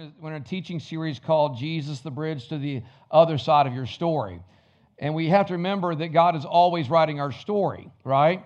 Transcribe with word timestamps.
in 0.00 0.06
a, 0.06 0.12
we're 0.18 0.34
in 0.34 0.40
a 0.40 0.44
teaching 0.44 0.80
series 0.80 1.18
called 1.18 1.58
Jesus 1.58 2.00
the 2.00 2.10
Bridge 2.10 2.48
to 2.48 2.58
the 2.58 2.82
Other 3.10 3.36
Side 3.36 3.66
of 3.66 3.74
Your 3.74 3.86
Story. 3.86 4.40
And 4.98 5.14
we 5.14 5.28
have 5.28 5.46
to 5.48 5.54
remember 5.54 5.94
that 5.94 6.08
God 6.08 6.36
is 6.36 6.44
always 6.44 6.88
writing 6.88 7.20
our 7.20 7.32
story, 7.32 7.90
right? 8.04 8.44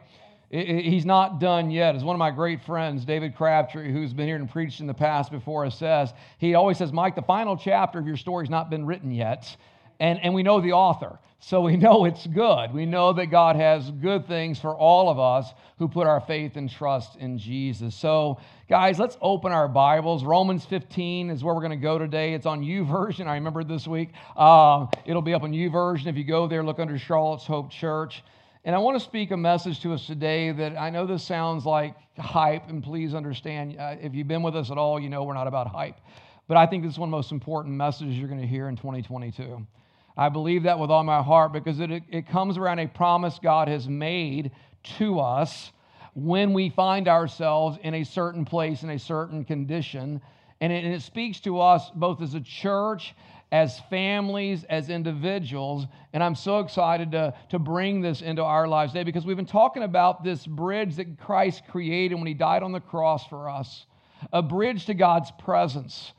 It, 0.50 0.68
it, 0.68 0.84
he's 0.84 1.04
not 1.04 1.38
done 1.38 1.70
yet. 1.70 1.94
As 1.94 2.02
one 2.02 2.14
of 2.14 2.18
my 2.18 2.32
great 2.32 2.62
friends, 2.62 3.04
David 3.04 3.36
Crabtree, 3.36 3.92
who's 3.92 4.12
been 4.12 4.26
here 4.26 4.36
and 4.36 4.50
preached 4.50 4.80
in 4.80 4.88
the 4.88 4.94
past 4.94 5.30
before 5.30 5.64
us, 5.64 5.78
says, 5.78 6.12
he 6.38 6.54
always 6.54 6.76
says, 6.76 6.92
Mike, 6.92 7.14
the 7.14 7.22
final 7.22 7.56
chapter 7.56 8.00
of 8.00 8.06
your 8.06 8.16
story's 8.16 8.50
not 8.50 8.68
been 8.68 8.84
written 8.84 9.12
yet. 9.12 9.56
And, 10.00 10.18
and 10.22 10.34
we 10.34 10.42
know 10.42 10.60
the 10.60 10.72
author. 10.72 11.18
So 11.40 11.60
we 11.60 11.76
know 11.76 12.06
it's 12.06 12.26
good. 12.26 12.72
We 12.72 12.86
know 12.86 13.12
that 13.12 13.26
God 13.26 13.56
has 13.56 13.90
good 13.90 14.26
things 14.26 14.58
for 14.58 14.74
all 14.74 15.10
of 15.10 15.18
us 15.18 15.52
who 15.78 15.88
put 15.88 16.06
our 16.06 16.20
faith 16.20 16.56
and 16.56 16.70
trust 16.70 17.16
in 17.16 17.36
Jesus. 17.36 17.94
So, 17.94 18.38
guys, 18.66 18.98
let's 18.98 19.18
open 19.20 19.52
our 19.52 19.68
Bibles. 19.68 20.24
Romans 20.24 20.64
15 20.64 21.28
is 21.28 21.44
where 21.44 21.54
we're 21.54 21.60
going 21.60 21.70
to 21.72 21.76
go 21.76 21.98
today. 21.98 22.32
It's 22.32 22.46
on 22.46 22.62
YouVersion. 22.62 23.26
I 23.26 23.34
remember 23.34 23.62
this 23.62 23.86
week. 23.86 24.10
Uh, 24.34 24.86
it'll 25.04 25.20
be 25.20 25.34
up 25.34 25.42
on 25.42 25.52
YouVersion. 25.52 26.06
If 26.06 26.16
you 26.16 26.24
go 26.24 26.46
there, 26.46 26.62
look 26.62 26.78
under 26.78 26.98
Charlotte's 26.98 27.44
Hope 27.44 27.70
Church. 27.70 28.22
And 28.64 28.74
I 28.74 28.78
want 28.78 28.98
to 28.98 29.04
speak 29.04 29.30
a 29.30 29.36
message 29.36 29.80
to 29.80 29.92
us 29.92 30.06
today 30.06 30.50
that 30.50 30.78
I 30.78 30.88
know 30.88 31.04
this 31.06 31.22
sounds 31.22 31.66
like 31.66 31.94
hype, 32.18 32.70
and 32.70 32.82
please 32.82 33.14
understand 33.14 33.76
uh, 33.78 33.96
if 34.00 34.14
you've 34.14 34.28
been 34.28 34.42
with 34.42 34.56
us 34.56 34.70
at 34.70 34.78
all, 34.78 34.98
you 34.98 35.10
know 35.10 35.24
we're 35.24 35.34
not 35.34 35.46
about 35.46 35.66
hype. 35.66 35.96
But 36.48 36.56
I 36.56 36.64
think 36.64 36.82
this 36.82 36.92
is 36.92 36.98
one 36.98 37.08
of 37.08 37.10
the 37.10 37.16
most 37.18 37.32
important 37.32 37.74
messages 37.74 38.16
you're 38.16 38.28
going 38.28 38.40
to 38.40 38.46
hear 38.46 38.70
in 38.70 38.76
2022. 38.76 39.66
I 40.16 40.28
believe 40.28 40.62
that 40.64 40.78
with 40.78 40.90
all 40.90 41.02
my 41.02 41.22
heart 41.22 41.52
because 41.52 41.80
it, 41.80 41.90
it 42.08 42.28
comes 42.28 42.56
around 42.56 42.78
a 42.78 42.86
promise 42.86 43.38
God 43.42 43.68
has 43.68 43.88
made 43.88 44.52
to 44.98 45.20
us 45.20 45.72
when 46.14 46.52
we 46.52 46.70
find 46.70 47.08
ourselves 47.08 47.78
in 47.82 47.94
a 47.94 48.04
certain 48.04 48.44
place, 48.44 48.82
in 48.82 48.90
a 48.90 48.98
certain 48.98 49.44
condition. 49.44 50.20
And 50.60 50.72
it, 50.72 50.84
and 50.84 50.94
it 50.94 51.02
speaks 51.02 51.40
to 51.40 51.60
us 51.60 51.90
both 51.94 52.22
as 52.22 52.34
a 52.34 52.40
church, 52.40 53.14
as 53.50 53.80
families, 53.90 54.64
as 54.64 54.88
individuals. 54.88 55.86
And 56.12 56.22
I'm 56.22 56.36
so 56.36 56.60
excited 56.60 57.10
to, 57.12 57.34
to 57.50 57.58
bring 57.58 58.00
this 58.00 58.22
into 58.22 58.44
our 58.44 58.68
lives 58.68 58.92
today 58.92 59.02
because 59.02 59.26
we've 59.26 59.36
been 59.36 59.46
talking 59.46 59.82
about 59.82 60.22
this 60.22 60.46
bridge 60.46 60.96
that 60.96 61.18
Christ 61.18 61.62
created 61.68 62.14
when 62.14 62.26
he 62.26 62.34
died 62.34 62.62
on 62.62 62.70
the 62.70 62.80
cross 62.80 63.26
for 63.26 63.48
us 63.48 63.86
a 64.32 64.42
bridge 64.42 64.86
to 64.86 64.94
God's 64.94 65.30
presence. 65.38 66.12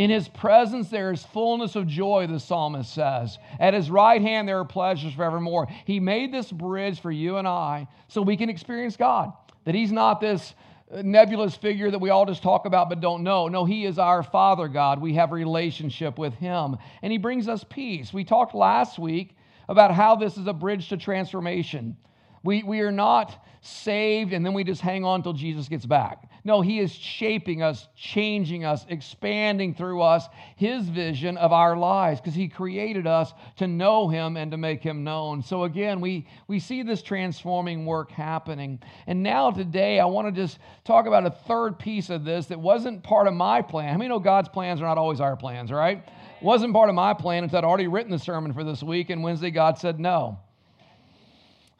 In 0.00 0.08
his 0.08 0.28
presence 0.28 0.88
there 0.88 1.12
is 1.12 1.22
fullness 1.26 1.76
of 1.76 1.86
joy, 1.86 2.26
the 2.26 2.40
psalmist 2.40 2.90
says. 2.90 3.38
At 3.58 3.74
his 3.74 3.90
right 3.90 4.22
hand 4.22 4.48
there 4.48 4.58
are 4.58 4.64
pleasures 4.64 5.12
forevermore. 5.12 5.68
He 5.84 6.00
made 6.00 6.32
this 6.32 6.50
bridge 6.50 6.98
for 7.00 7.12
you 7.12 7.36
and 7.36 7.46
I 7.46 7.86
so 8.08 8.22
we 8.22 8.38
can 8.38 8.48
experience 8.48 8.96
God. 8.96 9.34
That 9.66 9.74
he's 9.74 9.92
not 9.92 10.18
this 10.18 10.54
uh, 10.90 11.02
nebulous 11.02 11.54
figure 11.54 11.90
that 11.90 11.98
we 11.98 12.08
all 12.08 12.24
just 12.24 12.42
talk 12.42 12.64
about 12.64 12.88
but 12.88 13.02
don't 13.02 13.22
know. 13.22 13.48
No, 13.48 13.66
he 13.66 13.84
is 13.84 13.98
our 13.98 14.22
Father 14.22 14.68
God. 14.68 15.02
We 15.02 15.12
have 15.16 15.32
relationship 15.32 16.18
with 16.18 16.32
him, 16.32 16.78
and 17.02 17.12
he 17.12 17.18
brings 17.18 17.46
us 17.46 17.62
peace. 17.68 18.10
We 18.10 18.24
talked 18.24 18.54
last 18.54 18.98
week 18.98 19.36
about 19.68 19.92
how 19.92 20.16
this 20.16 20.38
is 20.38 20.46
a 20.46 20.54
bridge 20.54 20.88
to 20.88 20.96
transformation. 20.96 21.98
We, 22.42 22.62
we 22.62 22.80
are 22.80 22.92
not 22.92 23.44
saved 23.62 24.32
and 24.32 24.44
then 24.44 24.54
we 24.54 24.64
just 24.64 24.80
hang 24.80 25.04
on 25.04 25.20
until 25.20 25.34
Jesus 25.34 25.68
gets 25.68 25.84
back. 25.84 26.30
No, 26.42 26.62
He 26.62 26.78
is 26.78 26.90
shaping 26.90 27.62
us, 27.62 27.88
changing 27.94 28.64
us, 28.64 28.86
expanding 28.88 29.74
through 29.74 30.00
us 30.00 30.26
His 30.56 30.88
vision 30.88 31.36
of 31.36 31.52
our 31.52 31.76
lives 31.76 32.20
because 32.20 32.34
He 32.34 32.48
created 32.48 33.06
us 33.06 33.34
to 33.56 33.66
know 33.66 34.08
Him 34.08 34.38
and 34.38 34.50
to 34.50 34.56
make 34.56 34.82
Him 34.82 35.04
known. 35.04 35.42
So 35.42 35.64
again, 35.64 36.00
we, 36.00 36.26
we 36.48 36.58
see 36.58 36.82
this 36.82 37.02
transforming 37.02 37.84
work 37.84 38.10
happening. 38.10 38.80
And 39.06 39.22
now 39.22 39.50
today, 39.50 40.00
I 40.00 40.06
want 40.06 40.28
to 40.28 40.32
just 40.32 40.58
talk 40.84 41.06
about 41.06 41.26
a 41.26 41.30
third 41.30 41.78
piece 41.78 42.08
of 42.08 42.24
this 42.24 42.46
that 42.46 42.58
wasn't 42.58 43.02
part 43.02 43.26
of 43.26 43.34
my 43.34 43.60
plan. 43.60 43.92
How 43.92 43.98
many 43.98 44.08
know 44.08 44.18
God's 44.18 44.48
plans 44.48 44.80
are 44.80 44.86
not 44.86 44.96
always 44.96 45.20
our 45.20 45.36
plans, 45.36 45.70
right? 45.70 46.02
Wasn't 46.40 46.72
part 46.72 46.88
of 46.88 46.94
my 46.94 47.12
plan 47.12 47.44
until 47.44 47.58
I'd 47.58 47.64
already 47.64 47.86
written 47.86 48.10
the 48.10 48.18
sermon 48.18 48.54
for 48.54 48.64
this 48.64 48.82
week, 48.82 49.10
and 49.10 49.22
Wednesday 49.22 49.50
God 49.50 49.78
said 49.78 50.00
no. 50.00 50.38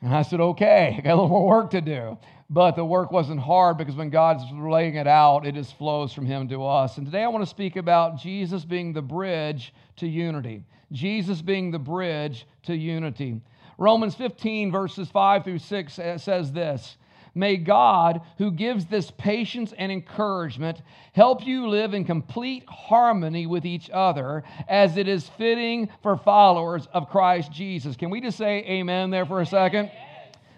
And 0.02 0.14
I 0.14 0.22
said, 0.22 0.40
okay, 0.40 0.94
I 0.96 1.00
got 1.02 1.12
a 1.12 1.16
little 1.16 1.28
more 1.28 1.46
work 1.46 1.70
to 1.72 1.80
do. 1.80 2.16
But 2.48 2.74
the 2.74 2.84
work 2.84 3.12
wasn't 3.12 3.40
hard 3.40 3.78
because 3.78 3.94
when 3.94 4.10
God's 4.10 4.42
laying 4.52 4.96
it 4.96 5.06
out, 5.06 5.46
it 5.46 5.54
just 5.54 5.76
flows 5.78 6.12
from 6.12 6.26
Him 6.26 6.48
to 6.48 6.66
us. 6.66 6.96
And 6.96 7.06
today 7.06 7.22
I 7.22 7.28
want 7.28 7.44
to 7.44 7.50
speak 7.50 7.76
about 7.76 8.18
Jesus 8.18 8.64
being 8.64 8.92
the 8.92 9.02
bridge 9.02 9.72
to 9.96 10.08
unity. 10.08 10.64
Jesus 10.90 11.42
being 11.42 11.70
the 11.70 11.78
bridge 11.78 12.46
to 12.64 12.74
unity. 12.74 13.40
Romans 13.78 14.14
15, 14.14 14.72
verses 14.72 15.08
5 15.08 15.44
through 15.44 15.58
6 15.58 15.98
uh, 15.98 16.18
says 16.18 16.52
this 16.52 16.96
May 17.34 17.56
God, 17.56 18.20
who 18.38 18.50
gives 18.50 18.86
this 18.86 19.10
patience 19.10 19.72
and 19.76 19.90
encouragement, 19.92 20.82
help 21.12 21.46
you 21.46 21.68
live 21.68 21.94
in 21.94 22.04
complete 22.04 22.64
harmony 22.68 23.46
with 23.46 23.64
each 23.64 23.88
other 23.90 24.42
as 24.68 24.96
it 24.96 25.08
is 25.08 25.28
fitting 25.38 25.88
for 26.02 26.16
followers 26.16 26.88
of 26.92 27.08
Christ 27.08 27.52
Jesus. 27.52 27.96
Can 27.96 28.10
we 28.10 28.20
just 28.20 28.38
say 28.38 28.58
amen 28.58 29.10
there 29.10 29.26
for 29.26 29.40
a 29.40 29.46
second? 29.46 29.90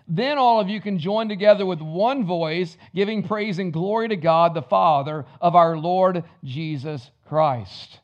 Then 0.09 0.37
all 0.37 0.61
of 0.61 0.69
you 0.69 0.81
can 0.81 0.99
join 0.99 1.28
together 1.28 1.65
with 1.65 1.81
one 1.81 2.25
voice, 2.27 2.77
giving 2.94 3.22
praise 3.22 3.59
and 3.59 3.72
glory 3.72 4.09
to 4.09 4.16
God, 4.16 4.53
the 4.55 4.62
Father 4.62 5.25
of 5.41 5.55
our 5.55 5.77
Lord 5.77 6.25
Jesus 6.44 7.11
Christ. 7.28 8.00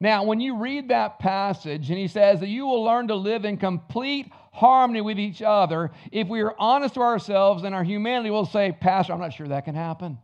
Now, 0.00 0.24
when 0.24 0.40
you 0.40 0.56
read 0.56 0.88
that 0.88 1.18
passage, 1.18 1.90
and 1.90 1.98
he 1.98 2.06
says 2.06 2.40
that 2.40 2.48
you 2.48 2.66
will 2.66 2.84
learn 2.84 3.08
to 3.08 3.16
live 3.16 3.44
in 3.44 3.56
complete 3.56 4.30
harmony 4.52 5.00
with 5.00 5.18
each 5.18 5.42
other, 5.42 5.90
if 6.12 6.28
we 6.28 6.40
are 6.40 6.54
honest 6.58 6.94
to 6.94 7.00
ourselves 7.00 7.64
and 7.64 7.74
our 7.74 7.84
humanity, 7.84 8.30
we'll 8.30 8.46
say, 8.46 8.76
Pastor, 8.78 9.12
I'm 9.12 9.20
not 9.20 9.32
sure 9.32 9.48
that 9.48 9.64
can 9.64 9.74
happen. 9.74 10.18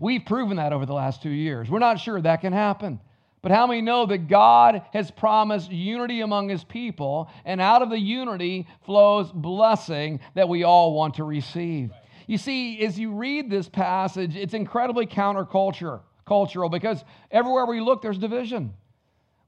We've 0.00 0.24
proven 0.24 0.58
that 0.58 0.72
over 0.72 0.86
the 0.86 0.94
last 0.94 1.22
two 1.22 1.30
years. 1.30 1.70
We're 1.70 1.78
not 1.78 1.98
sure 1.98 2.20
that 2.20 2.40
can 2.40 2.52
happen. 2.52 3.00
But 3.40 3.52
how 3.52 3.66
many 3.66 3.80
know 3.80 4.04
that 4.06 4.28
God 4.28 4.82
has 4.92 5.10
promised 5.10 5.70
unity 5.70 6.20
among 6.20 6.48
his 6.48 6.64
people, 6.64 7.30
and 7.44 7.60
out 7.60 7.82
of 7.82 7.90
the 7.90 7.98
unity 7.98 8.66
flows 8.84 9.30
blessing 9.32 10.20
that 10.34 10.48
we 10.48 10.64
all 10.64 10.92
want 10.92 11.14
to 11.14 11.24
receive? 11.24 11.92
You 12.26 12.36
see, 12.36 12.84
as 12.84 12.98
you 12.98 13.12
read 13.12 13.48
this 13.48 13.68
passage, 13.68 14.36
it's 14.36 14.54
incredibly 14.54 15.06
counterculture, 15.06 16.00
cultural, 16.26 16.68
because 16.68 17.02
everywhere 17.30 17.64
we 17.64 17.80
look, 17.80 18.02
there's 18.02 18.18
division. 18.18 18.74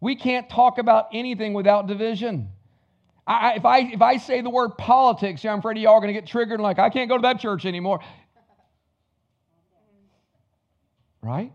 We 0.01 0.17
can't 0.17 0.49
talk 0.49 0.79
about 0.79 1.09
anything 1.13 1.53
without 1.53 1.87
division. 1.87 2.51
I, 3.27 3.55
if, 3.55 3.65
I, 3.65 3.79
if 3.81 4.03
I 4.03 4.17
say 4.17 4.41
the 4.41 4.51
word 4.51 4.71
politics, 4.79 5.45
I'm 5.45 5.61
afraid 5.61 5.79
y'all 5.79 5.95
are 5.95 6.01
going 6.01 6.13
to 6.13 6.21
get 6.21 6.27
triggered 6.27 6.55
and 6.55 6.63
like, 6.63 6.79
I 6.79 6.91
can't 6.91 7.09
go 7.09 7.17
to 7.17 7.23
that 7.23 7.41
church 7.41 7.65
anymore. 7.65 8.01
Right? 11.23 11.53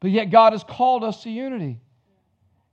But 0.00 0.10
yet, 0.10 0.30
God 0.30 0.52
has 0.52 0.62
called 0.62 1.02
us 1.02 1.22
to 1.22 1.30
unity. 1.30 1.80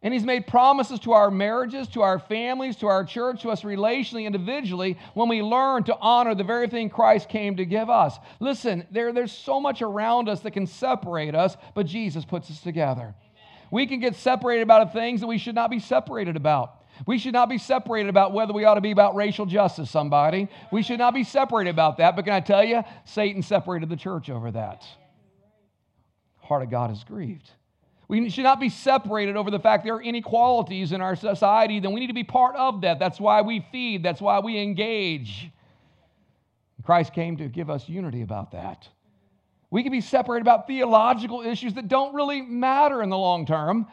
And 0.02 0.14
He's 0.14 0.26
made 0.26 0.48
promises 0.48 1.00
to 1.00 1.14
our 1.14 1.32
marriages, 1.32 1.88
to 1.90 2.02
our 2.02 2.20
families, 2.20 2.76
to 2.78 2.88
our 2.88 3.06
church, 3.06 3.42
to 3.44 3.50
us 3.50 3.62
relationally, 3.62 4.26
individually, 4.26 4.98
when 5.14 5.30
we 5.30 5.42
learn 5.42 5.86
to 5.86 5.98
honor 5.98 6.36
the 6.36 6.44
very 6.44 6.68
thing 6.68 6.90
Christ 6.90 7.30
came 7.30 7.56
to 7.56 7.66
give 7.66 7.90
us. 7.90 8.18
Listen, 8.42 8.86
there, 8.92 9.14
there's 9.14 9.32
so 9.32 9.62
much 9.62 9.82
around 9.82 10.28
us 10.28 10.42
that 10.42 10.52
can 10.52 10.68
separate 10.68 11.36
us, 11.36 11.56
but 11.74 11.86
Jesus 11.86 12.26
puts 12.26 12.52
us 12.52 12.60
together. 12.60 13.16
We 13.72 13.88
can 13.88 14.02
get 14.02 14.16
separated 14.16 14.64
about 14.64 14.92
things 14.92 15.22
that 15.22 15.28
we 15.28 15.38
should 15.38 15.56
not 15.56 15.72
be 15.72 15.80
separated 15.80 16.36
about. 16.36 16.83
We 17.06 17.18
should 17.18 17.34
not 17.34 17.50
be 17.50 17.58
separated 17.58 18.10
about 18.10 18.34
whether 18.34 18.54
we 18.54 18.66
ought 18.66 18.76
to 18.76 18.82
be 18.82 18.92
about 18.92 19.16
racial 19.16 19.46
justice, 19.46 19.90
somebody. 19.90 20.48
We 20.72 20.84
should 20.84 21.00
not 21.00 21.14
be 21.14 21.24
separated 21.24 21.72
about 21.72 21.98
that. 21.98 22.16
But 22.16 22.26
can 22.26 22.34
I 22.34 22.40
tell 22.40 22.64
you, 22.64 22.84
Satan 23.06 23.42
separated 23.42 23.90
the 23.90 23.96
church 23.96 24.30
over 24.30 24.52
that. 24.52 24.86
Heart 26.42 26.64
of 26.64 26.70
God 26.70 26.92
is 26.92 27.04
grieved. 27.04 27.50
We 28.08 28.30
should 28.30 28.44
not 28.44 28.60
be 28.60 28.70
separated 28.70 29.38
over 29.38 29.50
the 29.50 29.60
fact 29.60 29.84
there 29.84 29.96
are 29.96 30.02
inequalities 30.02 30.92
in 30.92 31.02
our 31.02 31.16
society, 31.16 31.80
then 31.80 31.94
we 31.94 32.00
need 32.00 32.08
to 32.08 32.14
be 32.14 32.24
part 32.24 32.56
of 32.56 32.82
that. 32.82 33.00
That's 33.00 33.20
why 33.20 33.42
we 33.42 33.66
feed, 33.72 34.04
that's 34.04 34.22
why 34.22 34.40
we 34.40 34.60
engage. 34.60 35.50
Christ 36.84 37.14
came 37.14 37.38
to 37.38 37.48
give 37.48 37.70
us 37.70 37.88
unity 37.88 38.22
about 38.22 38.52
that. 38.52 38.88
We 39.72 39.82
can 39.82 39.92
be 39.92 40.02
separated 40.02 40.44
about 40.44 40.68
theological 40.68 41.42
issues 41.42 41.74
that 41.76 41.88
don't 41.88 42.14
really 42.14 42.42
matter 42.42 43.02
in 43.02 43.10
the 43.10 43.18
long 43.18 43.46
term, 43.46 43.88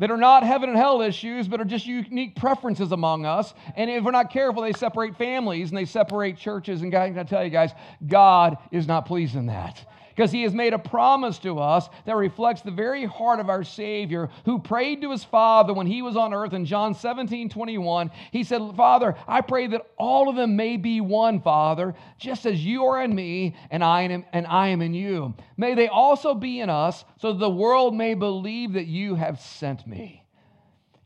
that 0.00 0.10
are 0.10 0.16
not 0.16 0.42
heaven 0.42 0.70
and 0.70 0.78
hell 0.78 1.02
issues, 1.02 1.46
but 1.46 1.60
are 1.60 1.64
just 1.64 1.86
unique 1.86 2.34
preferences 2.34 2.90
among 2.90 3.26
us. 3.26 3.54
And 3.76 3.90
if 3.90 4.02
we're 4.02 4.10
not 4.10 4.30
careful, 4.30 4.62
they 4.62 4.72
separate 4.72 5.16
families 5.16 5.68
and 5.68 5.78
they 5.78 5.84
separate 5.84 6.38
churches. 6.38 6.80
And 6.82 6.90
God, 6.90 7.16
I 7.16 7.22
tell 7.22 7.44
you 7.44 7.50
guys, 7.50 7.72
God 8.06 8.56
is 8.72 8.86
not 8.86 9.06
pleased 9.06 9.36
in 9.36 9.46
that 9.46 9.84
because 10.20 10.32
he 10.32 10.42
has 10.42 10.52
made 10.52 10.74
a 10.74 10.78
promise 10.78 11.38
to 11.38 11.58
us 11.58 11.88
that 12.04 12.14
reflects 12.14 12.60
the 12.60 12.70
very 12.70 13.06
heart 13.06 13.40
of 13.40 13.48
our 13.48 13.64
Savior 13.64 14.28
who 14.44 14.58
prayed 14.58 15.00
to 15.00 15.12
his 15.12 15.24
Father 15.24 15.72
when 15.72 15.86
he 15.86 16.02
was 16.02 16.14
on 16.14 16.34
earth 16.34 16.52
in 16.52 16.66
John 16.66 16.94
17 16.94 17.48
21. 17.48 18.10
He 18.30 18.44
said, 18.44 18.60
Father, 18.76 19.14
I 19.26 19.40
pray 19.40 19.68
that 19.68 19.86
all 19.96 20.28
of 20.28 20.36
them 20.36 20.56
may 20.56 20.76
be 20.76 21.00
one, 21.00 21.40
Father, 21.40 21.94
just 22.18 22.44
as 22.44 22.62
you 22.62 22.84
are 22.84 23.02
in 23.02 23.14
me 23.14 23.56
and 23.70 23.82
I 23.82 24.02
am, 24.02 24.26
and 24.34 24.46
I 24.46 24.68
am 24.68 24.82
in 24.82 24.92
you. 24.92 25.32
May 25.56 25.74
they 25.74 25.88
also 25.88 26.34
be 26.34 26.60
in 26.60 26.68
us 26.68 27.02
so 27.18 27.32
that 27.32 27.38
the 27.38 27.48
world 27.48 27.94
may 27.94 28.12
believe 28.12 28.74
that 28.74 28.88
you 28.88 29.14
have 29.14 29.40
sent 29.40 29.86
me. 29.86 30.22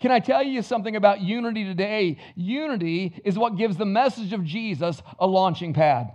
Can 0.01 0.11
I 0.11 0.19
tell 0.19 0.43
you 0.43 0.61
something 0.61 0.97
about 0.97 1.21
unity 1.21 1.63
today? 1.63 2.19
Unity 2.35 3.23
is 3.25 3.39
what 3.39 3.59
gives 3.59 3.77
the 3.77 3.87
message 3.87 4.33
of 4.33 4.43
Jesus 4.43 5.01
a 5.21 5.27
launching 5.29 5.73
pad. 5.73 6.11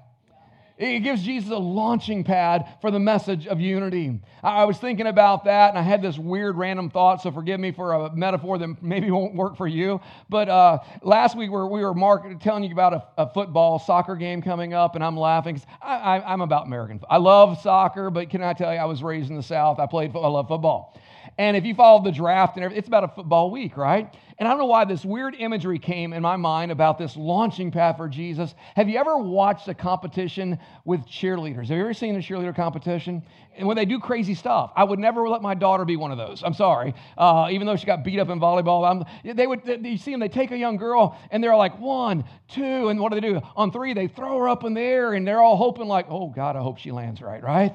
It 0.80 1.02
gives 1.02 1.24
Jesus 1.24 1.52
a 1.52 1.58
launching 1.58 2.24
pad 2.24 2.66
for 2.80 2.90
the 2.90 3.00
message 3.00 3.48
of 3.48 3.60
unity. 3.60 4.18
I 4.42 4.64
was 4.64 4.78
thinking 4.78 5.08
about 5.08 5.44
that 5.44 5.72
and 5.72 5.78
I 5.78 5.81
had 5.81 6.02
this 6.02 6.18
weird 6.18 6.56
random 6.56 6.90
thought, 6.90 7.22
so 7.22 7.31
forgive 7.31 7.60
me 7.60 7.74
for 7.74 7.92
a 7.92 8.16
metaphor 8.16 8.58
that 8.58 8.81
maybe 8.81 9.12
won't 9.12 9.36
work 9.36 9.58
for 9.58 9.68
you. 9.68 10.00
But 10.30 10.48
uh, 10.48 10.80
last 11.02 11.36
week 11.36 11.50
we 11.50 11.58
were, 11.58 11.68
we 11.68 11.84
were 11.84 11.94
mark- 11.94 12.40
telling 12.40 12.64
you 12.64 12.72
about 12.72 12.94
a, 12.94 13.04
a, 13.18 13.30
football 13.30 13.78
soccer 13.78 14.16
game 14.16 14.42
coming 14.42 14.74
up, 14.74 14.96
and 14.96 15.04
I'm 15.04 15.18
laughing. 15.18 15.56
Because 15.56 15.68
I, 15.81 16.34
am 16.34 16.40
about 16.40 16.68
American. 16.68 17.02
I 17.10 17.18
love 17.18 17.60
soccer, 17.62 18.10
but 18.10 18.30
can 18.30 18.42
I 18.42 18.54
tell 18.54 18.74
you, 18.74 18.80
I 18.80 18.86
was 18.86 19.04
raised 19.04 19.30
in 19.30 19.36
the 19.36 19.44
South. 19.44 19.80
I 19.80 19.86
played, 19.86 20.16
I 20.16 20.20
love 20.20 20.48
football. 20.48 20.98
And 21.40 21.56
if 21.56 21.64
you 21.64 21.74
follow 21.74 22.04
the 22.04 22.12
draft 22.12 22.58
and 22.58 22.66
everything, 22.66 22.80
it's 22.80 22.90
about 22.90 23.06
a 23.06 23.08
football 23.08 23.50
week, 23.50 23.78
right? 23.78 24.14
And 24.38 24.46
I 24.46 24.52
don't 24.52 24.60
know 24.60 24.66
why 24.66 24.84
this 24.84 25.06
weird 25.06 25.36
imagery 25.36 25.80
came 25.80 26.12
in 26.12 26.22
my 26.22 26.36
mind 26.36 26.70
about 26.70 26.98
this 26.98 27.16
launching 27.16 27.72
pad 27.72 27.96
for 27.96 28.10
Jesus. 28.10 28.54
Have 28.76 28.90
you 28.90 29.00
ever 29.00 29.18
watched 29.18 29.70
a 29.70 29.74
competition 29.74 30.60
with 30.84 31.00
cheerleaders? 31.08 31.70
Have 31.70 31.78
you 31.78 31.84
ever 31.84 31.94
seen 31.94 32.18
a 32.18 32.20
cheerleader 32.20 32.54
competition? 32.54 33.24
And 33.56 33.66
when 33.66 33.78
they 33.78 33.86
do 33.86 34.02
crazy 34.02 34.36
stuff, 34.36 34.74
I 34.76 34.84
would 34.84 35.00
never 35.00 35.30
let 35.30 35.42
my 35.42 35.54
daughter 35.54 35.86
be 35.86 35.96
one 35.96 36.12
of 36.12 36.18
those. 36.18 36.44
I'm 36.44 36.54
sorry. 36.54 36.94
Uh, 37.18 37.48
even 37.52 37.66
though 37.66 37.78
she 37.78 37.86
got 37.86 38.04
beat 38.04 38.20
up 38.20 38.28
in 38.28 38.38
volleyball, 38.42 38.86
I'm, 38.86 39.34
they 39.34 39.48
would, 39.48 39.62
you 39.66 39.98
see 39.98 40.12
them, 40.12 40.20
they 40.20 40.28
take 40.28 40.52
a 40.52 40.58
young 40.58 40.76
girl 40.76 41.18
and 41.32 41.42
they're 41.42 41.56
like, 41.56 41.80
one, 41.80 42.26
two, 42.50 42.90
and 42.90 43.00
what 43.00 43.14
do 43.14 43.22
they 43.22 43.26
do? 43.26 43.40
On 43.56 43.72
three, 43.72 43.94
they 43.94 44.08
throw 44.10 44.38
her 44.40 44.50
up 44.50 44.66
in 44.66 44.74
the 44.74 44.82
air 44.82 45.14
and 45.14 45.26
they're 45.26 45.42
all 45.42 45.56
hoping, 45.56 45.88
like, 45.88 46.08
oh, 46.10 46.28
God, 46.28 46.58
I 46.58 46.60
hope 46.60 46.80
she 46.80 46.92
lands 46.92 47.22
right, 47.22 47.42
right? 47.42 47.74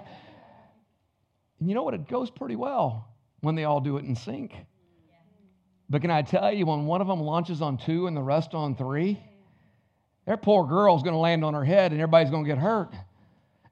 And 1.61 1.69
you 1.71 1.75
know 1.75 1.83
what? 1.83 1.95
It 1.95 2.07
goes 2.07 2.29
pretty 2.31 2.57
well 2.57 3.09
when 3.45 3.55
they 3.55 3.65
all 3.65 3.81
do 3.81 3.97
it 3.97 4.05
in 4.05 4.17
sync. 4.17 4.55
But 5.89 6.01
can 6.01 6.11
I 6.11 6.23
tell 6.23 6.53
you, 6.53 6.67
when 6.67 6.87
one 6.87 7.01
of 7.01 7.07
them 7.07 7.21
launches 7.21 7.61
on 7.61 7.77
two 7.77 8.07
and 8.07 8.17
the 8.17 8.23
rest 8.23 8.55
on 8.55 8.75
three, 8.75 9.23
their 10.27 10.37
poor 10.37 10.67
girl's 10.67 11.03
going 11.03 11.13
to 11.13 11.19
land 11.19 11.45
on 11.45 11.55
her 11.55 11.65
head 11.65 11.93
and 11.93 12.01
everybody's 12.01 12.31
going 12.31 12.45
to 12.45 12.49
get 12.49 12.59
hurt. 12.59 12.95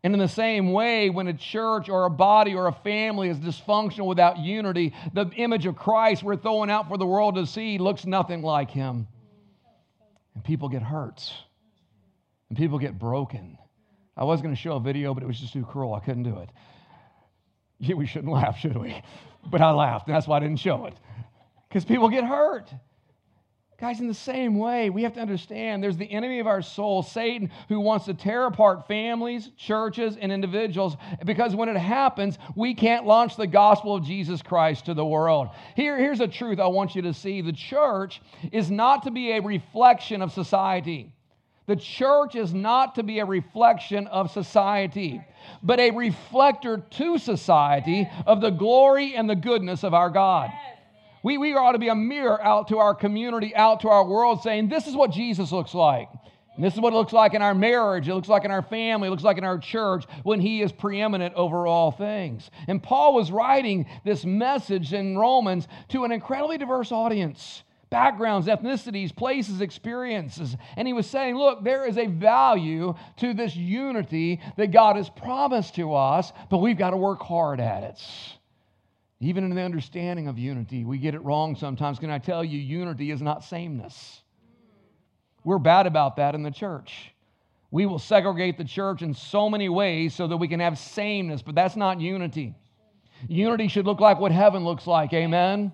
And 0.04 0.12
in 0.12 0.18
the 0.18 0.28
same 0.28 0.72
way, 0.72 1.10
when 1.10 1.28
a 1.28 1.32
church 1.32 1.88
or 1.88 2.04
a 2.04 2.10
body 2.10 2.54
or 2.54 2.66
a 2.66 2.72
family 2.72 3.28
is 3.28 3.38
dysfunctional 3.38 4.06
without 4.06 4.38
unity, 4.38 4.92
the 5.12 5.30
image 5.36 5.64
of 5.64 5.76
Christ 5.76 6.22
we're 6.22 6.36
throwing 6.36 6.70
out 6.70 6.88
for 6.88 6.98
the 6.98 7.06
world 7.06 7.36
to 7.36 7.46
see 7.46 7.78
looks 7.78 8.04
nothing 8.04 8.42
like 8.42 8.70
him. 8.70 9.06
And 10.34 10.44
people 10.44 10.68
get 10.68 10.82
hurt. 10.82 11.32
And 12.48 12.58
people 12.58 12.78
get 12.78 12.98
broken. 12.98 13.56
I 14.16 14.24
was 14.24 14.42
going 14.42 14.54
to 14.54 14.60
show 14.60 14.76
a 14.76 14.80
video, 14.80 15.14
but 15.14 15.22
it 15.22 15.26
was 15.26 15.40
just 15.40 15.52
too 15.52 15.64
cruel. 15.64 15.94
I 15.94 16.00
couldn't 16.00 16.24
do 16.24 16.38
it. 16.40 16.50
Yeah, 17.78 17.94
we 17.96 18.06
shouldn't 18.06 18.32
laugh, 18.32 18.58
should 18.58 18.76
we? 18.76 19.00
But 19.50 19.60
I 19.60 19.70
laughed, 19.70 20.06
and 20.06 20.14
that's 20.14 20.26
why 20.26 20.36
I 20.36 20.40
didn't 20.40 20.60
show 20.60 20.86
it 20.86 20.94
because 21.68 21.84
people 21.84 22.08
get 22.08 22.24
hurt. 22.24 22.72
Guys, 23.82 23.98
in 23.98 24.06
the 24.06 24.14
same 24.14 24.58
way, 24.58 24.90
we 24.90 25.02
have 25.02 25.14
to 25.14 25.20
understand 25.20 25.82
there's 25.82 25.96
the 25.96 26.08
enemy 26.08 26.38
of 26.38 26.46
our 26.46 26.62
soul, 26.62 27.02
Satan, 27.02 27.50
who 27.68 27.80
wants 27.80 28.04
to 28.04 28.14
tear 28.14 28.46
apart 28.46 28.86
families, 28.86 29.50
churches, 29.56 30.16
and 30.16 30.30
individuals 30.30 30.96
because 31.24 31.56
when 31.56 31.68
it 31.68 31.76
happens, 31.76 32.38
we 32.54 32.74
can't 32.74 33.06
launch 33.06 33.34
the 33.34 33.48
gospel 33.48 33.96
of 33.96 34.04
Jesus 34.04 34.40
Christ 34.40 34.86
to 34.86 34.94
the 34.94 35.04
world. 35.04 35.48
Here, 35.74 35.98
here's 35.98 36.20
a 36.20 36.28
truth 36.28 36.60
I 36.60 36.68
want 36.68 36.94
you 36.94 37.02
to 37.02 37.12
see 37.12 37.40
the 37.40 37.52
church 37.52 38.22
is 38.52 38.70
not 38.70 39.02
to 39.02 39.10
be 39.10 39.32
a 39.32 39.40
reflection 39.40 40.22
of 40.22 40.30
society. 40.30 41.12
The 41.66 41.76
church 41.76 42.34
is 42.34 42.52
not 42.52 42.96
to 42.96 43.02
be 43.02 43.20
a 43.20 43.24
reflection 43.24 44.08
of 44.08 44.32
society, 44.32 45.20
but 45.62 45.78
a 45.78 45.92
reflector 45.92 46.78
to 46.78 47.18
society 47.18 48.08
of 48.26 48.40
the 48.40 48.50
glory 48.50 49.14
and 49.14 49.30
the 49.30 49.36
goodness 49.36 49.84
of 49.84 49.94
our 49.94 50.10
God. 50.10 50.50
We, 51.22 51.38
we 51.38 51.54
ought 51.54 51.72
to 51.72 51.78
be 51.78 51.88
a 51.88 51.94
mirror 51.94 52.42
out 52.42 52.68
to 52.68 52.78
our 52.78 52.96
community, 52.96 53.54
out 53.54 53.80
to 53.80 53.88
our 53.88 54.04
world, 54.04 54.42
saying, 54.42 54.68
This 54.68 54.88
is 54.88 54.96
what 54.96 55.12
Jesus 55.12 55.52
looks 55.52 55.72
like. 55.72 56.08
And 56.56 56.64
this 56.64 56.74
is 56.74 56.80
what 56.80 56.92
it 56.92 56.96
looks 56.96 57.12
like 57.12 57.32
in 57.32 57.40
our 57.40 57.54
marriage, 57.54 58.08
it 58.08 58.14
looks 58.14 58.28
like 58.28 58.44
in 58.44 58.50
our 58.50 58.62
family, 58.62 59.06
it 59.06 59.10
looks 59.10 59.22
like 59.22 59.38
in 59.38 59.44
our 59.44 59.58
church 59.58 60.04
when 60.24 60.40
He 60.40 60.62
is 60.62 60.72
preeminent 60.72 61.34
over 61.34 61.66
all 61.66 61.92
things. 61.92 62.50
And 62.66 62.82
Paul 62.82 63.14
was 63.14 63.30
writing 63.30 63.86
this 64.04 64.24
message 64.24 64.92
in 64.92 65.16
Romans 65.16 65.68
to 65.90 66.04
an 66.04 66.12
incredibly 66.12 66.58
diverse 66.58 66.90
audience 66.90 67.62
backgrounds, 67.92 68.48
ethnicities, 68.48 69.14
places, 69.14 69.60
experiences. 69.60 70.56
And 70.76 70.88
he 70.88 70.94
was 70.94 71.06
saying, 71.06 71.36
look, 71.36 71.62
there 71.62 71.86
is 71.86 71.98
a 71.98 72.06
value 72.06 72.94
to 73.18 73.34
this 73.34 73.54
unity 73.54 74.40
that 74.56 74.72
God 74.72 74.96
has 74.96 75.10
promised 75.10 75.74
to 75.74 75.94
us, 75.94 76.32
but 76.50 76.58
we've 76.58 76.78
got 76.78 76.90
to 76.90 76.96
work 76.96 77.20
hard 77.20 77.60
at 77.60 77.82
it. 77.84 78.00
Even 79.20 79.44
in 79.44 79.54
the 79.54 79.60
understanding 79.60 80.26
of 80.26 80.38
unity, 80.38 80.86
we 80.86 80.96
get 80.96 81.14
it 81.14 81.22
wrong 81.22 81.54
sometimes. 81.54 81.98
Can 81.98 82.10
I 82.10 82.18
tell 82.18 82.42
you, 82.42 82.58
unity 82.58 83.10
is 83.10 83.20
not 83.20 83.44
sameness? 83.44 84.22
We're 85.44 85.58
bad 85.58 85.86
about 85.86 86.16
that 86.16 86.34
in 86.34 86.42
the 86.42 86.50
church. 86.50 87.12
We 87.70 87.84
will 87.84 87.98
segregate 87.98 88.56
the 88.56 88.64
church 88.64 89.02
in 89.02 89.12
so 89.12 89.50
many 89.50 89.68
ways 89.68 90.14
so 90.14 90.26
that 90.28 90.38
we 90.38 90.48
can 90.48 90.60
have 90.60 90.78
sameness, 90.78 91.42
but 91.42 91.54
that's 91.54 91.76
not 91.76 92.00
unity. 92.00 92.54
Unity 93.28 93.68
should 93.68 93.84
look 93.84 94.00
like 94.00 94.18
what 94.18 94.32
heaven 94.32 94.64
looks 94.64 94.86
like, 94.86 95.12
amen? 95.12 95.72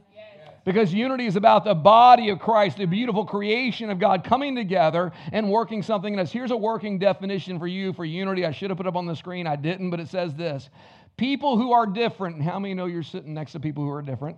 Because 0.68 0.92
unity 0.92 1.24
is 1.24 1.36
about 1.36 1.64
the 1.64 1.74
body 1.74 2.28
of 2.28 2.40
Christ, 2.40 2.76
the 2.76 2.84
beautiful 2.84 3.24
creation 3.24 3.88
of 3.88 3.98
God 3.98 4.22
coming 4.22 4.54
together 4.54 5.12
and 5.32 5.48
working 5.48 5.82
something 5.82 6.12
in 6.12 6.20
us. 6.20 6.30
Here's 6.30 6.50
a 6.50 6.56
working 6.58 6.98
definition 6.98 7.58
for 7.58 7.66
you 7.66 7.94
for 7.94 8.04
unity. 8.04 8.44
I 8.44 8.50
should 8.50 8.68
have 8.68 8.76
put 8.76 8.86
up 8.86 8.94
on 8.94 9.06
the 9.06 9.16
screen, 9.16 9.46
I 9.46 9.56
didn't, 9.56 9.88
but 9.88 9.98
it 9.98 10.08
says 10.08 10.34
this 10.34 10.68
People 11.16 11.56
who 11.56 11.72
are 11.72 11.86
different. 11.86 12.42
How 12.42 12.58
many 12.58 12.74
know 12.74 12.84
you're 12.84 13.02
sitting 13.02 13.32
next 13.32 13.52
to 13.52 13.60
people 13.60 13.82
who 13.82 13.88
are 13.90 14.02
different? 14.02 14.36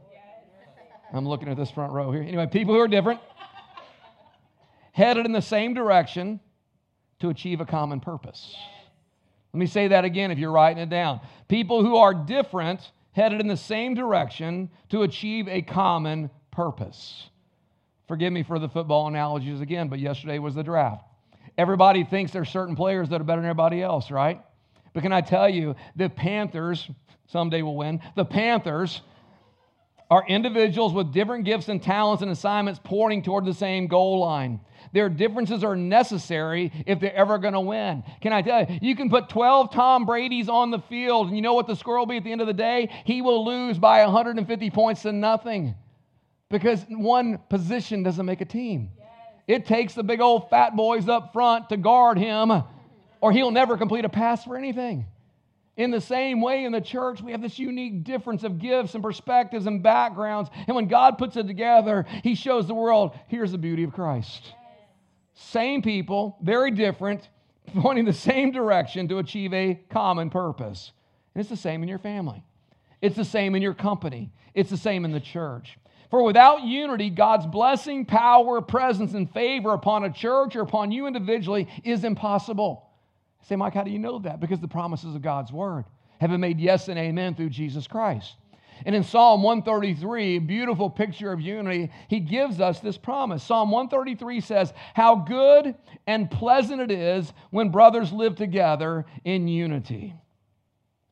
I'm 1.12 1.26
looking 1.26 1.48
at 1.48 1.56
this 1.56 1.72
front 1.72 1.92
row 1.92 2.12
here. 2.12 2.22
Anyway, 2.22 2.46
people 2.46 2.74
who 2.74 2.80
are 2.80 2.86
different, 2.86 3.18
headed 4.92 5.26
in 5.26 5.32
the 5.32 5.42
same 5.42 5.74
direction 5.74 6.38
to 7.18 7.30
achieve 7.30 7.60
a 7.60 7.66
common 7.66 7.98
purpose. 7.98 8.54
Let 9.52 9.58
me 9.58 9.66
say 9.66 9.88
that 9.88 10.04
again 10.04 10.30
if 10.30 10.38
you're 10.38 10.52
writing 10.52 10.80
it 10.80 10.90
down. 10.90 11.22
People 11.48 11.84
who 11.84 11.96
are 11.96 12.14
different, 12.14 12.88
headed 13.12 13.40
in 13.40 13.48
the 13.48 13.56
same 13.56 13.94
direction 13.94 14.70
to 14.90 15.02
achieve 15.02 15.48
a 15.48 15.62
common 15.62 16.30
purpose. 16.50 17.28
Forgive 18.08 18.32
me 18.32 18.42
for 18.42 18.58
the 18.58 18.68
football 18.68 19.06
analogies 19.06 19.60
again, 19.60 19.88
but 19.88 19.98
yesterday 19.98 20.38
was 20.38 20.54
the 20.54 20.62
draft. 20.62 21.04
Everybody 21.56 22.04
thinks 22.04 22.32
there's 22.32 22.48
certain 22.48 22.76
players 22.76 23.08
that 23.10 23.20
are 23.20 23.24
better 23.24 23.40
than 23.40 23.50
everybody 23.50 23.82
else, 23.82 24.10
right? 24.10 24.40
But 24.92 25.02
can 25.02 25.12
I 25.12 25.20
tell 25.20 25.48
you, 25.48 25.76
the 25.94 26.08
Panthers, 26.08 26.90
someday 27.26 27.62
will 27.62 27.76
win, 27.76 28.00
the 28.16 28.24
Panthers 28.24 29.02
are 30.10 30.24
individuals 30.26 30.92
with 30.92 31.12
different 31.12 31.44
gifts 31.44 31.68
and 31.68 31.80
talents 31.82 32.22
and 32.22 32.30
assignments 32.30 32.80
pointing 32.82 33.22
toward 33.22 33.44
the 33.44 33.54
same 33.54 33.86
goal 33.86 34.18
line. 34.20 34.60
Their 34.92 35.08
differences 35.08 35.62
are 35.62 35.76
necessary 35.76 36.72
if 36.84 36.98
they're 36.98 37.14
ever 37.14 37.38
going 37.38 37.54
to 37.54 37.60
win. 37.60 38.02
Can 38.20 38.32
I 38.32 38.42
tell 38.42 38.62
you? 38.62 38.78
You 38.82 38.96
can 38.96 39.08
put 39.08 39.28
12 39.28 39.72
Tom 39.72 40.04
Brady's 40.04 40.48
on 40.48 40.72
the 40.72 40.80
field, 40.80 41.28
and 41.28 41.36
you 41.36 41.42
know 41.42 41.54
what 41.54 41.68
the 41.68 41.76
score 41.76 41.98
will 41.98 42.06
be 42.06 42.16
at 42.16 42.24
the 42.24 42.32
end 42.32 42.40
of 42.40 42.48
the 42.48 42.52
day? 42.52 42.90
He 43.04 43.22
will 43.22 43.44
lose 43.44 43.78
by 43.78 44.04
150 44.04 44.70
points 44.70 45.02
to 45.02 45.12
nothing 45.12 45.76
because 46.48 46.84
one 46.88 47.38
position 47.48 48.02
doesn't 48.02 48.26
make 48.26 48.40
a 48.40 48.44
team. 48.44 48.90
It 49.46 49.66
takes 49.66 49.94
the 49.94 50.02
big 50.02 50.20
old 50.20 50.50
fat 50.50 50.74
boys 50.74 51.08
up 51.08 51.32
front 51.32 51.68
to 51.68 51.76
guard 51.76 52.18
him 52.18 52.64
or 53.20 53.32
he'll 53.32 53.50
never 53.50 53.76
complete 53.76 54.04
a 54.04 54.08
pass 54.08 54.44
for 54.44 54.56
anything. 54.56 55.06
In 55.80 55.90
the 55.90 56.00
same 56.02 56.42
way, 56.42 56.66
in 56.66 56.72
the 56.72 56.80
church, 56.82 57.22
we 57.22 57.32
have 57.32 57.40
this 57.40 57.58
unique 57.58 58.04
difference 58.04 58.44
of 58.44 58.58
gifts 58.58 58.92
and 58.92 59.02
perspectives 59.02 59.64
and 59.64 59.82
backgrounds. 59.82 60.50
And 60.66 60.76
when 60.76 60.88
God 60.88 61.16
puts 61.16 61.38
it 61.38 61.46
together, 61.46 62.04
He 62.22 62.34
shows 62.34 62.66
the 62.66 62.74
world 62.74 63.18
here's 63.28 63.52
the 63.52 63.56
beauty 63.56 63.84
of 63.84 63.94
Christ. 63.94 64.52
Same 65.32 65.80
people, 65.80 66.36
very 66.42 66.70
different, 66.70 67.26
pointing 67.80 68.04
the 68.04 68.12
same 68.12 68.52
direction 68.52 69.08
to 69.08 69.20
achieve 69.20 69.54
a 69.54 69.80
common 69.88 70.28
purpose. 70.28 70.92
And 71.34 71.40
it's 71.40 71.48
the 71.48 71.56
same 71.56 71.82
in 71.82 71.88
your 71.88 71.98
family, 71.98 72.44
it's 73.00 73.16
the 73.16 73.24
same 73.24 73.54
in 73.54 73.62
your 73.62 73.72
company, 73.72 74.30
it's 74.52 74.68
the 74.68 74.76
same 74.76 75.06
in 75.06 75.12
the 75.12 75.18
church. 75.18 75.78
For 76.10 76.22
without 76.22 76.62
unity, 76.62 77.08
God's 77.08 77.46
blessing, 77.46 78.04
power, 78.04 78.60
presence, 78.60 79.14
and 79.14 79.32
favor 79.32 79.72
upon 79.72 80.04
a 80.04 80.12
church 80.12 80.56
or 80.56 80.60
upon 80.60 80.92
you 80.92 81.06
individually 81.06 81.68
is 81.84 82.04
impossible. 82.04 82.89
Say, 83.42 83.56
Mike, 83.56 83.74
how 83.74 83.82
do 83.82 83.90
you 83.90 83.98
know 83.98 84.18
that? 84.20 84.40
Because 84.40 84.60
the 84.60 84.68
promises 84.68 85.14
of 85.14 85.22
God's 85.22 85.52
word 85.52 85.84
have 86.20 86.30
been 86.30 86.40
made 86.40 86.60
yes 86.60 86.88
and 86.88 86.98
amen 86.98 87.34
through 87.34 87.50
Jesus 87.50 87.86
Christ. 87.86 88.36
And 88.86 88.94
in 88.94 89.04
Psalm 89.04 89.42
133, 89.42 90.38
beautiful 90.38 90.88
picture 90.88 91.32
of 91.32 91.40
unity, 91.40 91.90
he 92.08 92.20
gives 92.20 92.60
us 92.60 92.80
this 92.80 92.96
promise. 92.96 93.42
Psalm 93.42 93.70
133 93.70 94.40
says, 94.40 94.72
How 94.94 95.16
good 95.16 95.74
and 96.06 96.30
pleasant 96.30 96.80
it 96.80 96.90
is 96.90 97.32
when 97.50 97.70
brothers 97.70 98.12
live 98.12 98.36
together 98.36 99.04
in 99.24 99.48
unity. 99.48 100.14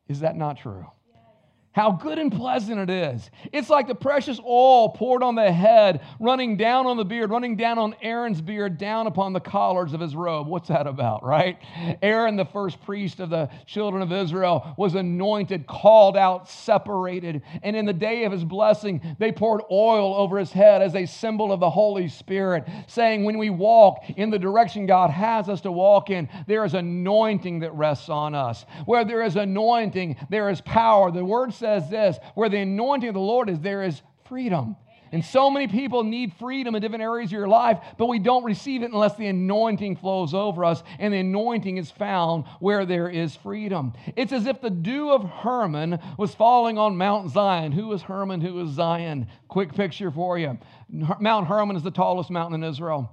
Is 0.07 0.21
that 0.21 0.35
not 0.35 0.57
true? 0.57 0.87
How 1.71 1.91
good 1.91 2.17
and 2.17 2.31
pleasant 2.31 2.79
it 2.79 2.89
is. 2.89 3.29
It's 3.53 3.69
like 3.69 3.87
the 3.87 3.93
precious 3.93 4.39
oil 4.39 4.89
poured 4.89 5.21
on 5.21 5.35
the 5.35 5.51
head, 5.51 6.01
running 6.19 6.57
down 6.57 6.87
on 6.87 6.97
the 6.97 7.05
beard, 7.05 7.29
running 7.29 7.57
down 7.57 7.77
on 7.77 7.95
Aaron's 8.01 8.41
beard, 8.41 8.79
down 8.79 9.05
upon 9.05 9.33
the 9.33 9.39
collars 9.39 9.93
of 9.93 9.99
his 9.99 10.15
robe. 10.15 10.47
What's 10.47 10.69
that 10.69 10.87
about, 10.87 11.23
right? 11.23 11.59
Aaron, 12.01 12.37
the 12.37 12.45
first 12.45 12.81
priest 12.81 13.19
of 13.19 13.29
the 13.29 13.51
children 13.67 14.01
of 14.01 14.11
Israel, 14.11 14.73
was 14.77 14.95
anointed, 14.95 15.67
called 15.67 16.17
out, 16.17 16.49
separated. 16.49 17.43
And 17.61 17.75
in 17.75 17.85
the 17.85 17.93
day 17.93 18.23
of 18.23 18.31
his 18.31 18.43
blessing, 18.43 19.15
they 19.19 19.31
poured 19.31 19.61
oil 19.71 20.15
over 20.15 20.39
his 20.39 20.51
head 20.51 20.81
as 20.81 20.95
a 20.95 21.05
symbol 21.05 21.51
of 21.51 21.59
the 21.59 21.69
Holy 21.69 22.07
Spirit, 22.07 22.67
saying, 22.87 23.25
When 23.25 23.37
we 23.37 23.51
walk 23.51 24.09
in 24.17 24.31
the 24.31 24.39
direction 24.39 24.87
God 24.87 25.11
has 25.11 25.47
us 25.47 25.61
to 25.61 25.71
walk 25.71 26.09
in, 26.09 26.29
there 26.47 26.65
is 26.65 26.73
anointing 26.73 27.59
that 27.59 27.75
rests 27.75 28.09
on 28.09 28.33
us. 28.33 28.65
Where 28.85 29.05
there 29.05 29.21
is 29.21 29.35
anointing, 29.35 30.15
there 30.31 30.49
is 30.49 30.61
power. 30.61 31.11
The 31.11 31.23
word 31.23 31.53
says 31.59 31.89
this 31.89 32.17
where 32.35 32.49
the 32.49 32.57
anointing 32.57 33.09
of 33.09 33.15
the 33.15 33.19
Lord 33.19 33.49
is, 33.49 33.59
there 33.59 33.83
is 33.83 34.01
freedom. 34.25 34.75
And 35.11 35.25
so 35.25 35.49
many 35.49 35.67
people 35.67 36.03
need 36.03 36.33
freedom 36.33 36.75
in 36.75 36.81
different 36.81 37.03
areas 37.03 37.29
of 37.29 37.33
your 37.33 37.47
life, 37.47 37.79
but 37.97 38.05
we 38.07 38.19
don't 38.19 38.43
receive 38.43 38.83
it 38.83 38.91
unless 38.91 39.15
the 39.15 39.27
anointing 39.27 39.95
flows 39.95 40.33
over 40.33 40.63
us, 40.63 40.83
and 40.99 41.13
the 41.13 41.19
anointing 41.19 41.77
is 41.77 41.89
found 41.89 42.45
where 42.59 42.85
there 42.85 43.09
is 43.09 43.35
freedom. 43.35 43.93
It's 44.15 44.31
as 44.31 44.45
if 44.45 44.61
the 44.61 44.69
dew 44.69 45.11
of 45.11 45.23
Hermon 45.23 45.99
was 46.17 46.35
falling 46.35 46.77
on 46.77 46.97
Mount 46.97 47.31
Zion. 47.31 47.71
Who 47.71 47.91
is 47.93 48.03
Hermon? 48.03 48.41
Who 48.41 48.61
is 48.61 48.69
Zion? 48.69 49.27
Quick 49.47 49.73
picture 49.73 50.11
for 50.11 50.37
you 50.37 50.57
Mount 50.89 51.47
Hermon 51.47 51.75
is 51.75 51.83
the 51.83 51.91
tallest 51.91 52.29
mountain 52.29 52.63
in 52.63 52.69
Israel, 52.69 53.11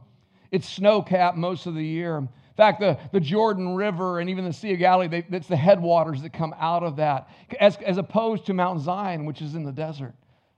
it's 0.51 0.69
snow 0.69 1.03
capped 1.03 1.37
most 1.37 1.67
of 1.67 1.75
the 1.75 1.85
year. 1.85 2.29
Fact, 2.57 2.81
the, 2.81 2.99
the 3.13 3.21
Jordan 3.21 3.75
River 3.75 4.21
and 4.21 4.31
even 4.31 4.45
the 4.45 4.53
Sea 4.53 4.73
of 4.73 4.79
Galilee, 4.79 5.09
they, 5.09 5.27
that's 5.29 5.47
the 5.47 5.57
headwaters 5.57 6.23
that 6.23 6.33
come 6.33 6.55
out 6.59 6.83
of 6.83 6.97
that, 6.97 7.29
as, 7.61 7.77
as 7.77 7.99
opposed 7.99 8.47
to 8.47 8.55
Mount 8.55 8.81
Zion, 8.81 9.27
which 9.27 9.43
is 9.43 9.55
in 9.55 9.63
the 9.63 9.73
desert. 9.73 10.15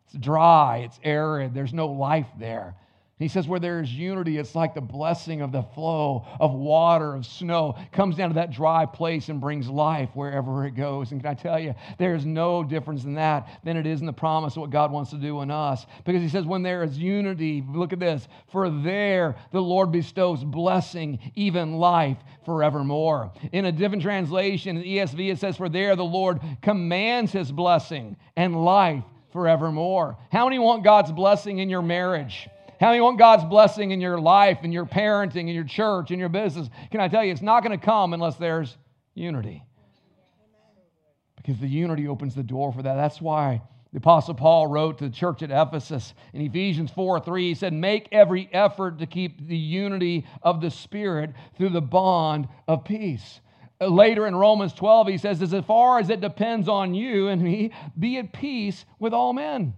It's 0.07 0.15
dry, 0.15 0.79
it's 0.79 1.01
arid, 1.03 1.55
there's 1.55 1.75
no 1.75 1.89
life 1.89 2.29
there. 2.39 2.77
He 3.19 3.27
says, 3.27 3.49
where 3.49 3.59
there 3.59 3.81
is 3.81 3.93
unity, 3.93 4.39
it's 4.39 4.55
like 4.55 4.75
the 4.75 4.81
blessing 4.81 5.41
of 5.41 5.51
the 5.51 5.63
flow 5.63 6.25
of 6.39 6.53
water, 6.53 7.17
of 7.17 7.27
snow, 7.27 7.77
comes 7.91 8.15
down 8.15 8.29
to 8.31 8.35
that 8.35 8.53
dry 8.53 8.87
place 8.87 9.29
and 9.29 9.41
brings 9.41 9.69
life 9.69 10.09
wherever 10.15 10.65
it 10.65 10.77
goes. 10.77 11.11
And 11.11 11.21
can 11.21 11.31
I 11.31 11.35
tell 11.35 11.59
you, 11.59 11.75
there 11.99 12.15
is 12.15 12.25
no 12.25 12.63
difference 12.63 13.03
in 13.03 13.15
that 13.15 13.49
than 13.65 13.77
it 13.77 13.87
is 13.87 13.99
in 13.99 14.07
the 14.07 14.13
promise 14.13 14.55
of 14.55 14.61
what 14.61 14.71
God 14.71 14.93
wants 14.93 15.11
to 15.11 15.17
do 15.17 15.41
in 15.43 15.51
us. 15.51 15.85
Because 16.05 16.23
he 16.23 16.29
says, 16.29 16.45
when 16.45 16.63
there 16.63 16.85
is 16.85 16.97
unity, 16.97 17.65
look 17.69 17.93
at 17.93 17.99
this, 17.99 18.29
for 18.53 18.71
there 18.71 19.35
the 19.51 19.61
Lord 19.61 19.91
bestows 19.91 20.45
blessing, 20.45 21.19
even 21.35 21.75
life 21.75 22.19
forevermore. 22.45 23.33
In 23.51 23.65
a 23.65 23.73
different 23.73 24.05
translation, 24.05 24.77
in 24.77 24.85
ESV, 24.85 25.33
it 25.33 25.41
says, 25.41 25.57
for 25.57 25.69
there 25.69 25.97
the 25.97 26.05
Lord 26.05 26.41
commands 26.63 27.33
his 27.33 27.51
blessing 27.51 28.17
and 28.37 28.65
life 28.65 29.03
forevermore. 29.33 30.17
How 30.31 30.45
many 30.45 30.61
want 30.61 30.85
God's 30.85 31.11
blessing 31.11 31.59
in 31.59 31.69
your 31.69 31.83
marriage? 31.83 32.49
How 32.81 32.89
many 32.89 33.01
want 33.01 33.19
God's 33.19 33.45
blessing 33.45 33.91
in 33.91 34.01
your 34.01 34.21
life, 34.21 34.59
in 34.63 34.71
your 34.71 34.87
parenting, 34.87 35.49
in 35.49 35.49
your 35.49 35.65
church, 35.65 36.11
in 36.11 36.19
your 36.19 36.29
business? 36.29 36.69
Can 36.91 37.01
I 37.01 37.09
tell 37.09 37.25
you, 37.25 37.33
it's 37.33 37.43
not 37.43 37.65
going 37.65 37.79
to 37.79 37.85
come 37.85 38.15
unless 38.15 38.37
there's 38.37 38.77
unity. 39.15 39.65
Because 41.37 41.59
the 41.59 41.69
unity 41.69 42.07
opens 42.07 42.35
the 42.35 42.43
door 42.43 42.73
for 42.73 42.83
that. 42.83 42.95
That's 42.95 43.21
why 43.21 43.63
the 43.93 43.99
Apostle 43.99 44.35
Paul 44.35 44.67
wrote 44.67 44.99
to 44.99 45.09
the 45.09 45.15
church 45.15 45.43
at 45.43 45.51
Ephesus 45.51 46.15
in 46.35 46.43
Ephesians 46.43 46.91
4 46.91 47.21
3. 47.21 47.49
He 47.49 47.55
said, 47.55 47.73
Make 47.73 48.09
every 48.13 48.49
effort 48.53 48.99
to 48.99 49.07
keep 49.07 49.49
the 49.49 49.57
unity 49.57 50.27
of 50.43 50.61
the 50.61 50.71
Spirit 50.71 51.31
through 51.57 51.71
the 51.71 51.81
bond 51.81 52.49
of 52.69 52.85
peace. 52.85 53.41
Uh, 53.81 53.87
later 53.87 54.27
in 54.27 54.37
Romans 54.37 54.73
12, 54.75 55.09
he 55.09 55.19
says, 55.19 55.43
As 55.43 55.65
far 55.65 55.99
as 55.99 56.11
it 56.11 56.21
depends 56.21 56.69
on 56.69 56.95
you 56.95 57.29
and 57.29 57.41
me, 57.41 57.73
be 57.99 58.19
at 58.19 58.33
peace 58.33 58.85
with 58.99 59.15
all 59.15 59.33
men. 59.33 59.75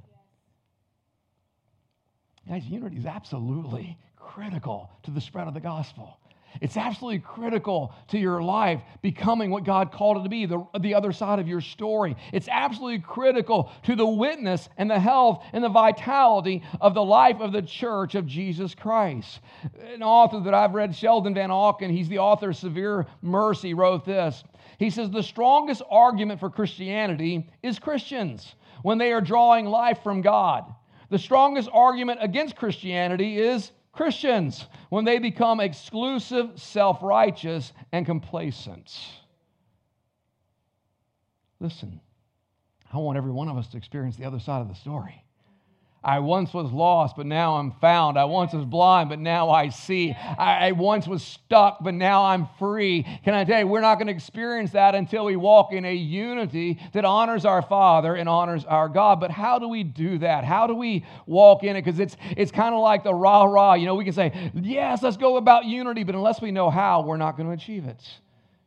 Guys, 2.51 2.65
unity 2.67 2.97
is 2.97 3.07
absolutely 3.07 3.97
critical 4.17 4.91
to 5.05 5.13
the 5.13 5.21
spread 5.21 5.47
of 5.47 5.55
the 5.55 5.61
gospel. 5.61 6.19
It's 6.61 6.77
absolutely 6.77 7.21
critical 7.21 7.95
to 8.09 8.19
your 8.19 8.43
life 8.43 8.83
becoming 9.03 9.53
what 9.53 9.63
God 9.63 9.93
called 9.93 10.17
it 10.17 10.23
to 10.25 10.29
be, 10.29 10.47
the, 10.47 10.67
the 10.81 10.97
other 10.97 11.13
side 11.13 11.39
of 11.39 11.47
your 11.47 11.61
story. 11.61 12.17
It's 12.33 12.49
absolutely 12.49 12.99
critical 12.99 13.71
to 13.85 13.95
the 13.95 14.05
witness 14.05 14.69
and 14.77 14.91
the 14.91 14.99
health 14.99 15.45
and 15.53 15.63
the 15.63 15.69
vitality 15.69 16.65
of 16.81 16.93
the 16.93 17.05
life 17.05 17.37
of 17.39 17.53
the 17.53 17.63
church 17.63 18.17
of 18.17 18.27
Jesus 18.27 18.75
Christ. 18.75 19.39
An 19.95 20.03
author 20.03 20.41
that 20.41 20.53
I've 20.53 20.75
read, 20.75 20.97
Sheldon 20.97 21.37
Vanauken, 21.37 21.89
he's 21.89 22.09
the 22.09 22.19
author 22.19 22.51
of 22.51 22.57
Severe 22.57 23.07
Mercy, 23.23 23.75
wrote 23.75 24.05
this. 24.05 24.43
He 24.77 24.91
says, 24.91 25.09
The 25.09 25.23
strongest 25.23 25.83
argument 25.89 26.41
for 26.41 26.51
Christianity 26.51 27.49
is 27.63 27.79
Christians 27.79 28.57
when 28.83 28.99
they 28.99 29.13
are 29.13 29.21
drawing 29.21 29.67
life 29.67 30.03
from 30.03 30.21
God. 30.21 30.65
The 31.11 31.19
strongest 31.19 31.69
argument 31.73 32.21
against 32.23 32.57
Christianity 32.57 33.39
is 33.39 33.73
Christians 33.93 34.67
when 34.89 35.05
they 35.05 35.19
become 35.19 35.61
exclusive, 35.61 36.53
self 36.55 37.03
righteous, 37.03 37.73
and 37.93 38.07
complacent. 38.07 38.97
Listen, 41.59 42.01
I 42.93 42.99
want 42.99 43.19
every 43.19 43.33
one 43.33 43.49
of 43.49 43.57
us 43.57 43.69
to 43.69 43.77
experience 43.77 44.17
the 44.17 44.25
other 44.25 44.39
side 44.39 44.63
of 44.63 44.69
the 44.69 44.75
story. 44.75 45.25
I 46.03 46.21
once 46.21 46.55
was 46.55 46.73
lost, 46.73 47.17
but 47.17 47.27
now 47.27 47.57
I'm 47.57 47.73
found. 47.73 48.19
I 48.19 48.25
once 48.25 48.55
was 48.55 48.65
blind, 48.65 49.11
but 49.11 49.19
now 49.19 49.51
I 49.51 49.69
see. 49.69 50.13
I, 50.13 50.69
I, 50.69 50.73
once 50.73 51.07
was 51.07 51.23
stuck, 51.23 51.85
but 51.85 51.93
now 51.93 52.25
I'm 52.25 52.49
free. 52.59 53.03
Can 53.23 53.35
I 53.35 53.45
tell 53.45 53.61
you, 53.61 53.67
we're 53.67 53.83
not 53.83 53.97
going 53.97 54.07
to 54.07 54.13
experience 54.15 54.71
that 54.71 54.95
until 54.95 55.27
we 55.27 55.37
walk 55.37 55.75
in 55.75 55.85
a 55.85 55.95
unity 55.95 56.81
that 56.95 57.05
honors 57.05 57.45
our 57.45 57.61
Father 57.61 58.15
and 58.15 58.31
honors 58.31 58.65
our 58.65 58.89
God. 58.89 59.21
But 59.21 59.31
how 59.31 59.59
do 59.59 59.69
we 59.69 59.83
do 59.85 60.17
that? 60.19 60.45
How 60.45 60.67
do 60.67 60.75
we 60.75 61.05
walk 61.27 61.65
in 61.65 61.77
it? 61.77 61.85
Because 61.85 62.01
it's, 62.01 62.17
it's 62.35 62.51
kind 62.51 62.75
of 62.75 62.81
like 62.81 63.05
the 63.05 63.15
rah 63.15 63.45
rah. 63.45 63.75
You 63.75 63.85
know, 63.85 63.95
we 63.95 64.05
can 64.05 64.15
say, 64.15 64.53
yes, 64.55 65.03
let's 65.03 65.19
go 65.19 65.37
about 65.37 65.67
unity, 65.67 66.05
but 66.05 66.15
unless 66.15 66.41
we 66.41 66.51
know 66.51 66.71
how, 66.71 67.03
we're 67.03 67.19
not 67.19 67.37
going 67.37 67.49
to 67.49 67.55
achieve 67.55 67.85
it. 67.85 68.03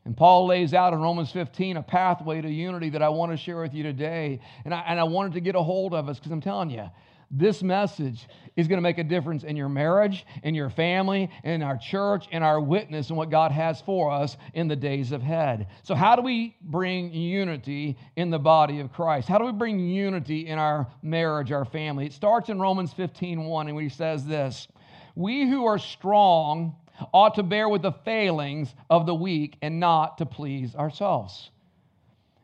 And 0.05 0.15
Paul 0.15 0.45
lays 0.45 0.75
out 0.75 0.93
in 0.93 0.99
Romans 0.99 1.31
15 1.31 1.77
a 1.77 1.81
pathway 1.81 2.41
to 2.41 2.49
unity 2.49 2.91
that 2.91 3.01
I 3.01 3.09
want 3.09 3.31
to 3.31 3.37
share 3.37 3.59
with 3.59 3.73
you 3.73 3.81
today. 3.81 4.39
And 4.65 4.73
I, 4.73 4.81
and 4.81 4.99
I 4.99 5.03
wanted 5.05 5.33
to 5.33 5.39
get 5.39 5.55
a 5.55 5.63
hold 5.63 5.95
of 5.95 6.09
us 6.09 6.19
because 6.19 6.31
I'm 6.31 6.41
telling 6.41 6.69
you, 6.69 6.89
this 7.35 7.63
message 7.63 8.27
is 8.55 8.67
going 8.67 8.77
to 8.77 8.81
make 8.81 8.99
a 8.99 9.03
difference 9.03 9.43
in 9.43 9.55
your 9.55 9.67
marriage, 9.67 10.23
in 10.43 10.53
your 10.53 10.69
family, 10.69 11.31
in 11.43 11.63
our 11.63 11.77
church, 11.77 12.27
in 12.31 12.43
our 12.43 12.61
witness, 12.61 13.09
and 13.09 13.17
what 13.17 13.31
God 13.31 13.51
has 13.51 13.81
for 13.81 14.11
us 14.11 14.37
in 14.53 14.67
the 14.67 14.75
days 14.75 15.11
ahead. 15.11 15.67
So, 15.81 15.95
how 15.95 16.15
do 16.15 16.21
we 16.21 16.55
bring 16.61 17.11
unity 17.11 17.97
in 18.15 18.29
the 18.29 18.37
body 18.37 18.79
of 18.79 18.93
Christ? 18.93 19.27
How 19.27 19.39
do 19.39 19.45
we 19.45 19.51
bring 19.51 19.79
unity 19.79 20.47
in 20.47 20.59
our 20.59 20.87
marriage, 21.01 21.51
our 21.51 21.65
family? 21.65 22.05
It 22.05 22.13
starts 22.13 22.49
in 22.49 22.59
Romans 22.59 22.93
15 22.93 23.43
1, 23.43 23.67
and 23.67 23.81
he 23.81 23.89
says 23.89 24.25
this 24.25 24.67
We 25.15 25.49
who 25.49 25.65
are 25.65 25.79
strong 25.79 26.75
ought 27.11 27.33
to 27.35 27.43
bear 27.43 27.67
with 27.67 27.81
the 27.81 27.93
failings 28.05 28.73
of 28.91 29.07
the 29.07 29.15
weak 29.15 29.57
and 29.63 29.79
not 29.79 30.19
to 30.19 30.27
please 30.27 30.75
ourselves. 30.75 31.49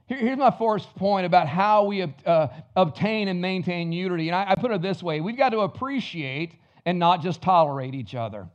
Here's 0.10 0.40
my 0.40 0.50
first 0.50 0.96
point 0.96 1.28
about 1.28 1.48
how 1.48 1.84
we 1.84 2.02
uh, 2.02 2.48
obtain 2.76 3.28
and 3.28 3.40
maintain 3.40 3.92
unity. 3.92 4.28
And 4.30 4.36
I, 4.36 4.48
I 4.50 4.56
put 4.56 4.72
it 4.72 4.82
this 4.82 5.04
way 5.04 5.22
we've 5.22 5.38
got 5.38 5.50
to 5.50 5.60
appreciate 5.60 6.56
and 6.86 6.98
not 6.98 7.22
just 7.22 7.44
tolerate 7.44 7.94
each 7.94 8.16
other. 8.16 8.48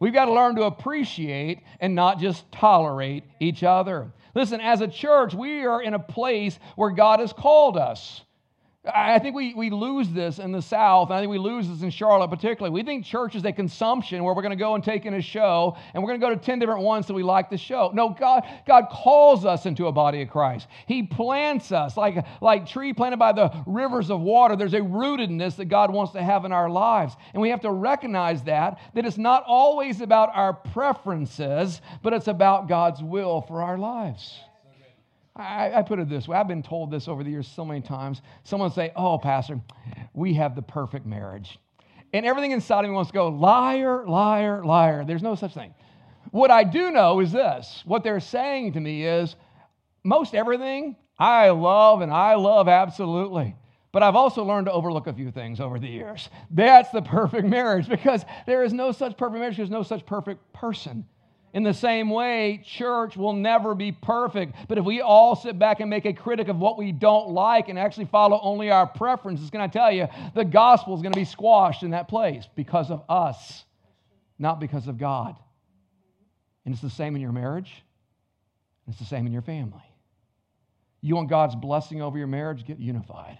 We've 0.00 0.14
got 0.14 0.24
to 0.24 0.32
learn 0.32 0.56
to 0.56 0.62
appreciate 0.62 1.60
and 1.80 1.94
not 1.94 2.18
just 2.18 2.50
tolerate 2.50 3.24
each 3.40 3.62
other. 3.62 4.10
Listen, 4.34 4.60
as 4.60 4.80
a 4.80 4.88
church, 4.88 5.34
we 5.34 5.66
are 5.66 5.82
in 5.82 5.92
a 5.92 5.98
place 5.98 6.58
where 6.76 6.90
God 6.90 7.20
has 7.20 7.32
called 7.32 7.76
us. 7.76 8.22
I 8.94 9.18
think 9.18 9.34
we, 9.34 9.54
we 9.54 9.70
lose 9.70 10.08
this 10.10 10.38
in 10.38 10.52
the 10.52 10.62
South, 10.62 11.08
and 11.08 11.16
I 11.16 11.20
think 11.20 11.30
we 11.30 11.38
lose 11.38 11.68
this 11.68 11.82
in 11.82 11.90
Charlotte 11.90 12.28
particularly. 12.28 12.72
We 12.72 12.82
think 12.82 13.04
church 13.04 13.34
is 13.34 13.44
a 13.44 13.52
consumption 13.52 14.22
where 14.22 14.34
we're 14.34 14.42
going 14.42 14.50
to 14.50 14.56
go 14.56 14.74
and 14.74 14.84
take 14.84 15.06
in 15.06 15.14
a 15.14 15.20
show, 15.20 15.76
and 15.92 16.02
we're 16.02 16.10
going 16.10 16.20
to 16.20 16.26
go 16.26 16.34
to 16.34 16.40
10 16.40 16.58
different 16.58 16.82
ones 16.82 17.06
that 17.06 17.14
we 17.14 17.22
like 17.22 17.50
the 17.50 17.58
show. 17.58 17.90
No, 17.94 18.10
God, 18.10 18.44
God 18.66 18.88
calls 18.90 19.44
us 19.44 19.66
into 19.66 19.86
a 19.86 19.92
body 19.92 20.22
of 20.22 20.28
Christ. 20.28 20.68
He 20.86 21.02
plants 21.02 21.72
us 21.72 21.96
like, 21.96 22.24
like 22.40 22.66
tree 22.66 22.92
planted 22.92 23.18
by 23.18 23.32
the 23.32 23.50
rivers 23.66 24.10
of 24.10 24.20
water. 24.20 24.56
There's 24.56 24.74
a 24.74 24.80
rootedness 24.80 25.56
that 25.56 25.66
God 25.66 25.92
wants 25.92 26.12
to 26.12 26.22
have 26.22 26.44
in 26.44 26.52
our 26.52 26.70
lives. 26.70 27.16
And 27.32 27.42
we 27.42 27.50
have 27.50 27.60
to 27.62 27.70
recognize 27.70 28.42
that, 28.44 28.78
that 28.94 29.04
it's 29.04 29.18
not 29.18 29.44
always 29.46 30.00
about 30.00 30.30
our 30.34 30.52
preferences, 30.52 31.80
but 32.02 32.12
it's 32.12 32.28
about 32.28 32.68
God's 32.68 33.02
will 33.02 33.40
for 33.42 33.62
our 33.62 33.78
lives. 33.78 34.38
I, 35.36 35.72
I, 35.74 35.82
put 35.82 35.98
it 35.98 36.08
this 36.08 36.26
way 36.26 36.36
I've 36.36 36.48
been 36.48 36.62
told 36.62 36.90
this 36.90 37.08
over 37.08 37.22
the 37.22 37.30
years 37.30 37.46
so 37.46 37.64
many 37.64 37.82
times. 37.82 38.22
Someone 38.44 38.70
say, 38.72 38.92
Oh, 38.96 39.18
Pastor, 39.18 39.60
we 40.14 40.34
have 40.34 40.56
the 40.56 40.62
perfect 40.62 41.04
marriage. 41.06 41.58
And 42.12 42.24
everything 42.24 42.52
inside 42.52 42.84
of 42.84 42.90
me 42.90 42.94
wants 42.94 43.10
to 43.10 43.14
go, 43.14 43.28
liar, 43.28 44.06
liar, 44.06 44.64
liar. 44.64 45.04
There's 45.04 45.22
no 45.22 45.34
such 45.34 45.52
thing. 45.52 45.74
What 46.30 46.50
I 46.50 46.64
do 46.64 46.90
know 46.90 47.20
is 47.20 47.32
this 47.32 47.82
what 47.84 48.02
they're 48.02 48.20
saying 48.20 48.72
to 48.74 48.80
me 48.80 49.04
is 49.04 49.36
most 50.04 50.34
everything 50.34 50.96
I 51.18 51.50
love 51.50 52.00
and 52.00 52.12
I 52.12 52.34
love 52.34 52.68
absolutely. 52.68 53.56
But 53.92 54.02
I've 54.02 54.16
also 54.16 54.44
learned 54.44 54.66
to 54.66 54.72
overlook 54.72 55.06
a 55.06 55.12
few 55.12 55.30
things 55.30 55.60
over 55.60 55.78
the 55.78 55.88
years. 55.88 56.28
That's 56.50 56.90
the 56.90 57.00
perfect 57.02 57.46
marriage 57.46 57.88
because 57.88 58.24
there 58.46 58.62
is 58.64 58.72
no 58.72 58.92
such 58.92 59.16
perfect 59.16 59.40
marriage, 59.40 59.56
there's 59.56 59.70
no 59.70 59.82
such 59.82 60.04
perfect 60.04 60.52
person. 60.52 61.06
In 61.52 61.62
the 61.62 61.72
same 61.72 62.10
way, 62.10 62.62
church 62.64 63.16
will 63.16 63.32
never 63.32 63.74
be 63.74 63.92
perfect. 63.92 64.54
But 64.68 64.78
if 64.78 64.84
we 64.84 65.00
all 65.00 65.34
sit 65.36 65.58
back 65.58 65.80
and 65.80 65.88
make 65.88 66.04
a 66.04 66.12
critic 66.12 66.48
of 66.48 66.58
what 66.58 66.76
we 66.76 66.92
don't 66.92 67.30
like 67.30 67.68
and 67.68 67.78
actually 67.78 68.06
follow 68.06 68.38
only 68.42 68.70
our 68.70 68.86
preferences, 68.86 69.48
can 69.50 69.60
I 69.60 69.68
tell 69.68 69.90
you, 69.90 70.08
the 70.34 70.44
gospel 70.44 70.94
is 70.94 71.02
going 71.02 71.12
to 71.12 71.18
be 71.18 71.24
squashed 71.24 71.82
in 71.82 71.90
that 71.90 72.08
place 72.08 72.46
because 72.56 72.90
of 72.90 73.04
us, 73.08 73.64
not 74.38 74.60
because 74.60 74.86
of 74.86 74.98
God. 74.98 75.36
And 76.64 76.74
it's 76.74 76.82
the 76.82 76.90
same 76.90 77.14
in 77.14 77.22
your 77.22 77.32
marriage, 77.32 77.82
it's 78.88 78.98
the 78.98 79.04
same 79.04 79.26
in 79.26 79.32
your 79.32 79.42
family. 79.42 79.82
You 81.00 81.14
want 81.14 81.30
God's 81.30 81.54
blessing 81.54 82.02
over 82.02 82.18
your 82.18 82.26
marriage? 82.26 82.64
Get 82.66 82.80
unified. 82.80 83.38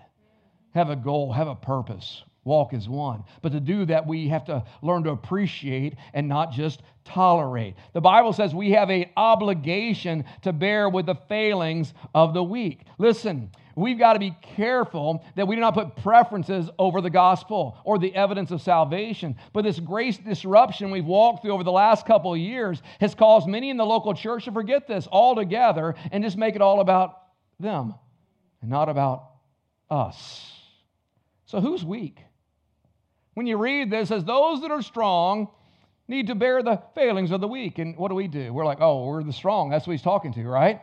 Have 0.74 0.88
a 0.88 0.96
goal, 0.96 1.32
have 1.32 1.48
a 1.48 1.54
purpose 1.54 2.22
walk 2.46 2.72
as 2.72 2.88
one. 2.88 3.24
But 3.42 3.52
to 3.52 3.60
do 3.60 3.84
that, 3.86 4.06
we 4.06 4.28
have 4.28 4.44
to 4.46 4.64
learn 4.80 5.02
to 5.04 5.10
appreciate 5.10 5.96
and 6.14 6.28
not 6.28 6.52
just 6.52 6.80
tolerate. 7.04 7.74
The 7.92 8.00
Bible 8.00 8.32
says 8.32 8.54
we 8.54 8.70
have 8.70 8.88
an 8.88 9.06
obligation 9.16 10.24
to 10.42 10.52
bear 10.52 10.88
with 10.88 11.06
the 11.06 11.16
failings 11.28 11.92
of 12.14 12.34
the 12.34 12.42
weak. 12.42 12.80
Listen, 12.98 13.50
we've 13.74 13.98
got 13.98 14.14
to 14.14 14.18
be 14.18 14.34
careful 14.42 15.24
that 15.34 15.46
we 15.46 15.56
do 15.56 15.60
not 15.60 15.74
put 15.74 15.96
preferences 15.96 16.70
over 16.78 17.00
the 17.00 17.10
gospel 17.10 17.76
or 17.84 17.98
the 17.98 18.14
evidence 18.14 18.50
of 18.50 18.62
salvation. 18.62 19.36
But 19.52 19.62
this 19.62 19.80
grace 19.80 20.16
disruption 20.16 20.90
we've 20.90 21.04
walked 21.04 21.42
through 21.42 21.52
over 21.52 21.64
the 21.64 21.72
last 21.72 22.06
couple 22.06 22.32
of 22.32 22.38
years 22.38 22.80
has 23.00 23.14
caused 23.14 23.48
many 23.48 23.70
in 23.70 23.76
the 23.76 23.86
local 23.86 24.14
church 24.14 24.44
to 24.44 24.52
forget 24.52 24.86
this 24.86 25.08
altogether 25.10 25.94
and 26.12 26.22
just 26.22 26.36
make 26.36 26.54
it 26.54 26.62
all 26.62 26.80
about 26.80 27.22
them 27.58 27.94
and 28.62 28.70
not 28.70 28.88
about 28.88 29.30
us. 29.90 30.52
So, 31.46 31.60
who's 31.60 31.84
weak? 31.84 32.18
When 33.36 33.46
you 33.46 33.58
read 33.58 33.90
this, 33.90 34.10
as 34.10 34.24
those 34.24 34.62
that 34.62 34.70
are 34.70 34.80
strong 34.80 35.48
need 36.08 36.28
to 36.28 36.34
bear 36.34 36.62
the 36.62 36.80
failings 36.94 37.32
of 37.32 37.42
the 37.42 37.46
weak. 37.48 37.78
And 37.78 37.94
what 37.94 38.08
do 38.08 38.14
we 38.14 38.28
do? 38.28 38.50
We're 38.50 38.64
like, 38.64 38.80
oh, 38.80 39.04
we're 39.04 39.22
the 39.22 39.32
strong. 39.32 39.68
That's 39.68 39.86
what 39.86 39.92
he's 39.92 40.00
talking 40.00 40.32
to, 40.32 40.48
right? 40.48 40.80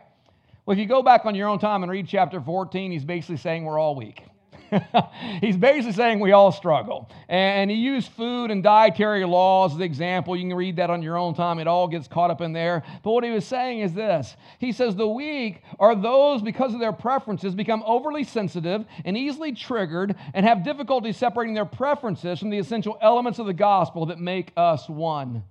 Well, 0.64 0.76
if 0.76 0.78
you 0.78 0.86
go 0.86 1.02
back 1.02 1.24
on 1.24 1.34
your 1.34 1.48
own 1.48 1.58
time 1.58 1.82
and 1.82 1.90
read 1.90 2.06
chapter 2.06 2.40
14, 2.40 2.92
he's 2.92 3.04
basically 3.04 3.38
saying 3.38 3.64
we're 3.64 3.80
all 3.80 3.96
weak. 3.96 4.22
He's 5.40 5.56
basically 5.56 5.92
saying 5.92 6.20
we 6.20 6.32
all 6.32 6.52
struggle. 6.52 7.10
And 7.28 7.70
he 7.70 7.76
used 7.76 8.10
food 8.12 8.50
and 8.50 8.62
dietary 8.62 9.24
laws 9.24 9.72
as 9.72 9.78
the 9.78 9.84
example. 9.84 10.36
You 10.36 10.48
can 10.48 10.56
read 10.56 10.76
that 10.76 10.90
on 10.90 11.02
your 11.02 11.16
own 11.16 11.34
time. 11.34 11.58
It 11.58 11.66
all 11.66 11.88
gets 11.88 12.08
caught 12.08 12.30
up 12.30 12.40
in 12.40 12.52
there. 12.52 12.82
But 13.02 13.12
what 13.12 13.24
he 13.24 13.30
was 13.30 13.44
saying 13.44 13.80
is 13.80 13.92
this 13.92 14.36
He 14.58 14.72
says, 14.72 14.96
The 14.96 15.08
weak 15.08 15.62
are 15.78 15.94
those, 15.94 16.42
because 16.42 16.74
of 16.74 16.80
their 16.80 16.92
preferences, 16.92 17.54
become 17.54 17.82
overly 17.86 18.24
sensitive 18.24 18.84
and 19.04 19.16
easily 19.16 19.52
triggered 19.52 20.16
and 20.32 20.46
have 20.46 20.64
difficulty 20.64 21.12
separating 21.12 21.54
their 21.54 21.64
preferences 21.64 22.38
from 22.38 22.50
the 22.50 22.58
essential 22.58 22.98
elements 23.00 23.38
of 23.38 23.46
the 23.46 23.54
gospel 23.54 24.06
that 24.06 24.18
make 24.18 24.52
us 24.56 24.88
one. 24.88 25.44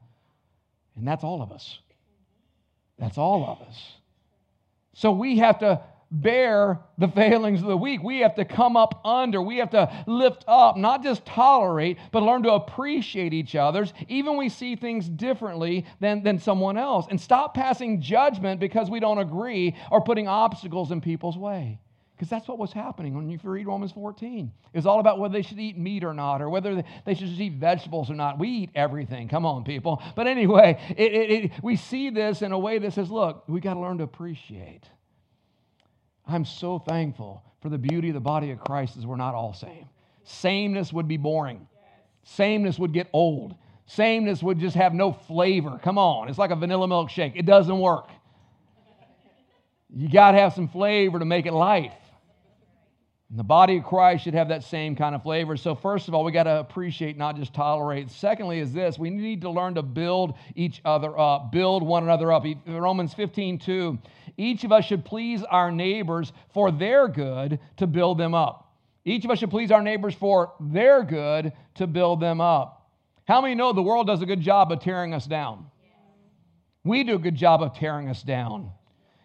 And 0.96 1.08
that's 1.08 1.24
all 1.24 1.42
of 1.42 1.52
us. 1.52 1.80
That's 3.00 3.18
all 3.18 3.44
of 3.44 3.68
us. 3.68 3.94
So 4.94 5.12
we 5.12 5.40
have 5.40 5.60
to 5.60 5.82
bear 6.14 6.80
the 7.00 7.08
failings 7.08 7.62
of 7.62 7.68
the 7.68 7.76
weak. 7.76 8.04
We 8.04 8.20
have 8.20 8.36
to 8.36 8.46
come 8.46 8.78
up 8.78 9.02
under. 9.04 9.42
We 9.42 9.58
have 9.58 9.72
to 9.72 9.92
lift 10.06 10.46
up, 10.48 10.78
not 10.78 11.04
just 11.04 11.26
tolerate, 11.26 11.98
but 12.12 12.22
learn 12.22 12.44
to 12.44 12.54
appreciate 12.54 13.34
each 13.34 13.56
other's, 13.56 13.92
even 14.08 14.38
we 14.38 14.48
see 14.48 14.76
things 14.76 15.10
differently 15.10 15.86
than, 16.00 16.24
than 16.24 16.40
someone 16.40 16.78
else. 16.78 17.08
And 17.10 17.20
stop 17.20 17.56
passing 17.56 18.00
judgment 18.00 18.60
because 18.60 18.90
we 18.90 19.00
don't 19.00 19.18
agree 19.18 19.76
or 19.92 20.02
putting 20.02 20.28
obstacles 20.28 20.92
in 20.92 21.02
people's 21.02 21.38
way. 21.38 21.80
Because 22.16 22.30
that's 22.30 22.48
what 22.48 22.60
was 22.60 22.72
happening 22.72 23.16
when 23.16 23.28
you 23.28 23.40
read 23.44 23.66
Romans 23.66 23.92
14. 23.92 24.52
It 24.72 24.78
was 24.78 24.86
all 24.86 25.00
about 25.00 25.18
whether 25.18 25.34
they 25.34 25.42
should 25.42 25.60
eat 25.60 25.80
meat 25.80 26.04
or 26.04 26.14
not, 26.14 26.44
or 26.44 26.50
whether 26.50 26.84
they 27.06 27.16
should 27.16 27.28
eat 27.28 27.54
vegetables 27.54 28.12
or 28.12 28.14
not. 28.14 28.38
We 28.38 28.50
eat 28.50 28.70
everything. 28.76 29.28
Come 29.28 29.48
on, 29.48 29.64
people. 29.64 30.02
But 30.16 30.28
anyway, 30.28 30.80
it, 30.96 31.12
it, 31.12 31.32
it, 31.32 31.52
we 31.64 31.76
see 31.76 32.12
this 32.12 32.44
in 32.44 32.52
a 32.52 32.60
way 32.60 32.78
that 32.78 32.94
says, 32.94 33.10
look, 33.10 33.44
we 33.48 33.60
got 33.60 33.74
to 33.74 33.80
learn 33.80 33.98
to 33.98 34.04
appreciate. 34.04 34.84
I'm 36.28 36.46
so 36.46 36.80
thankful 36.80 37.44
for 37.62 37.70
the 37.70 37.78
beauty 37.78 38.10
of 38.10 38.14
the 38.14 38.20
body 38.20 38.52
of 38.52 38.60
Christ 38.60 38.98
as 38.98 39.06
we're 39.06 39.16
not 39.16 39.36
all 39.36 39.54
same. 39.54 39.90
Sameness 40.24 40.94
would 40.94 41.08
be 41.08 41.18
boring. 41.18 41.68
Sameness 42.24 42.80
would 42.80 42.94
get 42.94 43.08
old. 43.14 43.56
Sameness 43.86 44.42
would 44.42 44.60
just 44.60 44.76
have 44.76 44.94
no 44.94 45.12
flavor. 45.12 45.80
Come 45.84 45.98
on, 45.98 46.30
it's 46.30 46.38
like 46.38 46.52
a 46.52 46.56
vanilla 46.56 46.88
milkshake. 46.88 47.34
It 47.36 47.46
doesn't 47.46 47.80
work. 47.80 48.10
You 49.96 50.10
got 50.10 50.32
to 50.32 50.40
have 50.40 50.54
some 50.54 50.68
flavor 50.68 51.20
to 51.20 51.26
make 51.26 51.46
it 51.46 51.54
life. 51.54 51.94
And 53.34 53.40
the 53.40 53.44
body 53.44 53.78
of 53.78 53.84
Christ 53.84 54.26
should 54.26 54.36
have 54.36 54.50
that 54.50 54.64
same 54.64 54.96
kind 54.96 55.16
of 55.16 55.24
flavor. 55.24 55.58
So, 55.58 55.74
first 55.74 56.08
of 56.08 56.14
all, 56.14 56.24
we 56.24 56.32
got 56.32 56.44
to 56.44 56.60
appreciate, 56.60 57.18
not 57.18 57.36
just 57.36 57.52
tolerate. 57.52 58.12
Secondly, 58.12 58.60
is 58.60 58.72
this 58.72 59.00
we 59.00 59.10
need 59.10 59.42
to 59.42 59.50
learn 59.50 59.74
to 59.74 59.82
build 59.82 60.36
each 60.54 60.82
other 60.86 61.18
up, 61.18 61.52
build 61.52 61.82
one 61.82 62.04
another 62.04 62.32
up. 62.32 62.46
Romans 62.68 63.12
15, 63.16 63.58
2. 63.58 63.98
Each 64.38 64.64
of 64.64 64.72
us 64.72 64.86
should 64.86 65.04
please 65.04 65.42
our 65.42 65.72
neighbors 65.72 66.32
for 66.54 66.70
their 66.70 67.08
good 67.08 67.60
to 67.78 67.88
build 67.88 68.20
them 68.20 68.36
up. 68.36 68.72
Each 69.04 69.26
of 69.26 69.32
us 69.32 69.40
should 69.40 69.50
please 69.50 69.72
our 69.72 69.82
neighbors 69.82 70.14
for 70.14 70.54
their 70.60 71.02
good 71.02 71.54
to 71.74 71.88
build 71.88 72.20
them 72.20 72.40
up. 72.40 72.88
How 73.28 73.42
many 73.42 73.56
know 73.56 73.74
the 73.74 73.82
world 73.82 74.06
does 74.06 74.22
a 74.22 74.28
good 74.28 74.42
job 74.42 74.72
of 74.72 74.80
tearing 74.80 75.12
us 75.12 75.26
down? 75.26 75.66
We 76.84 77.04
do 77.04 77.16
a 77.16 77.20
good 77.20 77.36
job 77.36 77.64
of 77.64 77.76
tearing 77.76 78.10
us 78.10 78.22
down. 78.22 78.70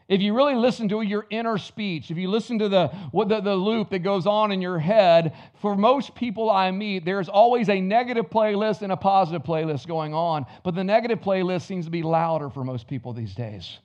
If 0.08 0.22
you 0.22 0.34
really 0.34 0.54
listen 0.54 0.88
to 0.88 1.02
your 1.02 1.26
inner 1.28 1.58
speech, 1.58 2.10
if 2.10 2.16
you 2.16 2.30
listen 2.30 2.58
to 2.60 2.68
the, 2.70 2.88
what 3.10 3.28
the, 3.28 3.40
the 3.40 3.54
loop 3.54 3.90
that 3.90 3.98
goes 3.98 4.26
on 4.26 4.52
in 4.52 4.62
your 4.62 4.78
head, 4.78 5.34
for 5.60 5.76
most 5.76 6.14
people 6.14 6.48
I 6.48 6.70
meet, 6.70 7.04
there's 7.04 7.28
always 7.28 7.68
a 7.68 7.78
negative 7.78 8.30
playlist 8.30 8.80
and 8.80 8.90
a 8.90 8.96
positive 8.96 9.42
playlist 9.42 9.86
going 9.86 10.14
on. 10.14 10.46
But 10.64 10.74
the 10.74 10.84
negative 10.84 11.20
playlist 11.20 11.62
seems 11.66 11.84
to 11.84 11.90
be 11.90 12.02
louder 12.02 12.48
for 12.48 12.64
most 12.64 12.88
people 12.88 13.12
these 13.12 13.34
days. 13.34 13.78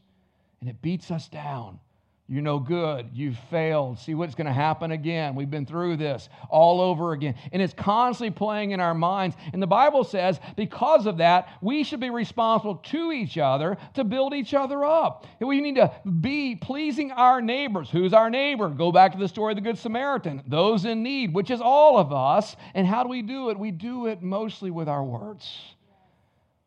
And 0.62 0.70
it 0.70 0.82
beats 0.82 1.12
us 1.12 1.28
down. 1.28 1.82
You're 2.30 2.42
no 2.42 2.58
good. 2.58 3.10
You've 3.14 3.38
failed. 3.52 4.00
See 4.00 4.16
what's 4.16 4.34
going 4.34 4.48
to 4.48 4.54
happen 4.54 4.92
again. 4.92 5.36
We've 5.36 5.52
been 5.52 5.66
through 5.66 5.98
this 5.98 6.30
all 6.50 6.80
over 6.80 7.12
again. 7.12 7.36
And 7.52 7.62
it's 7.62 7.74
constantly 7.74 8.32
playing 8.32 8.72
in 8.72 8.80
our 8.80 8.94
minds. 8.94 9.36
And 9.52 9.62
the 9.62 9.68
Bible 9.68 10.06
says, 10.06 10.40
because 10.56 11.06
of 11.06 11.18
that, 11.18 11.50
we 11.62 11.84
should 11.84 12.00
be 12.00 12.10
responsible 12.10 12.78
to 12.78 13.12
each 13.12 13.38
other 13.38 13.78
to 13.96 14.06
build 14.06 14.34
each 14.34 14.54
other 14.54 14.86
up. 14.86 15.26
We 15.42 15.60
need 15.60 15.76
to 15.76 15.92
be 16.22 16.56
pleasing 16.56 17.12
our 17.12 17.42
neighbors. 17.42 17.90
Who's 17.90 18.14
our 18.14 18.30
neighbor? 18.30 18.70
Go 18.70 18.94
back 18.94 19.12
to 19.12 19.18
the 19.18 19.28
story 19.28 19.52
of 19.52 19.58
the 19.58 19.62
Good 19.62 19.78
Samaritan. 19.78 20.44
Those 20.48 20.86
in 20.86 21.04
need, 21.04 21.34
which 21.34 21.52
is 21.52 21.60
all 21.60 21.98
of 21.98 22.14
us. 22.14 22.56
And 22.74 22.88
how 22.88 23.04
do 23.04 23.10
we 23.10 23.22
do 23.22 23.50
it? 23.50 23.60
We 23.60 23.72
do 23.72 24.08
it 24.08 24.22
mostly 24.22 24.72
with 24.72 24.88
our 24.88 25.04
words 25.04 25.76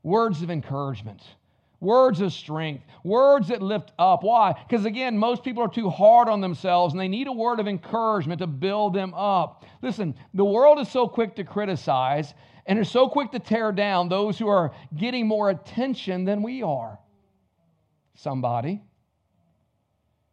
words 0.02 0.40
of 0.40 0.50
encouragement 0.52 1.20
Words 1.80 2.20
of 2.22 2.32
strength, 2.32 2.84
words 3.04 3.48
that 3.48 3.60
lift 3.60 3.92
up. 3.98 4.22
Why? 4.22 4.54
Because 4.66 4.86
again, 4.86 5.18
most 5.18 5.44
people 5.44 5.62
are 5.62 5.68
too 5.68 5.90
hard 5.90 6.28
on 6.28 6.40
themselves 6.40 6.94
and 6.94 7.00
they 7.00 7.08
need 7.08 7.26
a 7.26 7.32
word 7.32 7.60
of 7.60 7.68
encouragement 7.68 8.38
to 8.38 8.46
build 8.46 8.94
them 8.94 9.12
up. 9.14 9.64
Listen, 9.82 10.14
the 10.32 10.44
world 10.44 10.78
is 10.78 10.88
so 10.88 11.06
quick 11.06 11.36
to 11.36 11.44
criticize 11.44 12.32
and 12.64 12.78
is 12.78 12.90
so 12.90 13.08
quick 13.08 13.30
to 13.32 13.38
tear 13.38 13.72
down 13.72 14.08
those 14.08 14.38
who 14.38 14.48
are 14.48 14.72
getting 14.96 15.26
more 15.26 15.50
attention 15.50 16.24
than 16.24 16.42
we 16.42 16.62
are. 16.62 16.98
Somebody. 18.14 18.82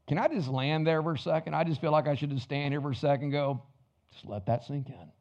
Can 0.08 0.18
I 0.18 0.28
just 0.30 0.48
land 0.48 0.88
there 0.88 1.02
for 1.04 1.14
a 1.14 1.20
second? 1.20 1.56
I 1.56 1.64
just 1.66 1.82
feel 1.82 1.92
like 1.92 2.08
I 2.08 2.16
should 2.16 2.30
just 2.30 2.44
stand 2.44 2.74
here 2.74 2.82
for 2.82 2.92
a 2.92 2.96
second 2.96 3.32
go, 3.32 3.64
just 4.12 4.26
let 4.26 4.46
that 4.46 4.64
sink 4.64 4.88
in. 4.88 5.12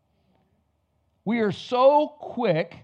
We 1.24 1.40
are 1.40 1.52
so 1.52 2.08
quick 2.20 2.74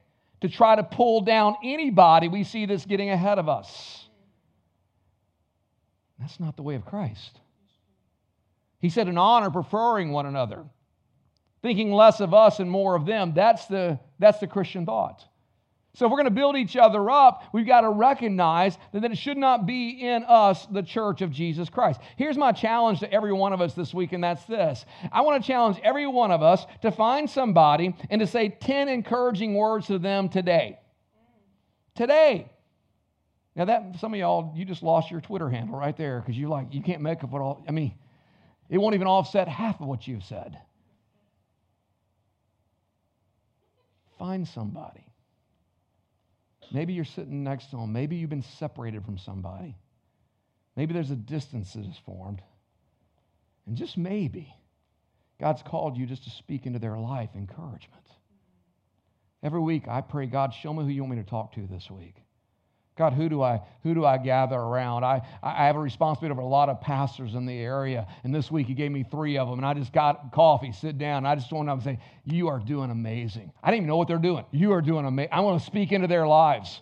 to 0.40 0.48
try 0.48 0.76
to 0.76 0.82
pull 0.82 1.20
down 1.20 1.56
anybody 1.64 2.28
we 2.28 2.44
see 2.44 2.66
that's 2.66 2.86
getting 2.86 3.10
ahead 3.10 3.38
of 3.38 3.48
us. 3.48 4.08
That's 6.18 6.40
not 6.40 6.56
the 6.56 6.62
way 6.62 6.74
of 6.74 6.84
Christ. 6.84 7.40
He 8.80 8.90
said, 8.90 9.08
in 9.08 9.18
honor, 9.18 9.50
preferring 9.50 10.12
one 10.12 10.26
another, 10.26 10.64
thinking 11.62 11.92
less 11.92 12.20
of 12.20 12.34
us 12.34 12.60
and 12.60 12.70
more 12.70 12.94
of 12.94 13.06
them. 13.06 13.32
That's 13.34 13.66
the, 13.66 13.98
that's 14.18 14.38
the 14.38 14.46
Christian 14.46 14.86
thought. 14.86 15.24
So 15.98 16.06
if 16.06 16.12
we're 16.12 16.18
going 16.18 16.26
to 16.26 16.30
build 16.30 16.56
each 16.56 16.76
other 16.76 17.10
up, 17.10 17.42
we've 17.52 17.66
got 17.66 17.80
to 17.80 17.90
recognize 17.90 18.78
that 18.92 19.02
it 19.02 19.18
should 19.18 19.36
not 19.36 19.66
be 19.66 19.90
in 20.00 20.22
us, 20.22 20.64
the 20.66 20.80
church 20.80 21.22
of 21.22 21.32
Jesus 21.32 21.68
Christ. 21.68 22.00
Here's 22.14 22.36
my 22.36 22.52
challenge 22.52 23.00
to 23.00 23.12
every 23.12 23.32
one 23.32 23.52
of 23.52 23.60
us 23.60 23.74
this 23.74 23.92
week, 23.92 24.12
and 24.12 24.22
that's 24.22 24.44
this. 24.44 24.86
I 25.10 25.22
want 25.22 25.42
to 25.42 25.46
challenge 25.46 25.80
every 25.82 26.06
one 26.06 26.30
of 26.30 26.40
us 26.40 26.64
to 26.82 26.92
find 26.92 27.28
somebody 27.28 27.96
and 28.10 28.20
to 28.20 28.28
say 28.28 28.48
10 28.48 28.88
encouraging 28.88 29.56
words 29.56 29.88
to 29.88 29.98
them 29.98 30.28
today. 30.28 30.78
Today. 31.96 32.48
Now 33.56 33.64
that 33.64 33.98
some 33.98 34.14
of 34.14 34.20
y'all, 34.20 34.52
you 34.54 34.64
just 34.64 34.84
lost 34.84 35.10
your 35.10 35.20
Twitter 35.20 35.50
handle 35.50 35.76
right 35.76 35.96
there 35.96 36.20
because 36.20 36.38
you 36.38 36.46
like 36.48 36.72
you 36.72 36.80
can't 36.80 37.02
make 37.02 37.24
up 37.24 37.30
what 37.30 37.42
all 37.42 37.64
I 37.66 37.72
mean, 37.72 37.92
it 38.70 38.78
won't 38.78 38.94
even 38.94 39.08
offset 39.08 39.48
half 39.48 39.80
of 39.80 39.88
what 39.88 40.06
you've 40.06 40.22
said. 40.22 40.56
Find 44.16 44.46
somebody 44.46 45.07
Maybe 46.70 46.92
you're 46.92 47.04
sitting 47.04 47.44
next 47.44 47.66
to 47.70 47.76
them. 47.76 47.92
Maybe 47.92 48.16
you've 48.16 48.30
been 48.30 48.42
separated 48.42 49.04
from 49.04 49.18
somebody. 49.18 49.76
Maybe 50.76 50.94
there's 50.94 51.10
a 51.10 51.16
distance 51.16 51.72
that 51.72 51.84
has 51.84 51.96
formed. 52.04 52.42
And 53.66 53.76
just 53.76 53.96
maybe, 53.96 54.54
God's 55.40 55.62
called 55.62 55.96
you 55.96 56.06
just 56.06 56.24
to 56.24 56.30
speak 56.30 56.66
into 56.66 56.78
their 56.78 56.96
life 56.96 57.30
encouragement. 57.34 58.04
Every 59.42 59.60
week, 59.60 59.86
I 59.88 60.00
pray, 60.00 60.26
God, 60.26 60.52
show 60.52 60.72
me 60.72 60.84
who 60.84 60.90
you 60.90 61.02
want 61.02 61.16
me 61.16 61.22
to 61.22 61.28
talk 61.28 61.52
to 61.54 61.66
this 61.66 61.90
week. 61.90 62.16
God, 62.98 63.12
who 63.12 63.28
do 63.28 63.42
I 63.42 63.62
who 63.84 63.94
do 63.94 64.04
I 64.04 64.18
gather 64.18 64.56
around? 64.56 65.04
I, 65.04 65.22
I 65.42 65.66
have 65.66 65.76
a 65.76 65.78
responsibility 65.78 66.32
over 66.32 66.42
a 66.42 66.46
lot 66.46 66.68
of 66.68 66.80
pastors 66.80 67.34
in 67.34 67.46
the 67.46 67.56
area. 67.56 68.06
And 68.24 68.34
this 68.34 68.50
week 68.50 68.66
he 68.66 68.74
gave 68.74 68.90
me 68.90 69.04
three 69.04 69.38
of 69.38 69.48
them. 69.48 69.60
And 69.60 69.66
I 69.66 69.72
just 69.72 69.92
got 69.92 70.32
coffee, 70.32 70.72
sit 70.72 70.98
down. 70.98 71.18
And 71.18 71.28
I 71.28 71.36
just 71.36 71.52
want 71.52 71.68
to 71.68 71.84
say, 71.84 71.98
You 72.24 72.48
are 72.48 72.58
doing 72.58 72.90
amazing. 72.90 73.52
I 73.62 73.70
didn't 73.70 73.78
even 73.78 73.88
know 73.88 73.96
what 73.96 74.08
they're 74.08 74.18
doing. 74.18 74.44
You 74.50 74.72
are 74.72 74.82
doing 74.82 75.06
amazing. 75.06 75.32
I 75.32 75.40
want 75.40 75.60
to 75.60 75.66
speak 75.66 75.92
into 75.92 76.08
their 76.08 76.26
lives 76.26 76.80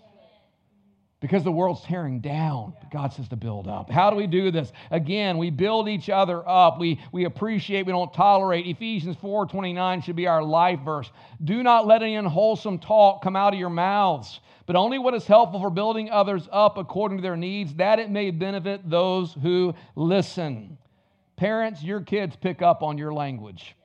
because 1.20 1.42
the 1.44 1.52
world's 1.52 1.82
tearing 1.82 2.20
down. 2.20 2.74
God 2.92 3.12
says 3.12 3.28
to 3.28 3.36
build 3.36 3.68
up. 3.68 3.90
How 3.90 4.10
do 4.10 4.16
we 4.16 4.26
do 4.26 4.50
this? 4.50 4.70
Again, 4.90 5.38
we 5.38 5.50
build 5.50 5.88
each 5.88 6.10
other 6.10 6.46
up. 6.46 6.78
We, 6.78 7.00
we 7.10 7.24
appreciate, 7.24 7.86
we 7.86 7.92
don't 7.92 8.12
tolerate. 8.12 8.66
Ephesians 8.66 9.16
4 9.20 9.46
29 9.46 10.02
should 10.02 10.16
be 10.16 10.26
our 10.26 10.42
life 10.42 10.80
verse. 10.80 11.10
Do 11.42 11.62
not 11.62 11.86
let 11.86 12.02
any 12.02 12.16
unwholesome 12.16 12.78
talk 12.78 13.22
come 13.22 13.36
out 13.36 13.54
of 13.54 13.58
your 13.58 13.70
mouths 13.70 14.40
but 14.66 14.74
only 14.74 14.98
what 14.98 15.14
is 15.14 15.26
helpful 15.26 15.60
for 15.60 15.70
building 15.70 16.10
others 16.10 16.48
up 16.50 16.76
according 16.76 17.18
to 17.18 17.22
their 17.22 17.36
needs, 17.36 17.72
that 17.74 18.00
it 18.00 18.10
may 18.10 18.32
benefit 18.32 18.88
those 18.90 19.32
who 19.40 19.72
listen. 19.94 20.76
Parents, 21.36 21.82
your 21.82 22.00
kids 22.00 22.34
pick 22.34 22.62
up 22.62 22.82
on 22.82 22.98
your 22.98 23.12
language. 23.12 23.76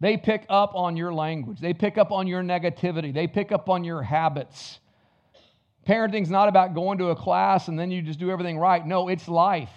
They 0.00 0.16
pick 0.16 0.44
up 0.48 0.72
on 0.74 0.96
your 0.96 1.14
language. 1.14 1.60
They 1.60 1.72
pick 1.72 1.96
up 1.96 2.10
on 2.10 2.26
your 2.26 2.42
negativity. 2.42 3.14
They 3.14 3.28
pick 3.28 3.52
up 3.52 3.68
on 3.68 3.84
your 3.84 4.02
habits. 4.02 4.80
Parenting's 5.86 6.30
not 6.30 6.48
about 6.48 6.74
going 6.74 6.98
to 6.98 7.10
a 7.10 7.16
class 7.16 7.68
and 7.68 7.78
then 7.78 7.90
you 7.90 8.02
just 8.02 8.18
do 8.18 8.30
everything 8.30 8.58
right. 8.58 8.86
No, 8.86 9.08
it's 9.08 9.28
life. 9.28 9.70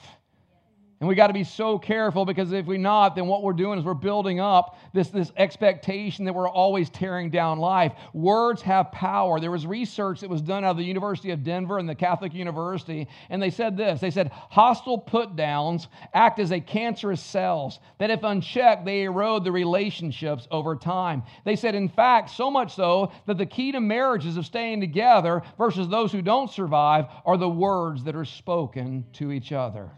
And 1.05 1.09
we 1.09 1.13
got 1.13 1.27
to 1.27 1.33
be 1.33 1.43
so 1.43 1.77
careful 1.77 2.25
because 2.25 2.51
if 2.51 2.65
we 2.65 2.79
not, 2.79 3.13
then 3.13 3.27
what 3.27 3.43
we're 3.43 3.53
doing 3.53 3.77
is 3.77 3.85
we're 3.85 3.93
building 3.93 4.39
up 4.39 4.79
this, 4.91 5.09
this 5.09 5.31
expectation 5.37 6.25
that 6.25 6.33
we're 6.33 6.49
always 6.49 6.89
tearing 6.89 7.29
down 7.29 7.59
life. 7.59 7.93
Words 8.13 8.63
have 8.63 8.91
power. 8.91 9.39
There 9.39 9.51
was 9.51 9.67
research 9.67 10.21
that 10.21 10.31
was 10.31 10.41
done 10.41 10.65
out 10.65 10.71
of 10.71 10.77
the 10.77 10.83
University 10.83 11.29
of 11.29 11.43
Denver 11.43 11.77
and 11.77 11.87
the 11.87 11.93
Catholic 11.93 12.33
University, 12.33 13.07
and 13.29 13.39
they 13.39 13.51
said 13.51 13.77
this 13.77 14.01
they 14.01 14.09
said, 14.09 14.31
hostile 14.31 14.97
put 14.97 15.35
downs 15.35 15.89
act 16.15 16.39
as 16.39 16.51
a 16.51 16.59
cancerous 16.59 17.21
cells 17.21 17.77
that, 17.99 18.09
if 18.09 18.23
unchecked, 18.23 18.83
they 18.83 19.03
erode 19.03 19.43
the 19.43 19.51
relationships 19.51 20.47
over 20.49 20.75
time. 20.75 21.21
They 21.43 21.55
said, 21.55 21.75
in 21.75 21.87
fact, 21.87 22.31
so 22.31 22.49
much 22.49 22.73
so 22.73 23.11
that 23.27 23.37
the 23.37 23.45
key 23.45 23.71
to 23.73 23.79
marriages 23.79 24.37
of 24.37 24.45
staying 24.47 24.81
together 24.81 25.43
versus 25.59 25.87
those 25.87 26.11
who 26.11 26.23
don't 26.23 26.49
survive 26.49 27.05
are 27.27 27.37
the 27.37 27.47
words 27.47 28.03
that 28.05 28.15
are 28.15 28.25
spoken 28.25 29.05
to 29.13 29.31
each 29.31 29.51
other. 29.51 29.91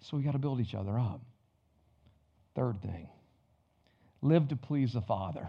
So 0.00 0.16
we 0.16 0.22
got 0.22 0.32
to 0.32 0.38
build 0.38 0.60
each 0.60 0.74
other 0.74 0.98
up. 0.98 1.20
Third 2.54 2.80
thing 2.80 3.08
live 4.22 4.48
to 4.48 4.56
please 4.56 4.92
the 4.92 5.00
Father. 5.00 5.48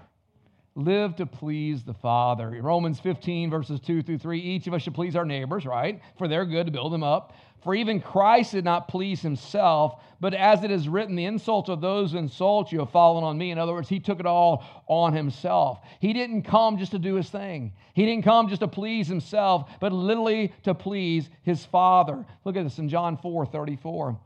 Live 0.76 1.16
to 1.16 1.26
please 1.26 1.84
the 1.84 1.94
Father. 1.96 2.50
Romans 2.62 3.00
15, 3.00 3.50
verses 3.50 3.80
2 3.80 4.04
through 4.04 4.20
3. 4.20 4.40
Each 4.40 4.68
of 4.68 4.76
us 4.76 4.84
should 4.84 4.94
please 4.94 5.16
our 5.16 5.26
neighbors, 5.26 5.66
right? 5.66 6.00
For 6.20 6.28
their 6.28 6.46
good 6.46 6.68
to 6.68 6.72
build 6.72 6.94
them 6.94 7.02
up. 7.02 7.34
For 7.64 7.74
even 7.74 8.00
Christ 8.00 8.52
did 8.52 8.64
not 8.64 8.88
please 8.88 9.20
himself, 9.20 10.04
but 10.20 10.36
as 10.36 10.64
it 10.64 10.70
is 10.70 10.88
written, 10.88 11.16
the 11.16 11.26
insults 11.26 11.70
of 11.70 11.82
those 11.82 12.12
who 12.12 12.20
insult 12.20 12.72
you 12.72 12.80
have 12.80 12.92
fallen 12.92 13.24
on 13.24 13.40
me. 13.40 13.50
In 13.50 13.58
other 13.58 13.74
words, 13.74 13.90
he 13.90 14.00
took 14.00 14.20
it 14.20 14.28
all 14.28 14.64
on 14.88 15.14
himself. 15.14 15.80
He 16.00 16.14
didn't 16.14 16.44
come 16.44 16.78
just 16.78 16.92
to 16.92 17.00
do 17.00 17.16
his 17.16 17.30
thing, 17.30 17.74
he 17.96 18.06
didn't 18.06 18.24
come 18.24 18.48
just 18.48 18.62
to 18.62 18.68
please 18.68 19.08
himself, 19.08 19.72
but 19.80 19.92
literally 19.92 20.54
to 20.64 20.76
please 20.76 21.28
his 21.42 21.66
Father. 21.66 22.24
Look 22.46 22.56
at 22.56 22.64
this 22.64 22.78
in 22.78 22.88
John 22.88 23.18
4 23.18 23.48
34. 23.48 24.20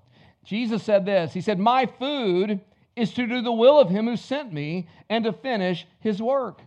Jesus 0.44 0.84
said 0.84 1.06
this 1.06 1.34
He 1.34 1.42
said, 1.42 1.60
My 1.60 1.86
food 1.86 2.60
is 2.96 3.14
to 3.14 3.28
do 3.28 3.42
the 3.42 3.52
will 3.52 3.80
of 3.80 3.90
him 3.90 4.08
who 4.08 4.18
sent 4.18 4.52
me 4.52 4.88
and 5.10 5.24
to 5.24 5.34
finish 5.34 5.88
his 6.00 6.22
work. 6.22 6.62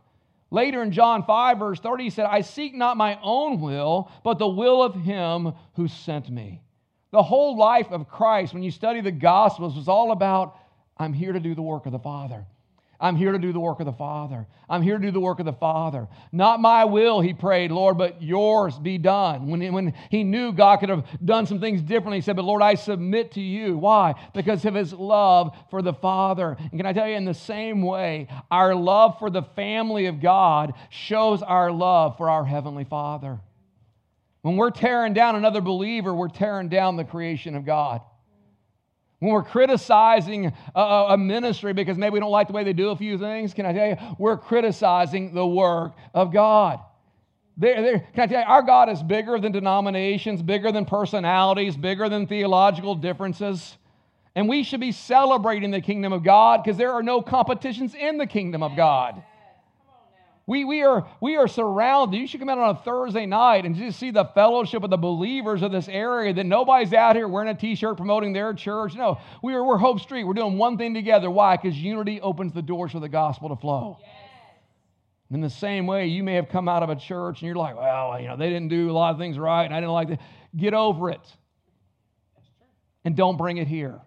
Later 0.51 0.83
in 0.83 0.93
John 0.93 1.25
5, 1.25 1.59
verse 1.59 1.81
30, 1.81 2.05
he 2.05 2.11
said, 2.11 2.27
I 2.27 2.41
seek 2.41 2.75
not 2.75 2.97
my 2.97 3.19
own 3.23 3.61
will, 3.61 4.11
but 4.23 4.39
the 4.39 4.49
will 4.49 4.83
of 4.83 4.95
him 4.95 5.53
who 5.75 5.89
sent 5.89 6.31
me. 6.31 6.63
The 7.11 7.23
whole 7.23 7.57
life 7.57 7.91
of 7.91 8.09
Christ, 8.09 8.55
when 8.55 8.63
you 8.63 8.71
study 8.71 9.01
the 9.01 9.11
Gospels, 9.11 9.75
was 9.75 9.89
all 9.89 10.13
about, 10.13 10.57
I'm 10.97 11.13
here 11.13 11.33
to 11.33 11.41
do 11.41 11.55
the 11.55 11.63
work 11.63 11.87
of 11.87 11.93
the 11.93 11.99
Father. 11.99 12.47
I'm 13.05 13.17
here 13.17 13.33
to 13.33 13.39
do 13.39 13.53
the 13.53 13.61
work 13.61 13.81
of 13.81 13.87
the 13.87 13.93
Father. 13.93 14.47
I'm 14.67 14.81
here 14.81 14.97
to 14.97 15.03
do 15.03 15.11
the 15.11 15.21
work 15.21 15.39
of 15.39 15.45
the 15.45 15.53
Father. 15.53 16.09
Not 16.33 16.59
my 16.59 16.87
will, 16.87 17.21
he 17.21 17.35
prayed, 17.35 17.71
Lord, 17.71 17.99
but 17.99 18.23
yours 18.23 18.79
be 18.79 18.97
done. 18.97 19.51
When 19.51 19.61
he, 19.61 19.69
when 19.69 19.93
he 20.09 20.25
knew 20.25 20.55
God 20.55 20.79
could 20.79 20.89
have 20.89 21.05
done 21.23 21.45
some 21.45 21.61
things 21.61 21.83
differently, 21.83 22.17
he 22.17 22.23
said, 22.23 22.35
But 22.35 22.47
Lord, 22.47 22.63
I 22.63 22.77
submit 22.77 23.33
to 23.33 23.43
you. 23.43 23.77
Why? 23.77 24.15
Because 24.33 24.65
of 24.65 24.73
his 24.73 24.95
love 24.95 25.55
for 25.69 25.83
the 25.83 25.93
Father. 25.93 26.57
And 26.59 26.79
can 26.79 26.87
I 26.87 26.95
tell 26.95 27.07
you, 27.07 27.17
in 27.17 27.27
the 27.27 27.35
same 27.35 27.83
way, 27.83 28.27
our 28.51 28.75
love 28.75 29.19
for 29.19 29.29
the 29.29 29.43
family 29.43 30.07
of 30.07 30.23
God 30.23 30.73
shows 30.89 31.43
our 31.43 31.71
love 31.71 32.17
for 32.17 32.31
our 32.31 32.47
Heavenly 32.47 32.85
Father. 32.85 33.39
When 34.41 34.57
we're 34.57 34.71
tearing 34.71 35.13
down 35.13 35.37
another 35.37 35.61
believer, 35.61 36.15
we're 36.15 36.29
tearing 36.29 36.71
down 36.71 36.97
the 36.97 37.05
creation 37.05 37.55
of 37.55 37.67
God. 37.67 38.01
When 39.25 39.33
we're 39.33 39.43
criticizing 39.43 40.53
a, 40.75 40.81
a, 40.81 41.17
ministry 41.17 41.73
because 41.73 41.97
maybe 41.97 42.13
we 42.13 42.21
don't 42.21 42.31
like 42.31 42.49
the 42.49 42.53
way 42.53 42.63
they 42.63 42.75
do 42.75 42.91
a 42.91 42.97
few 42.97 43.17
things, 43.17 43.55
can 43.55 43.65
I 43.65 43.73
tell 43.73 43.87
you, 43.89 43.97
we're 44.19 44.37
criticizing 44.37 45.33
the 45.33 45.47
work 45.47 45.95
of 46.13 46.31
God. 46.31 46.81
They're, 47.57 47.81
they're, 47.81 47.99
can 48.01 48.25
I 48.25 48.27
tell 48.27 48.41
you, 48.43 48.47
our 48.47 48.61
God 48.61 48.91
is 48.91 49.03
bigger 49.03 49.39
than 49.39 49.51
denominations, 49.51 50.43
bigger 50.43 50.71
than 50.73 50.85
personalities, 50.85 51.75
bigger 51.75 52.11
than 52.11 52.27
theological 52.27 52.95
differences. 52.97 53.79
And 54.35 54.47
we 54.47 54.63
should 54.63 54.81
be 54.81 54.93
celebrating 54.93 55.71
the 55.71 55.81
kingdom 55.81 56.13
of 56.13 56.23
God 56.23 56.63
because 56.63 56.77
there 56.77 56.93
are 56.93 57.03
no 57.03 57.23
competitions 57.23 57.95
in 57.95 58.19
the 58.19 58.27
kingdom 58.27 58.63
of 58.63 58.77
God. 58.77 59.23
We, 60.47 60.67
we, 60.67 60.83
are, 60.83 61.09
we 61.23 61.37
are 61.37 61.49
surrounded. 61.49 62.19
You 62.19 62.27
should 62.27 62.41
come 62.41 62.51
out 62.51 62.59
on 62.59 62.77
a 62.77 62.79
Thursday 62.81 63.25
night 63.25 63.65
and 63.65 63.75
just 63.75 63.99
see 63.99 64.11
the 64.11 64.27
fellowship 64.27 64.83
of 64.83 64.91
the 64.91 64.99
believers 64.99 65.63
of 65.63 65.73
this 65.73 65.89
area 65.89 66.35
that 66.35 66.45
nobody's 66.45 66.93
out 66.93 67.17
here 67.17 67.27
wearing 67.27 67.49
a 67.49 67.55
t 67.55 67.75
shirt 67.75 67.97
promoting 67.97 68.35
their 68.35 68.53
church. 68.53 68.95
No, 68.95 69.19
we 69.43 69.55
are, 69.55 69.65
we're 69.65 69.79
Hope 69.79 70.01
Street. 70.01 70.25
We're 70.25 70.35
doing 70.35 70.59
one 70.59 70.77
thing 70.77 70.93
together. 70.93 71.31
Why? 71.31 71.57
Because 71.57 71.79
unity 71.79 72.21
opens 72.21 72.53
the 72.53 72.61
doors 72.61 72.93
for 72.93 73.01
the 73.01 73.09
gospel 73.09 73.49
to 73.49 73.57
flow. 73.57 73.97
Yes. 74.01 74.11
In 75.31 75.41
the 75.41 75.49
same 75.49 75.87
way, 75.87 76.09
you 76.09 76.23
may 76.23 76.35
have 76.35 76.51
come 76.51 76.69
out 76.69 76.83
of 76.83 76.91
a 76.91 76.97
church 76.97 77.41
and 77.41 77.47
you're 77.47 77.57
like, 77.57 77.77
well, 77.77 78.21
you 78.21 78.29
know, 78.29 78.37
they 78.37 78.51
didn't 78.51 78.69
do 78.69 78.91
a 78.91 78.93
lot 78.93 79.15
of 79.15 79.19
things 79.19 79.39
right 79.39 79.65
and 79.65 79.75
I 79.75 79.81
didn't 79.81 79.93
like 79.93 80.09
that. 80.09 80.21
Get 80.55 80.75
over 80.75 81.11
it. 81.11 81.27
And 83.03 83.17
don't 83.17 83.39
bring 83.39 83.57
it 83.57 83.67
here. 83.67 83.99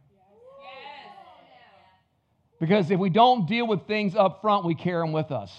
Because 2.59 2.89
if 2.91 2.99
we 2.99 3.09
don't 3.09 3.47
deal 3.47 3.67
with 3.67 3.87
things 3.87 4.15
up 4.15 4.41
front, 4.41 4.65
we 4.65 4.75
carry 4.75 5.01
them 5.03 5.11
with 5.11 5.31
us 5.31 5.51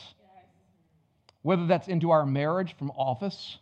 whether 1.42 1.66
that's 1.66 1.88
into 1.88 2.11
our 2.11 2.27
marriage 2.27 2.74
from 2.79 2.90
office 2.92 3.59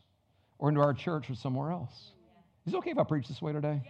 or 0.59 0.69
into 0.69 0.81
our 0.81 0.95
church 0.95 1.31
or 1.31 1.35
somewhere 1.35 1.71
else. 1.71 2.13
Is 2.67 2.75
it 2.75 2.77
okay 2.79 2.91
if 2.91 2.99
I 2.99 3.05
preach 3.05 3.29
this 3.29 3.41
way 3.41 3.53
today? 3.53 3.83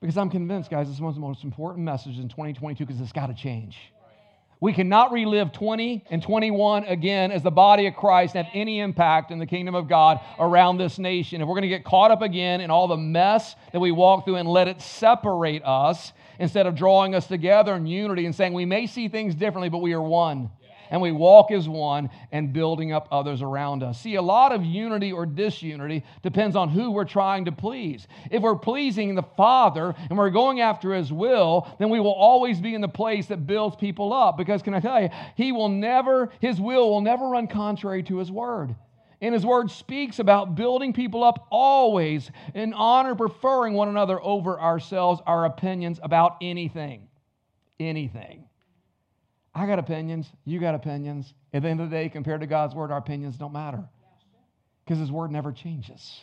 Because 0.00 0.18
I'm 0.18 0.30
convinced, 0.30 0.70
guys, 0.70 0.86
this 0.86 0.96
is 0.96 1.00
one 1.00 1.08
of 1.08 1.14
the 1.14 1.20
most 1.20 1.42
important 1.42 1.84
messages 1.84 2.18
in 2.18 2.28
2022 2.28 2.84
because 2.84 3.00
it's 3.00 3.12
got 3.12 3.26
to 3.26 3.34
change. 3.34 3.76
We 4.60 4.72
cannot 4.72 5.12
relive 5.12 5.52
20 5.52 6.04
and 6.10 6.22
21 6.22 6.84
again 6.84 7.30
as 7.30 7.42
the 7.42 7.50
body 7.50 7.86
of 7.86 7.94
Christ 7.94 8.34
and 8.34 8.46
have 8.46 8.54
any 8.54 8.80
impact 8.80 9.30
in 9.30 9.38
the 9.38 9.46
kingdom 9.46 9.74
of 9.74 9.86
God 9.86 10.20
around 10.38 10.78
this 10.78 10.98
nation. 10.98 11.42
If 11.42 11.48
we're 11.48 11.54
going 11.54 11.62
to 11.62 11.68
get 11.68 11.84
caught 11.84 12.10
up 12.10 12.22
again 12.22 12.60
in 12.60 12.70
all 12.70 12.88
the 12.88 12.96
mess 12.96 13.54
that 13.72 13.80
we 13.80 13.90
walk 13.90 14.24
through 14.24 14.36
and 14.36 14.48
let 14.48 14.68
it 14.68 14.80
separate 14.80 15.62
us 15.64 16.12
instead 16.38 16.66
of 16.66 16.74
drawing 16.74 17.14
us 17.14 17.26
together 17.26 17.74
in 17.74 17.86
unity 17.86 18.24
and 18.24 18.34
saying 18.34 18.54
we 18.54 18.64
may 18.64 18.86
see 18.86 19.08
things 19.08 19.34
differently, 19.34 19.68
but 19.68 19.78
we 19.78 19.92
are 19.92 20.02
one 20.02 20.50
and 20.90 21.00
we 21.00 21.12
walk 21.12 21.50
as 21.50 21.68
one 21.68 22.10
and 22.32 22.52
building 22.52 22.92
up 22.92 23.08
others 23.10 23.42
around 23.42 23.82
us. 23.82 24.00
See, 24.00 24.14
a 24.14 24.22
lot 24.22 24.52
of 24.52 24.64
unity 24.64 25.12
or 25.12 25.26
disunity 25.26 26.04
depends 26.22 26.56
on 26.56 26.68
who 26.68 26.90
we're 26.90 27.04
trying 27.04 27.44
to 27.46 27.52
please. 27.52 28.06
If 28.30 28.42
we're 28.42 28.56
pleasing 28.56 29.14
the 29.14 29.22
Father 29.22 29.94
and 30.08 30.18
we're 30.18 30.30
going 30.30 30.60
after 30.60 30.94
His 30.94 31.12
will, 31.12 31.68
then 31.78 31.90
we 31.90 32.00
will 32.00 32.12
always 32.12 32.60
be 32.60 32.74
in 32.74 32.80
the 32.80 32.88
place 32.88 33.26
that 33.26 33.46
builds 33.46 33.76
people 33.76 34.12
up. 34.12 34.36
Because, 34.36 34.62
can 34.62 34.74
I 34.74 34.80
tell 34.80 35.00
you, 35.00 35.08
He 35.36 35.52
will 35.52 35.68
never, 35.68 36.30
His 36.40 36.60
will 36.60 36.90
will 36.90 37.00
never 37.00 37.28
run 37.28 37.46
contrary 37.46 38.02
to 38.04 38.18
His 38.18 38.30
word. 38.30 38.74
And 39.20 39.32
his 39.32 39.46
word 39.46 39.70
speaks 39.70 40.18
about 40.18 40.54
building 40.54 40.92
people 40.92 41.24
up 41.24 41.46
always 41.50 42.30
in 42.54 42.74
honor, 42.74 43.14
preferring 43.14 43.72
one 43.72 43.88
another 43.88 44.22
over 44.22 44.60
ourselves, 44.60 45.22
our 45.26 45.46
opinions 45.46 45.98
about 46.02 46.36
anything. 46.42 47.08
Anything. 47.80 48.46
I 49.56 49.66
got 49.66 49.78
opinions. 49.78 50.30
You 50.44 50.60
got 50.60 50.74
opinions. 50.74 51.32
At 51.54 51.62
the 51.62 51.68
end 51.68 51.80
of 51.80 51.88
the 51.88 51.96
day, 51.96 52.10
compared 52.10 52.42
to 52.42 52.46
God's 52.46 52.74
word, 52.74 52.90
our 52.90 52.98
opinions 52.98 53.36
don't 53.36 53.54
matter 53.54 53.82
because 54.84 54.98
his 54.98 55.10
word 55.10 55.32
never 55.32 55.50
changes. 55.50 56.20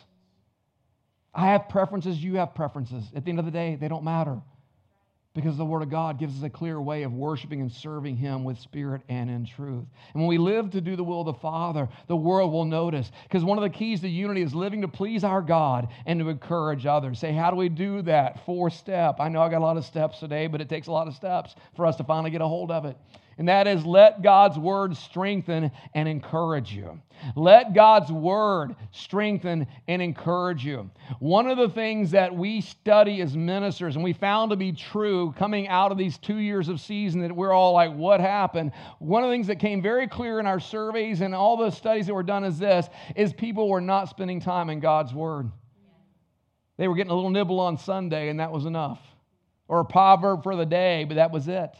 I 1.34 1.48
have 1.48 1.68
preferences. 1.68 2.22
You 2.22 2.36
have 2.36 2.54
preferences. 2.54 3.04
At 3.12 3.24
the 3.24 3.30
end 3.30 3.40
of 3.40 3.44
the 3.44 3.50
day, 3.50 3.74
they 3.74 3.88
don't 3.88 4.04
matter 4.04 4.40
because 5.34 5.56
the 5.56 5.64
Word 5.64 5.82
of 5.82 5.90
God 5.90 6.20
gives 6.20 6.38
us 6.38 6.44
a 6.44 6.48
clear 6.48 6.80
way 6.80 7.02
of 7.02 7.12
worshiping 7.12 7.60
and 7.60 7.70
serving 7.70 8.16
Him 8.16 8.44
with 8.44 8.56
spirit 8.58 9.02
and 9.08 9.28
in 9.28 9.44
truth. 9.44 9.84
And 10.12 10.22
when 10.22 10.28
we 10.28 10.38
live 10.38 10.70
to 10.70 10.80
do 10.80 10.94
the 10.94 11.02
will 11.02 11.20
of 11.20 11.26
the 11.26 11.34
Father, 11.34 11.88
the 12.06 12.14
world 12.14 12.52
will 12.52 12.64
notice. 12.64 13.10
Because 13.24 13.42
one 13.42 13.58
of 13.58 13.62
the 13.62 13.70
keys 13.70 14.00
to 14.02 14.08
unity 14.08 14.42
is 14.42 14.54
living 14.54 14.82
to 14.82 14.88
please 14.88 15.24
our 15.24 15.42
God 15.42 15.88
and 16.06 16.20
to 16.20 16.28
encourage 16.28 16.86
others. 16.86 17.18
Say, 17.18 17.32
how 17.32 17.50
do 17.50 17.56
we 17.56 17.68
do 17.68 18.02
that? 18.02 18.46
Four 18.46 18.70
step. 18.70 19.16
I 19.18 19.28
know 19.28 19.42
I 19.42 19.48
got 19.48 19.58
a 19.58 19.64
lot 19.64 19.76
of 19.76 19.84
steps 19.84 20.20
today, 20.20 20.46
but 20.46 20.60
it 20.60 20.68
takes 20.68 20.86
a 20.86 20.92
lot 20.92 21.08
of 21.08 21.14
steps 21.14 21.56
for 21.74 21.84
us 21.84 21.96
to 21.96 22.04
finally 22.04 22.30
get 22.30 22.40
a 22.40 22.46
hold 22.46 22.70
of 22.70 22.84
it. 22.84 22.96
And 23.38 23.48
that 23.48 23.66
is 23.66 23.84
let 23.84 24.22
God's 24.22 24.58
word 24.58 24.96
strengthen 24.96 25.70
and 25.94 26.08
encourage 26.08 26.72
you. 26.72 27.00
Let 27.36 27.74
God's 27.74 28.12
word 28.12 28.76
strengthen 28.90 29.66
and 29.88 30.02
encourage 30.02 30.64
you. 30.64 30.90
One 31.18 31.46
of 31.48 31.58
the 31.58 31.68
things 31.68 32.12
that 32.12 32.34
we 32.34 32.60
study 32.60 33.20
as 33.22 33.36
ministers 33.36 33.96
and 33.96 34.04
we 34.04 34.12
found 34.12 34.50
to 34.50 34.56
be 34.56 34.72
true 34.72 35.32
coming 35.36 35.68
out 35.68 35.90
of 35.90 35.98
these 35.98 36.18
two 36.18 36.38
years 36.38 36.68
of 36.68 36.80
season 36.80 37.20
that 37.22 37.34
we're 37.34 37.52
all 37.52 37.72
like, 37.72 37.92
what 37.92 38.20
happened? 38.20 38.72
One 38.98 39.24
of 39.24 39.30
the 39.30 39.34
things 39.34 39.46
that 39.48 39.58
came 39.58 39.82
very 39.82 40.06
clear 40.06 40.38
in 40.38 40.46
our 40.46 40.60
surveys 40.60 41.20
and 41.20 41.34
all 41.34 41.56
the 41.56 41.70
studies 41.70 42.06
that 42.06 42.14
were 42.14 42.22
done 42.22 42.44
is 42.44 42.58
this 42.58 42.88
is 43.16 43.32
people 43.32 43.68
were 43.68 43.80
not 43.80 44.08
spending 44.08 44.40
time 44.40 44.70
in 44.70 44.80
God's 44.80 45.14
word. 45.14 45.50
They 46.76 46.88
were 46.88 46.94
getting 46.94 47.12
a 47.12 47.14
little 47.14 47.30
nibble 47.30 47.60
on 47.60 47.78
Sunday 47.78 48.28
and 48.28 48.40
that 48.40 48.52
was 48.52 48.66
enough. 48.66 49.00
Or 49.66 49.80
a 49.80 49.84
proverb 49.84 50.42
for 50.42 50.56
the 50.56 50.66
day, 50.66 51.04
but 51.04 51.14
that 51.14 51.30
was 51.30 51.48
it. 51.48 51.74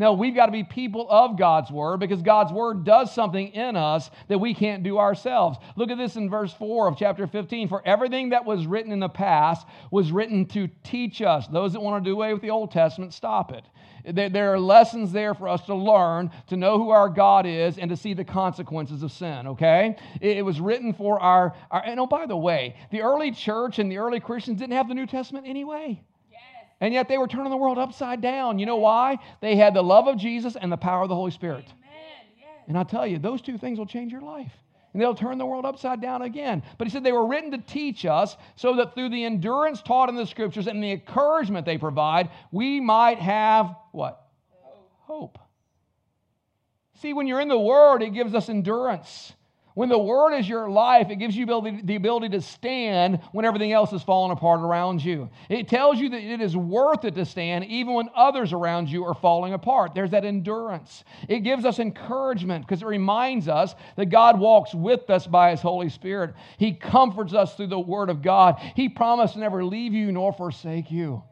No, 0.00 0.14
we've 0.14 0.34
got 0.34 0.46
to 0.46 0.52
be 0.52 0.64
people 0.64 1.06
of 1.10 1.36
God's 1.36 1.70
word 1.70 2.00
because 2.00 2.22
God's 2.22 2.54
word 2.54 2.84
does 2.84 3.14
something 3.14 3.48
in 3.48 3.76
us 3.76 4.10
that 4.28 4.38
we 4.38 4.54
can't 4.54 4.82
do 4.82 4.96
ourselves. 4.96 5.58
Look 5.76 5.90
at 5.90 5.98
this 5.98 6.16
in 6.16 6.30
verse 6.30 6.54
4 6.54 6.88
of 6.88 6.96
chapter 6.96 7.26
15. 7.26 7.68
For 7.68 7.82
everything 7.86 8.30
that 8.30 8.46
was 8.46 8.66
written 8.66 8.92
in 8.92 8.98
the 8.98 9.10
past 9.10 9.66
was 9.90 10.10
written 10.10 10.46
to 10.46 10.68
teach 10.84 11.20
us. 11.20 11.46
Those 11.48 11.74
that 11.74 11.80
want 11.80 12.02
to 12.02 12.10
do 12.10 12.14
away 12.14 12.32
with 12.32 12.40
the 12.40 12.48
Old 12.48 12.70
Testament, 12.72 13.12
stop 13.12 13.52
it. 13.52 14.32
There 14.32 14.54
are 14.54 14.58
lessons 14.58 15.12
there 15.12 15.34
for 15.34 15.48
us 15.48 15.66
to 15.66 15.74
learn, 15.74 16.30
to 16.46 16.56
know 16.56 16.78
who 16.78 16.88
our 16.88 17.10
God 17.10 17.44
is, 17.44 17.76
and 17.76 17.90
to 17.90 17.96
see 17.98 18.14
the 18.14 18.24
consequences 18.24 19.02
of 19.02 19.12
sin, 19.12 19.48
okay? 19.48 19.96
It 20.22 20.42
was 20.42 20.62
written 20.62 20.94
for 20.94 21.20
our, 21.20 21.54
our 21.70 21.84
and 21.84 22.00
oh, 22.00 22.06
by 22.06 22.24
the 22.24 22.38
way, 22.38 22.74
the 22.90 23.02
early 23.02 23.32
church 23.32 23.78
and 23.78 23.92
the 23.92 23.98
early 23.98 24.20
Christians 24.20 24.60
didn't 24.60 24.76
have 24.76 24.88
the 24.88 24.94
New 24.94 25.06
Testament 25.06 25.46
anyway. 25.46 26.02
And 26.80 26.94
yet 26.94 27.08
they 27.08 27.18
were 27.18 27.28
turning 27.28 27.50
the 27.50 27.56
world 27.56 27.78
upside 27.78 28.20
down. 28.20 28.58
You 28.58 28.66
know 28.66 28.76
why? 28.76 29.18
They 29.40 29.56
had 29.56 29.74
the 29.74 29.82
love 29.82 30.06
of 30.06 30.16
Jesus 30.16 30.56
and 30.56 30.72
the 30.72 30.76
power 30.76 31.02
of 31.02 31.08
the 31.08 31.14
Holy 31.14 31.30
Spirit. 31.30 31.66
And 32.66 32.78
I'll 32.78 32.84
tell 32.84 33.06
you, 33.06 33.18
those 33.18 33.42
two 33.42 33.58
things 33.58 33.78
will 33.78 33.86
change 33.86 34.12
your 34.12 34.22
life. 34.22 34.52
And 34.92 35.00
they'll 35.00 35.14
turn 35.14 35.38
the 35.38 35.46
world 35.46 35.64
upside 35.64 36.00
down 36.00 36.22
again. 36.22 36.62
But 36.78 36.86
he 36.86 36.90
said 36.90 37.04
they 37.04 37.12
were 37.12 37.26
written 37.26 37.50
to 37.52 37.58
teach 37.58 38.04
us 38.06 38.36
so 38.56 38.76
that 38.76 38.94
through 38.94 39.10
the 39.10 39.24
endurance 39.24 39.82
taught 39.82 40.08
in 40.08 40.16
the 40.16 40.26
scriptures 40.26 40.66
and 40.66 40.82
the 40.82 40.92
encouragement 40.92 41.66
they 41.66 41.78
provide, 41.78 42.30
we 42.50 42.80
might 42.80 43.18
have 43.18 43.74
what? 43.92 44.26
Hope. 45.02 45.38
See, 46.94 47.12
when 47.12 47.26
you're 47.26 47.40
in 47.40 47.48
the 47.48 47.58
Word, 47.58 48.02
it 48.02 48.10
gives 48.10 48.34
us 48.34 48.48
endurance. 48.48 49.32
When 49.80 49.88
the 49.88 49.98
Word 49.98 50.34
is 50.34 50.46
your 50.46 50.68
life, 50.68 51.08
it 51.08 51.16
gives 51.16 51.34
you 51.34 51.46
the 51.46 51.94
ability 51.94 52.28
to 52.36 52.42
stand 52.42 53.18
when 53.32 53.46
everything 53.46 53.72
else 53.72 53.94
is 53.94 54.02
falling 54.02 54.30
apart 54.30 54.60
around 54.60 55.02
you. 55.02 55.30
It 55.48 55.68
tells 55.68 55.98
you 55.98 56.10
that 56.10 56.22
it 56.22 56.42
is 56.42 56.54
worth 56.54 57.06
it 57.06 57.14
to 57.14 57.24
stand 57.24 57.64
even 57.64 57.94
when 57.94 58.10
others 58.14 58.52
around 58.52 58.90
you 58.90 59.06
are 59.06 59.14
falling 59.14 59.54
apart. 59.54 59.94
There's 59.94 60.10
that 60.10 60.26
endurance. 60.26 61.02
It 61.30 61.44
gives 61.44 61.64
us 61.64 61.78
encouragement 61.78 62.66
because 62.66 62.82
it 62.82 62.86
reminds 62.88 63.48
us 63.48 63.74
that 63.96 64.10
God 64.10 64.38
walks 64.38 64.74
with 64.74 65.08
us 65.08 65.26
by 65.26 65.52
His 65.52 65.62
Holy 65.62 65.88
Spirit. 65.88 66.34
He 66.58 66.74
comforts 66.74 67.32
us 67.32 67.54
through 67.54 67.68
the 67.68 67.80
Word 67.80 68.10
of 68.10 68.20
God. 68.20 68.60
He 68.76 68.90
promised 68.90 69.32
to 69.32 69.40
never 69.40 69.64
leave 69.64 69.94
you 69.94 70.12
nor 70.12 70.34
forsake 70.34 70.90
you. 70.90 71.22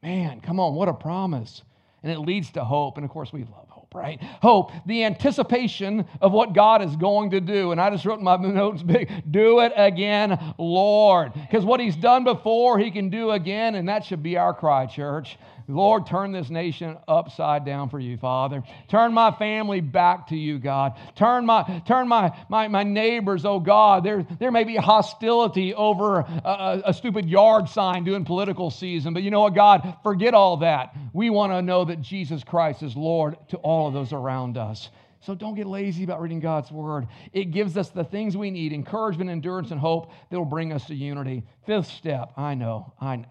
Man, 0.00 0.40
come 0.40 0.60
on, 0.60 0.76
what 0.76 0.88
a 0.88 0.94
promise. 0.94 1.64
And 2.04 2.12
it 2.12 2.20
leads 2.20 2.52
to 2.52 2.64
hope. 2.64 2.98
And 2.98 3.04
of 3.04 3.10
course, 3.10 3.32
we 3.32 3.42
love 3.42 3.63
right? 3.94 4.20
Hope, 4.42 4.72
the 4.86 5.04
anticipation 5.04 6.04
of 6.20 6.32
what 6.32 6.52
God 6.52 6.82
is 6.82 6.94
going 6.96 7.30
to 7.30 7.40
do. 7.40 7.70
And 7.70 7.80
I 7.80 7.90
just 7.90 8.04
wrote 8.04 8.20
my 8.20 8.36
notes 8.40 8.82
big, 8.82 9.08
do 9.30 9.60
it 9.60 9.72
again, 9.76 10.54
Lord. 10.58 11.32
Because 11.32 11.64
what 11.64 11.80
He's 11.80 11.96
done 11.96 12.24
before, 12.24 12.78
He 12.78 12.90
can 12.90 13.08
do 13.08 13.30
again, 13.30 13.76
and 13.76 13.88
that 13.88 14.04
should 14.04 14.22
be 14.22 14.36
our 14.36 14.52
cry, 14.52 14.86
church. 14.86 15.38
Lord, 15.66 16.06
turn 16.06 16.32
this 16.32 16.50
nation 16.50 16.98
upside 17.08 17.64
down 17.64 17.88
for 17.88 17.98
you, 17.98 18.18
Father. 18.18 18.62
Turn 18.88 19.14
my 19.14 19.30
family 19.30 19.80
back 19.80 20.28
to 20.28 20.36
you, 20.36 20.58
God. 20.58 20.92
Turn 21.14 21.46
my, 21.46 21.82
turn 21.86 22.06
my, 22.06 22.36
my, 22.50 22.68
my 22.68 22.82
neighbors, 22.82 23.46
oh 23.46 23.60
God. 23.60 24.04
There, 24.04 24.26
there 24.38 24.50
may 24.50 24.64
be 24.64 24.76
hostility 24.76 25.72
over 25.72 26.18
a, 26.18 26.82
a 26.86 26.92
stupid 26.94 27.26
yard 27.30 27.68
sign 27.70 28.04
during 28.04 28.26
political 28.26 28.70
season, 28.70 29.14
but 29.14 29.22
you 29.22 29.30
know 29.30 29.40
what, 29.40 29.54
God? 29.54 29.96
Forget 30.02 30.34
all 30.34 30.58
that. 30.58 30.94
We 31.14 31.30
want 31.30 31.52
to 31.52 31.62
know 31.62 31.84
that 31.84 32.02
Jesus 32.02 32.42
Christ 32.42 32.82
is 32.82 32.96
Lord 32.96 33.36
to 33.50 33.56
all 33.58 33.86
of 33.86 33.94
those 33.94 34.12
around 34.12 34.58
us. 34.58 34.90
So 35.20 35.34
don't 35.34 35.54
get 35.54 35.66
lazy 35.66 36.02
about 36.02 36.20
reading 36.20 36.40
God's 36.40 36.72
word. 36.72 37.06
It 37.32 37.46
gives 37.46 37.76
us 37.76 37.88
the 37.88 38.02
things 38.02 38.36
we 38.36 38.50
need 38.50 38.72
encouragement, 38.72 39.30
endurance, 39.30 39.70
and 39.70 39.80
hope 39.80 40.10
that 40.28 40.36
will 40.36 40.44
bring 40.44 40.72
us 40.72 40.86
to 40.88 40.94
unity. 40.94 41.44
Fifth 41.66 41.86
step, 41.86 42.32
I 42.36 42.54
know. 42.54 42.92
I, 43.00 43.24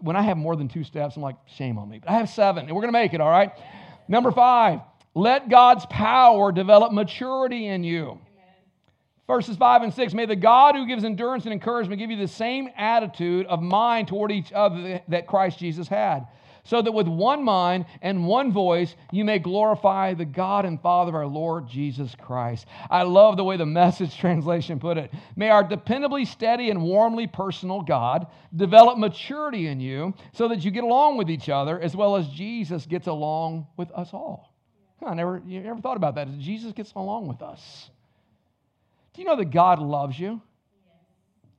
when 0.00 0.16
I 0.16 0.22
have 0.22 0.36
more 0.36 0.54
than 0.54 0.68
two 0.68 0.84
steps, 0.84 1.16
I'm 1.16 1.22
like, 1.22 1.36
shame 1.46 1.78
on 1.78 1.88
me. 1.88 1.98
But 1.98 2.10
I 2.10 2.18
have 2.18 2.28
seven, 2.28 2.66
and 2.66 2.74
we're 2.76 2.82
going 2.82 2.92
to 2.92 2.98
make 3.00 3.14
it, 3.14 3.22
all 3.22 3.30
right? 3.30 3.52
Number 4.06 4.30
five, 4.30 4.80
let 5.14 5.48
God's 5.48 5.86
power 5.86 6.52
develop 6.52 6.92
maturity 6.92 7.66
in 7.66 7.84
you. 7.84 8.18
Verses 9.26 9.56
5 9.56 9.82
and 9.82 9.94
6 9.94 10.12
May 10.12 10.26
the 10.26 10.36
God 10.36 10.74
who 10.74 10.86
gives 10.86 11.04
endurance 11.04 11.44
and 11.44 11.54
encouragement 11.54 11.98
give 11.98 12.10
you 12.10 12.18
the 12.18 12.28
same 12.28 12.68
attitude 12.76 13.46
of 13.46 13.62
mind 13.62 14.08
toward 14.08 14.30
each 14.30 14.52
other 14.52 15.00
that 15.08 15.26
Christ 15.26 15.58
Jesus 15.58 15.88
had 15.88 16.26
so 16.64 16.80
that 16.80 16.92
with 16.92 17.06
one 17.06 17.44
mind 17.44 17.86
and 18.02 18.26
one 18.26 18.52
voice 18.52 18.94
you 19.12 19.24
may 19.24 19.38
glorify 19.38 20.14
the 20.14 20.24
God 20.24 20.64
and 20.64 20.80
Father 20.80 21.10
of 21.10 21.14
our 21.14 21.26
Lord 21.26 21.68
Jesus 21.68 22.14
Christ. 22.14 22.66
I 22.90 23.02
love 23.02 23.36
the 23.36 23.44
way 23.44 23.56
the 23.56 23.66
message 23.66 24.16
translation 24.18 24.80
put 24.80 24.98
it. 24.98 25.12
May 25.36 25.50
our 25.50 25.62
dependably 25.62 26.26
steady 26.26 26.70
and 26.70 26.82
warmly 26.82 27.26
personal 27.26 27.82
God 27.82 28.26
develop 28.54 28.98
maturity 28.98 29.66
in 29.66 29.80
you 29.80 30.14
so 30.32 30.48
that 30.48 30.64
you 30.64 30.70
get 30.70 30.84
along 30.84 31.18
with 31.18 31.30
each 31.30 31.48
other 31.48 31.78
as 31.78 31.94
well 31.94 32.16
as 32.16 32.26
Jesus 32.28 32.86
gets 32.86 33.06
along 33.06 33.66
with 33.76 33.90
us 33.92 34.10
all. 34.12 34.54
I 35.04 35.14
never, 35.14 35.42
you 35.46 35.62
ever 35.64 35.80
thought 35.80 35.98
about 35.98 36.14
that? 36.14 36.38
Jesus 36.38 36.72
gets 36.72 36.92
along 36.92 37.28
with 37.28 37.42
us. 37.42 37.90
Do 39.12 39.20
you 39.22 39.28
know 39.28 39.36
that 39.36 39.50
God 39.50 39.78
loves 39.78 40.18
you? 40.18 40.40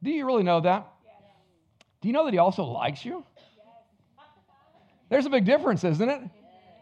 Do 0.01 0.09
you 0.09 0.25
really 0.25 0.43
know 0.43 0.61
that? 0.61 0.87
Do 2.01 2.07
you 2.07 2.13
know 2.13 2.25
that 2.25 2.33
He 2.33 2.39
also 2.39 2.63
likes 2.63 3.05
you? 3.05 3.23
There's 5.15 5.25
a 5.25 5.29
big 5.29 5.45
difference, 5.45 5.85
isn't 5.85 6.09
it? 6.09 6.21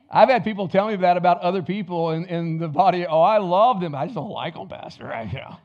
I've 0.09 0.27
had 0.27 0.43
people 0.43 0.67
tell 0.67 0.87
me 0.87 0.95
that 0.95 1.17
about 1.17 1.41
other 1.41 1.61
people 1.61 2.09
in, 2.09 2.25
in 2.25 2.57
the 2.57 2.67
body. 2.67 3.05
Oh, 3.05 3.21
I 3.21 3.37
love 3.37 3.79
them. 3.79 3.93
I 3.93 4.05
just 4.05 4.15
don't 4.15 4.31
like 4.31 4.55
them, 4.55 4.67
Pastor. 4.67 5.05
Right? 5.05 5.31
You 5.31 5.37
know, 5.37 5.57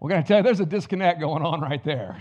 we're 0.00 0.10
going 0.10 0.20
to 0.20 0.26
tell 0.26 0.38
you 0.38 0.42
there's 0.42 0.58
a 0.58 0.66
disconnect 0.66 1.20
going 1.20 1.44
on 1.44 1.60
right 1.60 1.84
there. 1.84 2.20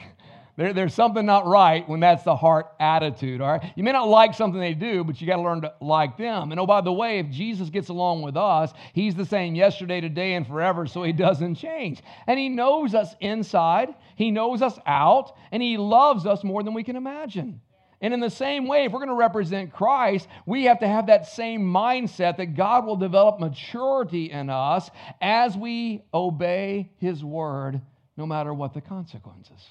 there. 0.56 0.72
There's 0.72 0.94
something 0.94 1.26
not 1.26 1.48
right 1.48 1.90
when 1.90 2.00
that's 2.00 2.22
the 2.22 2.36
heart 2.36 2.68
attitude, 2.80 3.42
all 3.42 3.54
right? 3.54 3.74
You 3.76 3.84
may 3.84 3.92
not 3.92 4.08
like 4.08 4.36
something 4.36 4.62
they 4.62 4.76
do, 4.76 5.04
but 5.04 5.20
you 5.20 5.26
got 5.26 5.38
to 5.38 5.42
learn 5.42 5.62
to 5.62 5.74
like 5.82 6.16
them. 6.16 6.52
And 6.52 6.60
oh, 6.60 6.68
by 6.68 6.82
the 6.82 6.94
way, 6.94 7.18
if 7.18 7.32
Jesus 7.32 7.72
gets 7.72 7.90
along 7.90 8.22
with 8.22 8.38
us, 8.38 8.72
he's 8.94 9.16
the 9.16 9.26
same 9.26 9.56
yesterday, 9.56 10.00
today, 10.00 10.36
and 10.36 10.46
forever, 10.46 10.86
so 10.86 11.02
he 11.02 11.12
doesn't 11.12 11.56
change. 11.56 12.04
And 12.28 12.38
he 12.38 12.50
knows 12.50 12.94
us 12.94 13.16
inside, 13.20 13.96
he 14.16 14.30
knows 14.30 14.62
us 14.62 14.78
out, 14.86 15.36
and 15.52 15.64
he 15.64 15.78
loves 15.78 16.28
us 16.28 16.44
more 16.44 16.62
than 16.62 16.76
we 16.76 16.84
can 16.84 16.96
imagine. 16.96 17.62
And 18.02 18.14
in 18.14 18.22
the 18.22 18.30
same 18.30 18.66
way, 18.66 18.86
if 18.86 18.92
we're 18.92 19.00
going 19.00 19.10
to 19.10 19.16
represent 19.16 19.74
Christ, 19.74 20.28
we 20.46 20.66
have 20.66 20.80
to 20.80 20.88
have 20.88 21.08
that 21.08 21.28
same 21.28 21.62
mindset 21.62 22.38
that 22.38 22.56
God 22.56 22.86
will 22.86 22.96
develop 22.96 23.40
maturity 23.40 24.32
in 24.32 24.50
us 24.50 24.90
as 25.20 25.58
we 25.58 26.04
obey 26.14 26.92
His 26.98 27.24
word, 27.24 27.82
no 28.16 28.26
matter 28.26 28.54
what 28.54 28.74
the 28.74 28.82
consequences. 28.82 29.62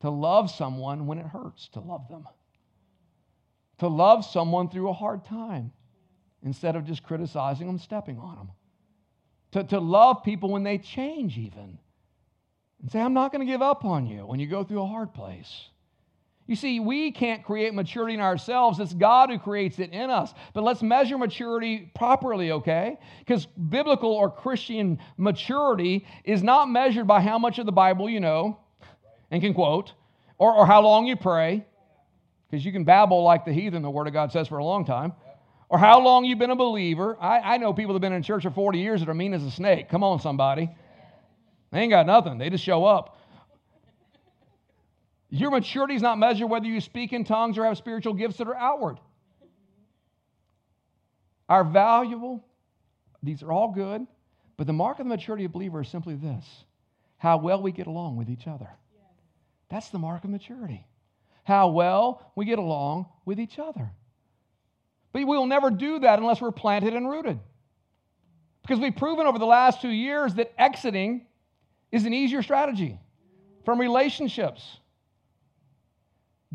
To 0.00 0.10
love 0.10 0.50
someone 0.50 1.06
when 1.06 1.18
it 1.18 1.26
hurts, 1.26 1.68
to 1.68 1.80
love 1.80 2.08
them. 2.08 2.26
To 3.78 3.88
love 3.88 4.24
someone 4.24 4.68
through 4.68 4.88
a 4.88 4.94
hard 4.94 5.24
time 5.24 5.72
instead 6.42 6.74
of 6.74 6.84
just 6.84 7.04
criticizing 7.04 7.66
them, 7.66 7.78
stepping 7.78 8.18
on 8.18 8.36
them. 8.36 8.50
To, 9.52 9.64
to 9.64 9.78
love 9.78 10.24
people 10.24 10.50
when 10.50 10.64
they 10.64 10.78
change, 10.78 11.38
even. 11.38 11.78
And 12.82 12.90
say, 12.90 13.00
I'm 13.00 13.14
not 13.14 13.30
going 13.30 13.46
to 13.46 13.50
give 13.50 13.62
up 13.62 13.84
on 13.84 14.06
you 14.06 14.26
when 14.26 14.40
you 14.40 14.48
go 14.48 14.64
through 14.64 14.82
a 14.82 14.86
hard 14.86 15.14
place. 15.14 15.68
You 16.46 16.54
see, 16.54 16.78
we 16.78 17.10
can't 17.10 17.44
create 17.44 17.74
maturity 17.74 18.14
in 18.14 18.20
ourselves. 18.20 18.78
It's 18.78 18.94
God 18.94 19.30
who 19.30 19.38
creates 19.38 19.80
it 19.80 19.90
in 19.90 20.10
us. 20.10 20.32
But 20.54 20.62
let's 20.62 20.80
measure 20.80 21.18
maturity 21.18 21.90
properly, 21.94 22.52
okay? 22.52 22.98
Because 23.18 23.46
biblical 23.46 24.12
or 24.12 24.30
Christian 24.30 24.98
maturity 25.16 26.06
is 26.24 26.44
not 26.44 26.68
measured 26.68 27.06
by 27.08 27.20
how 27.20 27.38
much 27.38 27.58
of 27.58 27.66
the 27.66 27.72
Bible 27.72 28.08
you 28.08 28.20
know 28.20 28.60
and 29.32 29.42
can 29.42 29.54
quote, 29.54 29.92
or, 30.38 30.54
or 30.54 30.66
how 30.66 30.82
long 30.82 31.06
you 31.06 31.16
pray, 31.16 31.66
because 32.48 32.64
you 32.64 32.70
can 32.70 32.84
babble 32.84 33.24
like 33.24 33.44
the 33.44 33.52
heathen, 33.52 33.82
the 33.82 33.90
Word 33.90 34.06
of 34.06 34.12
God 34.12 34.30
says, 34.30 34.46
for 34.46 34.58
a 34.58 34.64
long 34.64 34.84
time, 34.84 35.12
or 35.68 35.78
how 35.78 36.00
long 36.00 36.24
you've 36.24 36.38
been 36.38 36.50
a 36.50 36.56
believer. 36.56 37.16
I, 37.20 37.54
I 37.54 37.56
know 37.56 37.72
people 37.72 37.92
that 37.94 37.96
have 37.96 38.02
been 38.02 38.12
in 38.12 38.22
church 38.22 38.44
for 38.44 38.50
40 38.52 38.78
years 38.78 39.00
that 39.00 39.08
are 39.08 39.14
mean 39.14 39.34
as 39.34 39.42
a 39.42 39.50
snake. 39.50 39.88
Come 39.88 40.04
on, 40.04 40.20
somebody. 40.20 40.70
They 41.72 41.80
ain't 41.80 41.90
got 41.90 42.06
nothing, 42.06 42.38
they 42.38 42.50
just 42.50 42.62
show 42.62 42.84
up. 42.84 43.15
Your 45.36 45.50
maturity 45.50 45.94
is 45.94 46.02
not 46.02 46.18
measured 46.18 46.48
whether 46.48 46.66
you 46.66 46.80
speak 46.80 47.12
in 47.12 47.24
tongues 47.24 47.58
or 47.58 47.64
have 47.66 47.76
spiritual 47.76 48.14
gifts 48.14 48.38
that 48.38 48.48
are 48.48 48.56
outward. 48.56 48.98
Are 51.48 51.62
valuable, 51.62 52.42
these 53.22 53.42
are 53.42 53.52
all 53.52 53.70
good, 53.70 54.06
but 54.56 54.66
the 54.66 54.72
mark 54.72 54.98
of 54.98 55.04
the 55.04 55.10
maturity 55.10 55.44
of 55.44 55.50
a 55.50 55.52
believer 55.52 55.82
is 55.82 55.88
simply 55.88 56.14
this 56.14 56.44
how 57.18 57.38
well 57.38 57.62
we 57.62 57.72
get 57.72 57.86
along 57.86 58.16
with 58.16 58.30
each 58.30 58.46
other. 58.46 58.68
That's 59.68 59.88
the 59.88 59.98
mark 59.98 60.24
of 60.24 60.30
maturity. 60.30 60.86
How 61.44 61.68
well 61.68 62.32
we 62.34 62.44
get 62.44 62.58
along 62.58 63.06
with 63.24 63.40
each 63.40 63.58
other. 63.58 63.90
But 65.12 65.20
we 65.20 65.24
will 65.24 65.46
never 65.46 65.70
do 65.70 65.98
that 66.00 66.18
unless 66.18 66.40
we're 66.40 66.50
planted 66.50 66.94
and 66.94 67.08
rooted. 67.08 67.38
Because 68.62 68.78
we've 68.78 68.96
proven 68.96 69.26
over 69.26 69.38
the 69.38 69.46
last 69.46 69.80
two 69.80 69.88
years 69.90 70.34
that 70.34 70.52
exiting 70.58 71.26
is 71.90 72.04
an 72.04 72.12
easier 72.12 72.42
strategy 72.42 72.98
from 73.64 73.80
relationships. 73.80 74.78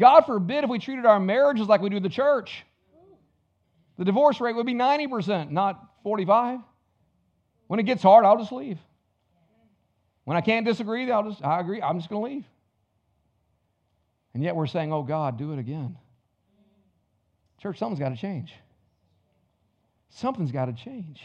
God 0.02 0.26
forbid 0.26 0.64
if 0.64 0.70
we 0.70 0.80
treated 0.80 1.06
our 1.06 1.20
marriages 1.20 1.68
like 1.68 1.80
we 1.80 1.90
do 1.90 2.00
the 2.00 2.10
church. 2.10 2.66
The 4.00 4.04
divorce 4.04 4.42
rate 4.42 4.56
would 4.56 4.66
be 4.66 4.74
90%, 4.74 5.52
not 5.52 5.80
45. 6.02 6.58
When 7.68 7.80
it 7.80 7.84
gets 7.84 8.02
hard, 8.02 8.26
I'll 8.26 8.40
just 8.40 8.52
leave. 8.52 8.80
When 10.24 10.36
I 10.36 10.42
can't 10.42 10.66
disagree, 10.66 11.12
I'll 11.12 11.30
just 11.30 11.44
I 11.46 11.60
agree, 11.60 11.84
I'm 11.84 12.00
just 12.00 12.10
going 12.10 12.24
to 12.24 12.34
leave. 12.34 12.46
And 14.34 14.44
yet 14.44 14.56
we're 14.56 14.66
saying, 14.66 14.92
"Oh 14.92 15.04
God, 15.04 15.38
do 15.38 15.54
it 15.54 15.60
again." 15.60 15.98
Church, 17.62 17.78
something's 17.78 18.00
got 18.00 18.10
to 18.10 18.16
change. 18.16 18.54
Something's 20.10 20.52
got 20.52 20.66
to 20.66 20.74
change. 20.74 21.22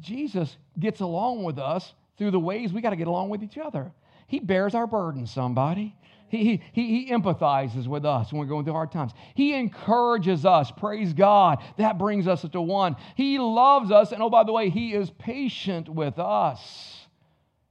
Jesus 0.00 0.56
gets 0.78 1.00
along 1.00 1.44
with 1.44 1.58
us 1.58 1.92
through 2.16 2.32
the 2.32 2.40
ways 2.40 2.72
we 2.72 2.80
got 2.80 2.90
to 2.90 2.96
get 2.96 3.06
along 3.06 3.28
with 3.28 3.44
each 3.44 3.58
other. 3.58 3.92
He 4.26 4.40
bears 4.40 4.74
our 4.74 4.86
burdens, 4.86 5.30
somebody. 5.30 5.94
He, 6.28 6.62
he, 6.72 7.04
he 7.04 7.10
empathizes 7.10 7.86
with 7.86 8.04
us 8.04 8.32
when 8.32 8.40
we're 8.40 8.46
going 8.46 8.64
through 8.64 8.74
hard 8.74 8.92
times. 8.92 9.12
He 9.34 9.54
encourages 9.54 10.44
us. 10.44 10.70
Praise 10.70 11.12
God. 11.12 11.58
That 11.78 11.98
brings 11.98 12.26
us 12.26 12.44
to 12.52 12.60
one. 12.60 12.96
He 13.16 13.38
loves 13.38 13.90
us. 13.90 14.12
And 14.12 14.22
oh, 14.22 14.30
by 14.30 14.44
the 14.44 14.52
way, 14.52 14.68
He 14.70 14.92
is 14.92 15.10
patient 15.10 15.88
with 15.88 16.18
us. 16.18 17.06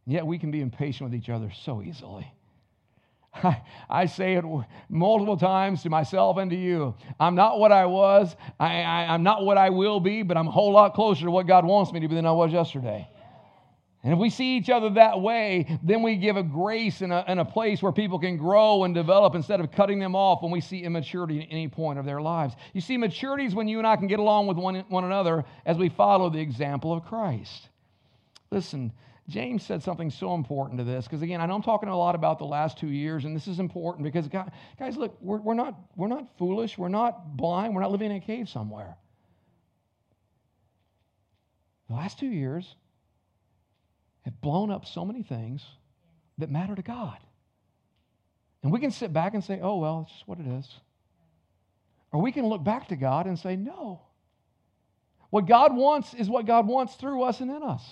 Yet 0.05 0.25
we 0.25 0.39
can 0.39 0.51
be 0.51 0.61
impatient 0.61 1.09
with 1.09 1.19
each 1.19 1.29
other 1.29 1.51
so 1.63 1.83
easily. 1.83 2.31
I, 3.43 3.61
I 3.89 4.05
say 4.05 4.35
it 4.35 4.45
multiple 4.89 5.37
times 5.37 5.83
to 5.83 5.89
myself 5.89 6.37
and 6.37 6.49
to 6.49 6.57
you. 6.57 6.95
I'm 7.19 7.35
not 7.35 7.59
what 7.59 7.71
I 7.71 7.85
was. 7.85 8.35
I, 8.59 8.81
I, 8.81 9.13
I'm 9.13 9.23
not 9.23 9.45
what 9.45 9.57
I 9.57 9.69
will 9.69 9.99
be, 9.99 10.23
but 10.23 10.37
I'm 10.37 10.47
a 10.47 10.51
whole 10.51 10.71
lot 10.71 10.93
closer 10.93 11.25
to 11.25 11.31
what 11.31 11.47
God 11.47 11.65
wants 11.65 11.91
me 11.91 11.99
to 11.99 12.07
be 12.07 12.15
than 12.15 12.25
I 12.25 12.31
was 12.31 12.51
yesterday. 12.51 13.07
And 14.07 14.13
if 14.13 14.19
we 14.19 14.29
see 14.29 14.55
each 14.55 14.69
other 14.69 14.89
that 14.91 15.19
way, 15.19 15.77
then 15.83 16.01
we 16.01 16.15
give 16.15 16.37
a 16.37 16.41
grace 16.41 17.01
and 17.01 17.11
a, 17.11 17.25
and 17.27 17.41
a 17.41 17.43
place 17.43 17.81
where 17.81 17.91
people 17.91 18.17
can 18.17 18.37
grow 18.37 18.85
and 18.85 18.95
develop 18.95 19.35
instead 19.35 19.59
of 19.59 19.69
cutting 19.69 19.99
them 19.99 20.15
off 20.15 20.41
when 20.41 20.49
we 20.49 20.61
see 20.61 20.81
immaturity 20.81 21.41
at 21.41 21.47
any 21.51 21.67
point 21.67 21.99
of 21.99 22.05
their 22.05 22.21
lives. 22.21 22.55
You 22.71 22.79
see, 22.79 22.95
maturity 22.95 23.43
is 23.43 23.53
when 23.53 23.67
you 23.67 23.79
and 23.79 23.85
I 23.85 23.97
can 23.97 24.07
get 24.07 24.19
along 24.19 24.47
with 24.47 24.55
one, 24.55 24.85
one 24.87 25.03
another 25.03 25.43
as 25.65 25.77
we 25.77 25.89
follow 25.89 26.29
the 26.29 26.39
example 26.39 26.93
of 26.93 27.03
Christ. 27.03 27.67
Listen, 28.49 28.93
James 29.27 29.65
said 29.65 29.83
something 29.83 30.09
so 30.09 30.35
important 30.35 30.79
to 30.79 30.85
this 30.85 31.03
because 31.03 31.21
again, 31.21 31.41
I 31.41 31.45
know 31.45 31.55
I'm 31.55 31.61
talking 31.61 31.89
a 31.89 31.97
lot 31.97 32.15
about 32.15 32.39
the 32.39 32.45
last 32.45 32.77
two 32.77 32.87
years, 32.87 33.25
and 33.25 33.35
this 33.35 33.49
is 33.49 33.59
important 33.59 34.05
because 34.05 34.29
guys, 34.29 34.95
look, 34.95 35.17
we're, 35.19 35.41
we're 35.41 35.53
not 35.53 35.77
we're 35.97 36.07
not 36.07 36.29
foolish, 36.37 36.77
we're 36.77 36.87
not 36.87 37.35
blind, 37.35 37.75
we're 37.75 37.81
not 37.81 37.91
living 37.91 38.11
in 38.11 38.15
a 38.15 38.21
cave 38.21 38.47
somewhere. 38.47 38.95
The 41.89 41.95
last 41.95 42.17
two 42.17 42.27
years, 42.27 42.73
have 44.27 44.41
blown 44.41 44.71
up 44.71 44.85
so 44.85 45.05
many 45.05 45.23
things 45.23 45.63
that 46.37 46.49
matter 46.49 46.75
to 46.75 46.81
God. 46.81 47.17
And 48.63 48.71
we 48.71 48.79
can 48.79 48.91
sit 48.91 49.13
back 49.13 49.33
and 49.33 49.43
say, 49.43 49.59
oh, 49.61 49.77
well, 49.77 50.01
it's 50.03 50.11
just 50.11 50.27
what 50.27 50.39
it 50.39 50.47
is. 50.47 50.67
Or 52.11 52.21
we 52.21 52.31
can 52.31 52.45
look 52.45 52.63
back 52.63 52.89
to 52.89 52.95
God 52.95 53.25
and 53.25 53.37
say, 53.37 53.55
no. 53.55 54.01
What 55.29 55.45
God 55.45 55.75
wants 55.75 56.13
is 56.13 56.29
what 56.29 56.45
God 56.45 56.67
wants 56.67 56.95
through 56.95 57.23
us 57.23 57.41
and 57.41 57.51
in 57.51 57.63
us 57.63 57.83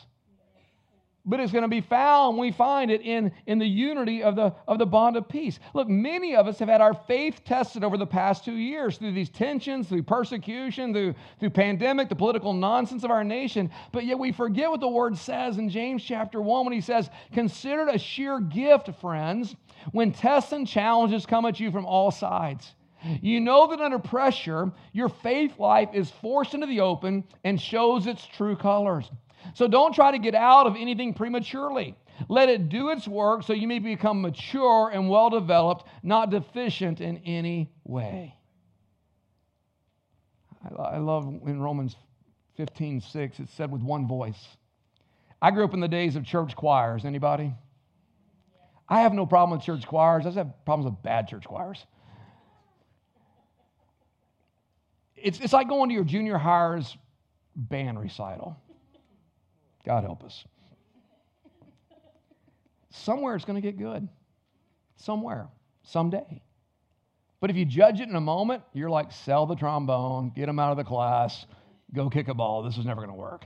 but 1.26 1.40
it's 1.40 1.52
going 1.52 1.64
to 1.64 1.68
be 1.68 1.82
found 1.82 2.38
we 2.38 2.52
find 2.52 2.92
it 2.92 3.02
in, 3.02 3.32
in 3.48 3.58
the 3.58 3.68
unity 3.68 4.22
of 4.22 4.36
the, 4.36 4.54
of 4.68 4.78
the 4.78 4.86
bond 4.86 5.18
of 5.18 5.28
peace. 5.28 5.60
Look 5.74 5.88
many 5.88 6.36
of 6.36 6.48
us 6.48 6.60
have 6.60 6.70
had 6.70 6.82
our 6.82 6.94
faith 6.94 7.44
tested 7.44 7.84
over 7.84 7.98
the 7.98 8.06
past 8.06 8.46
two 8.46 8.56
years 8.56 8.98
through 8.98 9.14
these 9.14 9.30
tensions 9.30 9.88
through 9.88 10.04
persecution 10.04 10.94
through, 10.94 11.16
through 11.40 11.50
pandemic 11.50 12.10
the 12.10 12.16
political 12.16 12.54
nonsense 12.54 13.04
of 13.04 13.12
our 13.12 13.24
nation. 13.24 13.72
But 13.92 14.06
yet 14.06 14.20
we 14.20 14.32
forget 14.32 14.70
what 14.70 14.80
the 14.80 14.88
word 14.88 15.18
says 15.18 15.58
in 15.58 15.70
james 15.70 16.04
chapter 16.04 16.42
1 16.42 16.66
when 16.66 16.74
he 16.74 16.82
says 16.82 17.10
consider 17.34 17.88
it 17.88 17.96
a 17.96 18.00
sheer 18.00 18.40
gift 18.40 18.90
friends 19.02 19.56
when 19.92 20.12
tests 20.12 20.52
and 20.52 20.68
challenges 20.68 21.26
come 21.26 21.46
at 21.46 21.60
you 21.60 21.72
from 21.72 21.86
all 21.86 22.12
sides. 22.12 22.74
You 23.22 23.40
know 23.40 23.68
that 23.68 23.82
under 23.82 24.00
pressure, 24.00 24.72
your 24.92 25.10
faith 25.10 25.60
life 25.60 25.90
is 25.94 26.10
forced 26.10 26.54
into 26.54 26.66
the 26.66 26.82
open 26.82 27.24
and 27.44 27.62
shows 27.62 28.08
its 28.08 28.26
true 28.26 28.56
colors. 28.56 29.10
So 29.54 29.68
don't 29.68 29.94
try 29.94 30.12
to 30.12 30.18
get 30.18 30.36
out 30.36 30.68
of 30.68 30.76
anything 30.76 31.14
prematurely. 31.14 31.96
Let 32.30 32.50
it 32.50 32.70
do 32.70 32.90
its 32.90 33.08
work 33.08 33.44
so 33.44 33.54
you 33.54 33.68
may 33.68 33.80
become 33.80 34.22
mature 34.22 34.90
and 34.94 35.10
well 35.10 35.30
developed, 35.30 35.86
not 36.02 36.30
deficient 36.30 37.02
in 37.02 37.18
any 37.26 37.72
way. 37.84 38.36
I 40.80 40.98
love 40.98 41.26
in 41.46 41.62
Romans 41.62 41.96
15 42.58 43.02
6, 43.02 43.40
it 43.40 43.50
said 43.56 43.72
with 43.72 43.82
one 43.82 44.08
voice. 44.08 44.48
I 45.42 45.52
grew 45.52 45.64
up 45.64 45.74
in 45.74 45.80
the 45.80 45.88
days 45.88 46.16
of 46.16 46.26
church 46.26 46.56
choirs. 46.56 47.06
Anybody? 47.06 47.54
I 48.88 49.02
have 49.02 49.14
no 49.14 49.26
problem 49.26 49.58
with 49.58 49.66
church 49.66 49.86
choirs. 49.86 50.22
I 50.22 50.30
just 50.30 50.38
have 50.38 50.54
problems 50.66 50.92
with 50.92 51.04
bad 51.04 51.28
church 51.28 51.46
choirs. 51.46 51.86
It's, 55.16 55.40
it's 55.40 55.54
like 55.54 55.68
going 55.68 55.90
to 55.90 55.96
your 55.96 56.04
junior 56.04 56.38
hires 56.38 56.98
band 57.56 58.00
recital. 58.00 58.58
God 59.86 60.04
help 60.04 60.24
us. 60.24 60.44
Somewhere 62.90 63.36
it's 63.36 63.46
going 63.46 63.62
to 63.62 63.66
get 63.66 63.78
good. 63.78 64.08
Somewhere, 64.98 65.48
someday. 65.84 66.42
But 67.40 67.50
if 67.50 67.56
you 67.56 67.66
judge 67.66 68.00
it 68.00 68.10
in 68.10 68.16
a 68.16 68.22
moment, 68.22 68.64
you're 68.74 68.90
like, 68.90 69.12
sell 69.12 69.46
the 69.46 69.56
trombone, 69.56 70.32
get 70.36 70.48
them 70.48 70.58
out 70.58 70.72
of 70.72 70.78
the 70.78 70.84
class, 70.84 71.46
go 71.94 72.10
kick 72.10 72.28
a 72.28 72.34
ball. 72.34 72.64
This 72.64 72.78
is 72.78 72.86
never 72.86 73.02
going 73.02 73.14
to 73.14 73.20
work. 73.20 73.46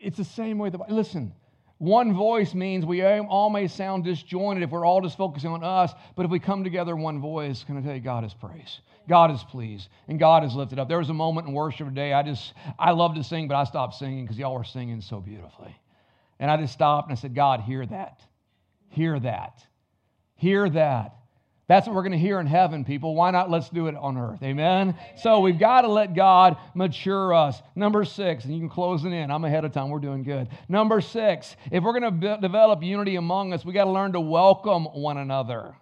It's 0.00 0.16
the 0.16 0.24
same 0.24 0.58
way. 0.58 0.70
The, 0.70 0.78
listen, 0.88 1.32
one 1.78 2.14
voice 2.14 2.54
means 2.54 2.84
we 2.84 3.04
all 3.04 3.50
may 3.50 3.68
sound 3.68 4.04
disjointed 4.04 4.64
if 4.64 4.70
we're 4.70 4.84
all 4.84 5.00
just 5.00 5.16
focusing 5.16 5.50
on 5.50 5.62
us, 5.62 5.92
but 6.16 6.24
if 6.24 6.30
we 6.30 6.40
come 6.40 6.64
together 6.64 6.96
one 6.96 7.20
voice, 7.20 7.62
can 7.62 7.76
I 7.76 7.82
tell 7.82 7.94
you, 7.94 8.00
God 8.00 8.24
is 8.24 8.34
praise. 8.34 8.80
God 9.08 9.30
is 9.30 9.42
pleased 9.42 9.88
and 10.06 10.18
God 10.18 10.44
is 10.44 10.54
lifted 10.54 10.78
up. 10.78 10.88
There 10.88 10.98
was 10.98 11.10
a 11.10 11.14
moment 11.14 11.48
in 11.48 11.54
worship 11.54 11.88
today. 11.88 12.12
I 12.12 12.22
just, 12.22 12.52
I 12.78 12.92
love 12.92 13.14
to 13.14 13.24
sing, 13.24 13.48
but 13.48 13.56
I 13.56 13.64
stopped 13.64 13.94
singing 13.94 14.24
because 14.24 14.38
y'all 14.38 14.54
were 14.54 14.64
singing 14.64 15.00
so 15.00 15.20
beautifully. 15.20 15.74
And 16.38 16.50
I 16.50 16.56
just 16.56 16.72
stopped 16.72 17.08
and 17.08 17.18
I 17.18 17.20
said, 17.20 17.34
God, 17.34 17.60
hear 17.60 17.84
that. 17.86 18.20
Hear 18.90 19.18
that. 19.18 19.60
Hear 20.36 20.68
that. 20.70 21.14
That's 21.68 21.86
what 21.86 21.94
we're 21.94 22.02
going 22.02 22.12
to 22.12 22.18
hear 22.18 22.40
in 22.40 22.46
heaven, 22.46 22.82
people. 22.86 23.14
Why 23.14 23.30
not 23.30 23.50
let's 23.50 23.68
do 23.68 23.88
it 23.88 23.94
on 23.94 24.16
earth? 24.16 24.42
Amen? 24.42 24.94
So 25.18 25.40
we've 25.40 25.58
got 25.58 25.82
to 25.82 25.88
let 25.88 26.14
God 26.14 26.56
mature 26.74 27.34
us. 27.34 27.60
Number 27.74 28.06
six, 28.06 28.44
and 28.44 28.54
you 28.54 28.60
can 28.60 28.70
close 28.70 29.04
it 29.04 29.12
in. 29.12 29.30
I'm 29.30 29.44
ahead 29.44 29.66
of 29.66 29.72
time. 29.72 29.90
We're 29.90 29.98
doing 29.98 30.22
good. 30.22 30.48
Number 30.70 31.02
six, 31.02 31.56
if 31.70 31.84
we're 31.84 31.98
going 31.98 32.20
to 32.20 32.38
develop 32.40 32.82
unity 32.82 33.16
among 33.16 33.52
us, 33.52 33.66
we 33.66 33.74
got 33.74 33.84
to 33.84 33.90
learn 33.90 34.12
to 34.12 34.20
welcome 34.20 34.84
one 34.86 35.18
another. 35.18 35.74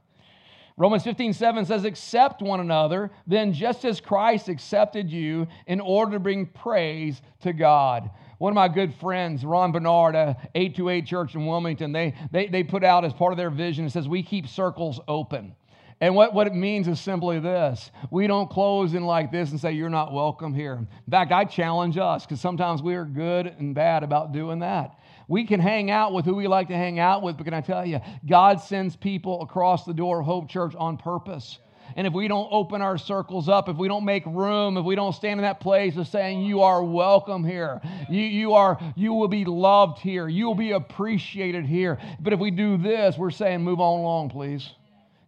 Romans 0.78 1.04
15, 1.04 1.32
7 1.32 1.64
says, 1.64 1.84
Accept 1.84 2.42
one 2.42 2.60
another, 2.60 3.10
then 3.26 3.52
just 3.54 3.84
as 3.84 4.00
Christ 4.00 4.48
accepted 4.48 5.10
you 5.10 5.46
in 5.66 5.80
order 5.80 6.12
to 6.12 6.20
bring 6.20 6.46
praise 6.46 7.22
to 7.42 7.54
God. 7.54 8.10
One 8.38 8.52
of 8.52 8.54
my 8.54 8.68
good 8.68 8.94
friends, 8.96 9.42
Ron 9.44 9.72
Bernard, 9.72 10.14
a 10.14 10.36
828 10.54 11.06
church 11.06 11.34
in 11.34 11.46
Wilmington, 11.46 11.92
they, 11.92 12.14
they, 12.30 12.48
they 12.48 12.62
put 12.62 12.84
out 12.84 13.06
as 13.06 13.14
part 13.14 13.32
of 13.32 13.38
their 13.38 13.48
vision, 13.48 13.86
it 13.86 13.90
says, 13.90 14.06
We 14.06 14.22
keep 14.22 14.46
circles 14.46 15.00
open. 15.08 15.54
And 15.98 16.14
what, 16.14 16.34
what 16.34 16.46
it 16.46 16.54
means 16.54 16.88
is 16.88 17.00
simply 17.00 17.38
this 17.38 17.90
we 18.10 18.26
don't 18.26 18.50
close 18.50 18.92
in 18.92 19.06
like 19.06 19.32
this 19.32 19.52
and 19.52 19.58
say, 19.58 19.72
You're 19.72 19.88
not 19.88 20.12
welcome 20.12 20.52
here. 20.52 20.74
In 20.74 21.10
fact, 21.10 21.32
I 21.32 21.44
challenge 21.44 21.96
us 21.96 22.26
because 22.26 22.40
sometimes 22.42 22.82
we 22.82 22.96
are 22.96 23.06
good 23.06 23.46
and 23.46 23.74
bad 23.74 24.02
about 24.02 24.32
doing 24.32 24.58
that. 24.58 24.98
We 25.28 25.44
can 25.44 25.60
hang 25.60 25.90
out 25.90 26.12
with 26.12 26.24
who 26.24 26.34
we 26.34 26.46
like 26.46 26.68
to 26.68 26.76
hang 26.76 26.98
out 26.98 27.22
with, 27.22 27.36
but 27.36 27.44
can 27.44 27.54
I 27.54 27.60
tell 27.60 27.84
you, 27.84 28.00
God 28.28 28.60
sends 28.60 28.94
people 28.94 29.42
across 29.42 29.84
the 29.84 29.94
door 29.94 30.20
of 30.20 30.26
Hope 30.26 30.48
Church 30.48 30.74
on 30.76 30.96
purpose. 30.96 31.58
And 31.96 32.06
if 32.06 32.12
we 32.12 32.28
don't 32.28 32.48
open 32.50 32.82
our 32.82 32.98
circles 32.98 33.48
up, 33.48 33.68
if 33.68 33.76
we 33.76 33.88
don't 33.88 34.04
make 34.04 34.24
room, 34.26 34.76
if 34.76 34.84
we 34.84 34.94
don't 34.96 35.14
stand 35.14 35.40
in 35.40 35.42
that 35.42 35.60
place 35.60 35.96
of 35.96 36.06
saying, 36.08 36.42
You 36.42 36.62
are 36.62 36.82
welcome 36.82 37.44
here, 37.44 37.80
you, 38.08 38.22
you, 38.22 38.54
are, 38.54 38.78
you 38.96 39.14
will 39.14 39.28
be 39.28 39.44
loved 39.44 39.98
here, 39.98 40.28
you 40.28 40.46
will 40.46 40.54
be 40.54 40.72
appreciated 40.72 41.64
here. 41.64 41.98
But 42.20 42.32
if 42.32 42.40
we 42.40 42.50
do 42.50 42.76
this, 42.76 43.16
we're 43.16 43.30
saying, 43.30 43.62
Move 43.62 43.80
on 43.80 44.00
along, 44.00 44.30
please. 44.30 44.68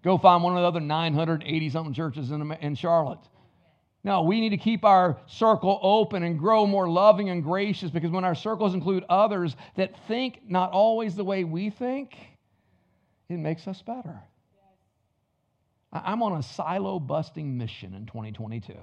Go 0.05 0.19
find 0.19 0.43
one 0.43 0.57
of 0.57 0.63
the 0.63 0.67
other 0.67 0.81
980 0.81 1.71
something 1.71 1.95
churches 1.95 2.31
in, 2.31 2.53
in 2.61 2.75
Charlotte. 2.75 3.19
No, 4.05 4.23
we 4.23 4.41
need 4.41 4.51
to 4.51 4.57
keep 4.57 4.85
our 4.85 5.19
circle 5.27 5.79
open 5.83 6.23
and 6.23 6.39
grow 6.39 6.67
more 6.67 6.89
loving 6.89 7.31
and 7.31 7.43
gracious 7.43 7.91
because 7.91 8.11
when 8.11 8.25
our 8.25 8.35
circles 8.35 8.75
include 8.75 9.05
others 9.09 9.57
that 9.77 9.99
think 10.07 10.41
not 10.49 10.71
always 10.71 11.17
the 11.17 11.25
way 11.25 11.45
we 11.45 11.71
think, 11.71 12.17
it 13.29 13.39
makes 13.39 13.67
us 13.67 13.83
better. 13.83 14.23
I'm 15.93 16.23
on 16.23 16.39
a 16.39 16.43
silo 16.43 17.01
busting 17.01 17.57
mission 17.57 17.95
in 17.95 18.07
2022. 18.07 18.75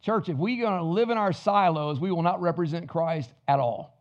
Church, 0.00 0.28
if 0.28 0.36
we're 0.36 0.62
going 0.62 0.78
to 0.78 0.84
live 0.84 1.10
in 1.10 1.18
our 1.18 1.32
silos, 1.32 1.98
we 1.98 2.10
will 2.10 2.22
not 2.22 2.40
represent 2.40 2.88
Christ 2.88 3.30
at 3.48 3.58
all. 3.58 3.94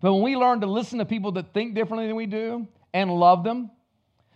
But 0.00 0.12
when 0.12 0.22
we 0.22 0.36
learn 0.36 0.60
to 0.60 0.66
listen 0.66 0.98
to 0.98 1.04
people 1.04 1.32
that 1.32 1.54
think 1.54 1.74
differently 1.74 2.08
than 2.08 2.16
we 2.16 2.26
do 2.26 2.66
and 2.92 3.10
love 3.10 3.44
them, 3.44 3.70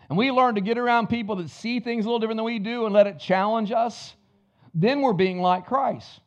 and 0.08 0.16
we 0.16 0.30
learn 0.30 0.54
to 0.54 0.60
get 0.60 0.78
around 0.78 1.08
people 1.08 1.36
that 1.36 1.50
see 1.50 1.80
things 1.80 2.04
a 2.04 2.08
little 2.08 2.20
different 2.20 2.38
than 2.38 2.44
we 2.44 2.58
do 2.58 2.84
and 2.86 2.94
let 2.94 3.06
it 3.06 3.18
challenge 3.18 3.72
us, 3.72 4.14
then 4.74 5.00
we're 5.00 5.12
being 5.12 5.40
like 5.40 5.66
Christ. 5.66 6.20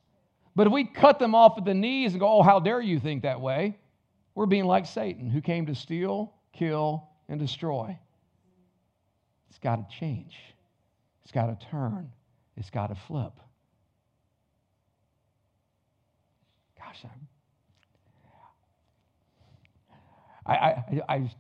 But 0.56 0.68
if 0.68 0.74
we 0.74 0.84
cut 0.84 1.20
them 1.20 1.36
off 1.36 1.58
at 1.58 1.66
the 1.66 1.74
knees 1.74 2.12
and 2.12 2.20
go, 2.20 2.28
oh, 2.28 2.42
how 2.42 2.60
dare 2.60 2.82
you 2.82 3.00
think 3.00 3.24
that 3.24 3.40
way, 3.40 3.78
we're 4.36 4.46
being 4.46 4.66
like 4.66 4.86
Satan, 4.86 5.30
who 5.30 5.42
came 5.42 5.66
to 5.68 5.76
steal, 5.76 6.34
kill, 6.54 7.08
and 7.30 7.40
destroy. 7.40 7.98
It's 9.50 9.60
got 9.60 9.78
to 9.78 9.98
change. 9.98 10.36
It's 11.24 11.32
got 11.32 11.48
to 11.48 11.68
turn. 11.68 12.12
It's 12.58 12.70
got 12.70 12.88
to 12.88 12.96
flip. 12.96 13.34
Gosh, 16.78 17.06
I, 20.46 20.54
I, 20.54 20.56
I, 20.56 21.02
I 21.16 21.32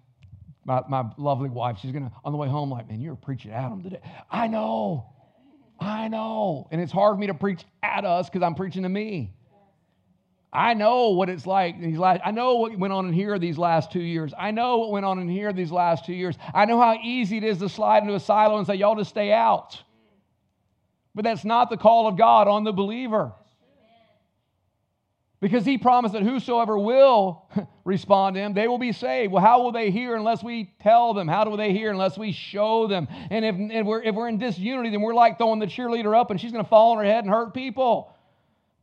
my, 0.69 0.83
my 0.87 1.11
lovely 1.17 1.49
wife, 1.49 1.79
she's 1.81 1.91
gonna 1.91 2.11
on 2.23 2.31
the 2.31 2.37
way 2.37 2.47
home, 2.47 2.69
like, 2.69 2.87
man, 2.87 3.01
you 3.01 3.09
were 3.09 3.15
preaching 3.15 3.51
at 3.51 3.67
them 3.69 3.81
today. 3.81 3.99
I 4.29 4.45
know, 4.45 5.09
I 5.79 6.07
know, 6.07 6.67
and 6.71 6.79
it's 6.79 6.91
hard 6.91 7.15
for 7.15 7.19
me 7.19 7.27
to 7.27 7.33
preach 7.33 7.65
at 7.81 8.05
us 8.05 8.29
because 8.29 8.43
I'm 8.43 8.53
preaching 8.53 8.83
to 8.83 8.89
me. 8.89 9.33
I 10.53 10.75
know 10.75 11.09
what 11.09 11.27
it's 11.29 11.45
like 11.47 11.81
these 11.81 11.97
last, 11.97 12.21
I 12.23 12.31
know 12.31 12.55
what 12.55 12.77
went 12.77 12.93
on 12.93 13.07
in 13.07 13.13
here 13.13 13.37
these 13.39 13.57
last 13.57 13.91
two 13.91 13.99
years. 13.99 14.31
I 14.37 14.51
know 14.51 14.77
what 14.77 14.91
went 14.91 15.05
on 15.05 15.19
in 15.19 15.27
here 15.27 15.51
these 15.53 15.71
last 15.71 16.05
two 16.05 16.13
years. 16.13 16.37
I 16.53 16.65
know 16.65 16.79
how 16.79 16.97
easy 17.03 17.37
it 17.37 17.43
is 17.43 17.57
to 17.59 17.69
slide 17.69 18.03
into 18.03 18.15
a 18.15 18.19
silo 18.19 18.57
and 18.57 18.65
say, 18.65 18.75
y'all 18.75 18.95
just 18.95 19.09
stay 19.09 19.31
out. 19.31 19.81
But 21.15 21.23
that's 21.23 21.45
not 21.45 21.69
the 21.69 21.77
call 21.77 22.07
of 22.07 22.17
God 22.17 22.47
on 22.47 22.63
the 22.63 22.71
believer. 22.71 23.33
Because 25.41 25.65
he 25.65 25.77
promised 25.77 26.13
that 26.13 26.23
whosoever 26.23 26.77
will 26.77 27.47
respond 27.85 28.35
to 28.35 28.41
him, 28.41 28.53
they 28.53 28.67
will 28.67 28.77
be 28.77 28.91
saved. 28.91 29.31
Well, 29.31 29.41
how 29.41 29.61
will 29.61 29.71
they 29.71 29.89
hear 29.89 30.15
unless 30.15 30.43
we 30.43 30.73
tell 30.81 31.13
them? 31.13 31.29
How 31.29 31.45
do 31.45 31.55
they 31.55 31.71
hear 31.71 31.91
unless 31.91 32.17
we 32.17 32.33
show 32.33 32.87
them? 32.87 33.07
And 33.29 33.45
if, 33.45 33.55
if, 33.57 33.85
we're, 33.85 34.03
if 34.03 34.15
we're 34.15 34.27
in 34.27 34.37
disunity, 34.37 34.89
then 34.89 35.01
we're 35.01 35.13
like 35.13 35.37
throwing 35.37 35.59
the 35.59 35.65
cheerleader 35.65 36.17
up 36.17 36.29
and 36.29 36.41
she's 36.41 36.51
going 36.51 36.63
to 36.63 36.69
fall 36.69 36.91
on 36.91 36.97
her 36.97 37.05
head 37.05 37.23
and 37.23 37.33
hurt 37.33 37.53
people. 37.53 38.13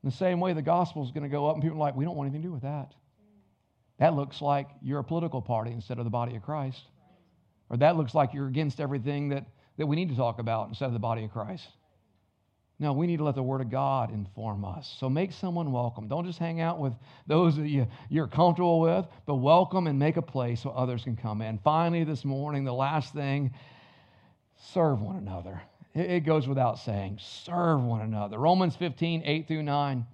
In 0.02 0.08
the 0.08 0.16
same 0.16 0.40
way, 0.40 0.54
the 0.54 0.62
gospel 0.62 1.04
is 1.04 1.10
going 1.10 1.24
to 1.24 1.28
go 1.28 1.46
up 1.46 1.56
and 1.56 1.62
people 1.62 1.76
are 1.76 1.80
like, 1.80 1.94
we 1.94 2.06
don't 2.06 2.16
want 2.16 2.28
anything 2.28 2.42
to 2.42 2.48
do 2.48 2.52
with 2.52 2.62
that. 2.62 2.94
That 3.98 4.14
looks 4.14 4.40
like 4.40 4.68
you're 4.82 5.00
a 5.00 5.04
political 5.04 5.42
party 5.42 5.72
instead 5.72 5.98
of 5.98 6.04
the 6.04 6.10
body 6.10 6.36
of 6.36 6.42
Christ. 6.42 6.82
Or 7.68 7.76
that 7.78 7.96
looks 7.96 8.14
like 8.14 8.32
you're 8.32 8.46
against 8.46 8.80
everything 8.80 9.28
that, 9.30 9.44
that 9.76 9.86
we 9.86 9.96
need 9.96 10.08
to 10.08 10.16
talk 10.16 10.38
about 10.38 10.68
instead 10.68 10.86
of 10.86 10.92
the 10.94 10.98
body 10.98 11.24
of 11.24 11.32
Christ. 11.32 11.68
No, 12.78 12.92
we 12.92 13.06
need 13.06 13.18
to 13.18 13.24
let 13.24 13.34
the 13.34 13.42
Word 13.42 13.62
of 13.62 13.70
God 13.70 14.12
inform 14.12 14.64
us. 14.64 14.94
So 15.00 15.08
make 15.08 15.32
someone 15.32 15.72
welcome. 15.72 16.08
Don't 16.08 16.26
just 16.26 16.38
hang 16.38 16.60
out 16.60 16.78
with 16.78 16.92
those 17.26 17.56
that 17.56 17.68
you, 17.68 17.86
you're 18.10 18.26
comfortable 18.26 18.80
with, 18.80 19.06
but 19.24 19.36
welcome 19.36 19.86
and 19.86 19.98
make 19.98 20.18
a 20.18 20.22
place 20.22 20.60
so 20.60 20.70
others 20.70 21.02
can 21.02 21.16
come 21.16 21.40
in. 21.40 21.58
Finally, 21.64 22.04
this 22.04 22.22
morning, 22.22 22.64
the 22.64 22.74
last 22.74 23.14
thing 23.14 23.50
serve 24.56 25.00
one 25.00 25.16
another. 25.16 25.62
It, 25.94 26.10
it 26.10 26.20
goes 26.26 26.46
without 26.46 26.78
saying 26.78 27.18
serve 27.22 27.80
one 27.80 28.02
another. 28.02 28.38
Romans 28.38 28.76
15, 28.76 29.22
8 29.24 29.48
through 29.48 29.62
9. 29.62 30.06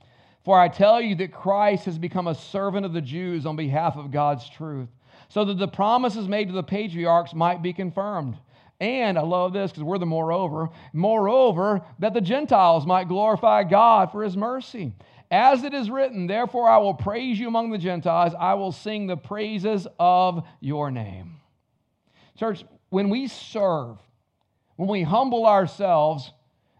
For 0.44 0.56
I 0.58 0.68
tell 0.68 1.00
you 1.00 1.16
that 1.16 1.32
Christ 1.32 1.86
has 1.86 1.98
become 1.98 2.28
a 2.28 2.34
servant 2.34 2.86
of 2.86 2.92
the 2.92 3.00
Jews 3.00 3.44
on 3.44 3.56
behalf 3.56 3.96
of 3.96 4.12
God's 4.12 4.48
truth, 4.48 4.88
so 5.28 5.44
that 5.44 5.58
the 5.58 5.68
promises 5.68 6.28
made 6.28 6.46
to 6.46 6.54
the 6.54 6.62
patriarchs 6.62 7.34
might 7.34 7.60
be 7.60 7.72
confirmed 7.72 8.36
and 8.82 9.16
I 9.16 9.22
love 9.22 9.52
this 9.52 9.70
because 9.70 9.84
we're 9.84 9.98
the 9.98 10.06
moreover, 10.06 10.68
moreover, 10.92 11.82
that 12.00 12.14
the 12.14 12.20
Gentiles 12.20 12.84
might 12.84 13.06
glorify 13.06 13.62
God 13.62 14.10
for 14.10 14.24
his 14.24 14.36
mercy. 14.36 14.92
As 15.30 15.62
it 15.62 15.72
is 15.72 15.88
written, 15.88 16.26
therefore 16.26 16.68
I 16.68 16.78
will 16.78 16.92
praise 16.92 17.38
you 17.38 17.46
among 17.46 17.70
the 17.70 17.78
Gentiles, 17.78 18.34
I 18.38 18.54
will 18.54 18.72
sing 18.72 19.06
the 19.06 19.16
praises 19.16 19.86
of 20.00 20.44
your 20.60 20.90
name. 20.90 21.36
Church, 22.36 22.64
when 22.90 23.08
we 23.08 23.28
serve, 23.28 23.98
when 24.74 24.88
we 24.88 25.04
humble 25.04 25.46
ourselves 25.46 26.32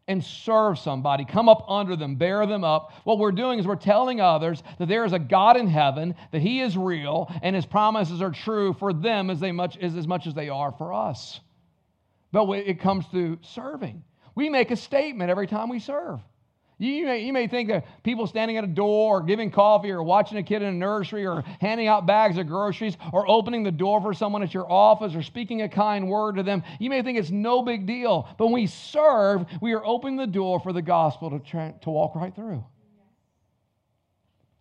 and 0.09 0.24
serve 0.24 0.80
somebody, 0.80 1.24
come 1.24 1.48
up 1.48 1.64
under 1.68 1.94
them, 1.94 2.16
bear 2.16 2.46
them 2.46 2.64
up, 2.64 2.92
what 3.05 3.20
we're 3.20 3.30
doing 3.30 3.61
is 3.61 3.66
we're 3.66 3.76
telling 3.76 4.20
others 4.20 4.61
that 4.80 4.88
there 4.88 5.05
is 5.05 5.12
a 5.12 5.20
God 5.20 5.57
in 5.57 5.68
heaven, 5.68 6.16
that 6.32 6.42
He 6.42 6.61
is 6.61 6.76
real, 6.76 7.32
and 7.42 7.55
His 7.55 7.64
promises 7.64 8.20
are 8.20 8.32
true 8.32 8.72
for 8.72 8.92
them 8.92 9.30
as, 9.30 9.38
they 9.38 9.53
much, 9.53 9.78
as, 9.78 9.94
as 9.94 10.09
much 10.09 10.26
as 10.26 10.34
they 10.34 10.48
are 10.48 10.72
for 10.72 10.92
us. 10.92 11.38
But 12.33 12.49
it 12.51 12.80
comes 12.80 13.07
to 13.09 13.39
serving, 13.43 14.03
we 14.35 14.49
make 14.49 14.70
a 14.70 14.76
statement 14.76 15.30
every 15.30 15.47
time 15.47 15.68
we 15.68 15.78
serve. 15.78 16.20
You 16.78 17.05
may, 17.05 17.20
you 17.20 17.33
may 17.33 17.47
think 17.47 17.68
that 17.68 18.03
people 18.03 18.26
standing 18.26 18.57
at 18.57 18.64
a 18.64 18.68
door 18.68 19.18
or 19.18 19.22
giving 19.22 19.53
coffee 19.53 19.93
or 19.93 20.03
watching 20.03 20.39
a 20.39 20.43
kid 20.43 20.62
in 20.62 20.68
a 20.68 20.72
nursery 20.72 21.24
or 21.24 21.45
handing 21.61 21.87
out 21.87 22.07
bags 22.07 22.39
of 22.39 22.49
groceries 22.49 22.97
or 23.12 23.28
opening 23.30 23.62
the 23.62 23.70
door 23.70 24.01
for 24.01 24.12
someone 24.12 24.43
at 24.43 24.53
your 24.53 24.68
office 24.68 25.14
or 25.14 25.22
speaking 25.22 25.62
a 25.62 25.68
kind 25.68 26.09
word 26.09 26.37
to 26.37 26.43
them, 26.43 26.64
you 26.80 26.91
may 26.91 27.03
think 27.03 27.18
it's 27.18 27.30
no 27.30 27.62
big 27.62 27.87
deal. 27.87 28.28
But 28.37 28.47
when 28.47 28.55
we 28.55 28.66
serve, 28.66 29.47
we 29.61 29.74
are 29.74 29.87
opening 29.87 30.16
the 30.16 30.26
door 30.26 30.59
for 30.59 30.72
the 30.72 30.83
gospel 30.83 31.30
to, 31.30 31.39
tra- 31.39 31.74
to 31.83 31.91
walk 31.91 32.16
right 32.16 32.35
through. 32.35 32.64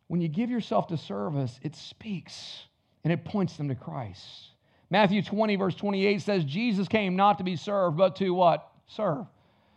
When 0.05 0.21
you 0.21 0.27
give 0.27 0.51
yourself 0.51 0.87
to 0.87 0.97
service, 0.97 1.59
it 1.63 1.75
speaks 1.75 2.65
and 3.03 3.11
it 3.11 3.25
points 3.25 3.57
them 3.57 3.69
to 3.69 3.75
Christ. 3.75 4.50
Matthew 4.91 5.23
20, 5.23 5.55
verse 5.55 5.73
28 5.73 6.21
says, 6.21 6.43
Jesus 6.43 6.87
came 6.89 7.15
not 7.15 7.37
to 7.37 7.43
be 7.45 7.55
served, 7.55 7.97
but 7.97 8.17
to 8.17 8.31
what? 8.31 8.69
Serve. 8.87 9.25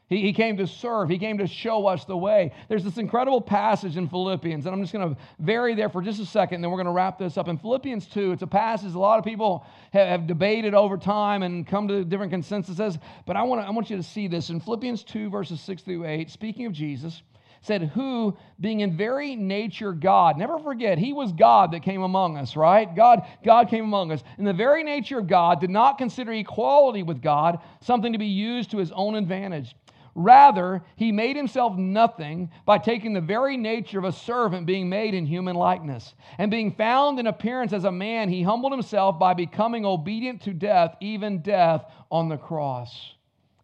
He, 0.08 0.20
he 0.20 0.32
came 0.32 0.56
to 0.58 0.66
serve. 0.66 1.08
He 1.08 1.18
came 1.18 1.38
to 1.38 1.46
show 1.46 1.86
us 1.86 2.04
the 2.04 2.16
way. 2.16 2.52
There's 2.68 2.84
this 2.84 2.98
incredible 2.98 3.40
passage 3.40 3.96
in 3.96 4.08
Philippians, 4.08 4.66
and 4.66 4.74
I'm 4.74 4.82
just 4.82 4.92
going 4.92 5.14
to 5.14 5.20
vary 5.38 5.74
there 5.74 5.88
for 5.88 6.02
just 6.02 6.20
a 6.20 6.26
second, 6.26 6.56
and 6.56 6.64
then 6.64 6.70
we're 6.72 6.78
going 6.78 6.86
to 6.86 6.92
wrap 6.92 7.18
this 7.18 7.38
up. 7.38 7.46
In 7.46 7.56
Philippians 7.56 8.06
2, 8.08 8.32
it's 8.32 8.42
a 8.42 8.46
passage 8.46 8.92
a 8.92 8.98
lot 8.98 9.20
of 9.20 9.24
people 9.24 9.64
have, 9.92 10.08
have 10.08 10.26
debated 10.26 10.74
over 10.74 10.98
time 10.98 11.44
and 11.44 11.64
come 11.64 11.86
to 11.88 12.04
different 12.04 12.32
consensuses, 12.32 12.98
but 13.24 13.36
I 13.36 13.44
want, 13.44 13.62
to, 13.62 13.66
I 13.68 13.70
want 13.70 13.88
you 13.90 13.96
to 13.96 14.02
see 14.02 14.26
this. 14.26 14.50
In 14.50 14.60
Philippians 14.60 15.04
2, 15.04 15.30
verses 15.30 15.60
6 15.60 15.82
through 15.82 16.06
8, 16.06 16.28
speaking 16.28 16.66
of 16.66 16.72
Jesus, 16.72 17.22
said, 17.64 17.90
Who, 17.94 18.36
being 18.60 18.80
in 18.80 18.96
very 18.96 19.36
nature 19.36 19.92
God, 19.92 20.36
never 20.36 20.58
forget, 20.58 20.98
he 20.98 21.12
was 21.12 21.32
God 21.32 21.72
that 21.72 21.82
came 21.82 22.02
among 22.02 22.36
us, 22.36 22.56
right? 22.56 22.94
God, 22.94 23.26
God 23.42 23.68
came 23.68 23.84
among 23.84 24.12
us. 24.12 24.22
In 24.38 24.44
the 24.44 24.52
very 24.52 24.84
nature 24.84 25.18
of 25.18 25.26
God, 25.26 25.60
did 25.60 25.70
not 25.70 25.98
consider 25.98 26.32
equality 26.32 27.02
with 27.02 27.22
God 27.22 27.60
something 27.80 28.12
to 28.12 28.18
be 28.18 28.26
used 28.26 28.70
to 28.72 28.76
his 28.76 28.92
own 28.92 29.14
advantage. 29.14 29.74
Rather, 30.14 30.84
he 30.94 31.10
made 31.10 31.36
himself 31.36 31.76
nothing 31.76 32.50
by 32.66 32.78
taking 32.78 33.14
the 33.14 33.20
very 33.20 33.56
nature 33.56 33.98
of 33.98 34.04
a 34.04 34.12
servant, 34.12 34.66
being 34.66 34.88
made 34.88 35.14
in 35.14 35.26
human 35.26 35.56
likeness. 35.56 36.14
And 36.38 36.50
being 36.50 36.70
found 36.72 37.18
in 37.18 37.26
appearance 37.26 37.72
as 37.72 37.84
a 37.84 37.90
man, 37.90 38.28
he 38.28 38.42
humbled 38.42 38.72
himself 38.72 39.18
by 39.18 39.34
becoming 39.34 39.84
obedient 39.84 40.42
to 40.42 40.52
death, 40.52 40.94
even 41.00 41.40
death 41.40 41.86
on 42.10 42.28
the 42.28 42.36
cross. 42.36 43.14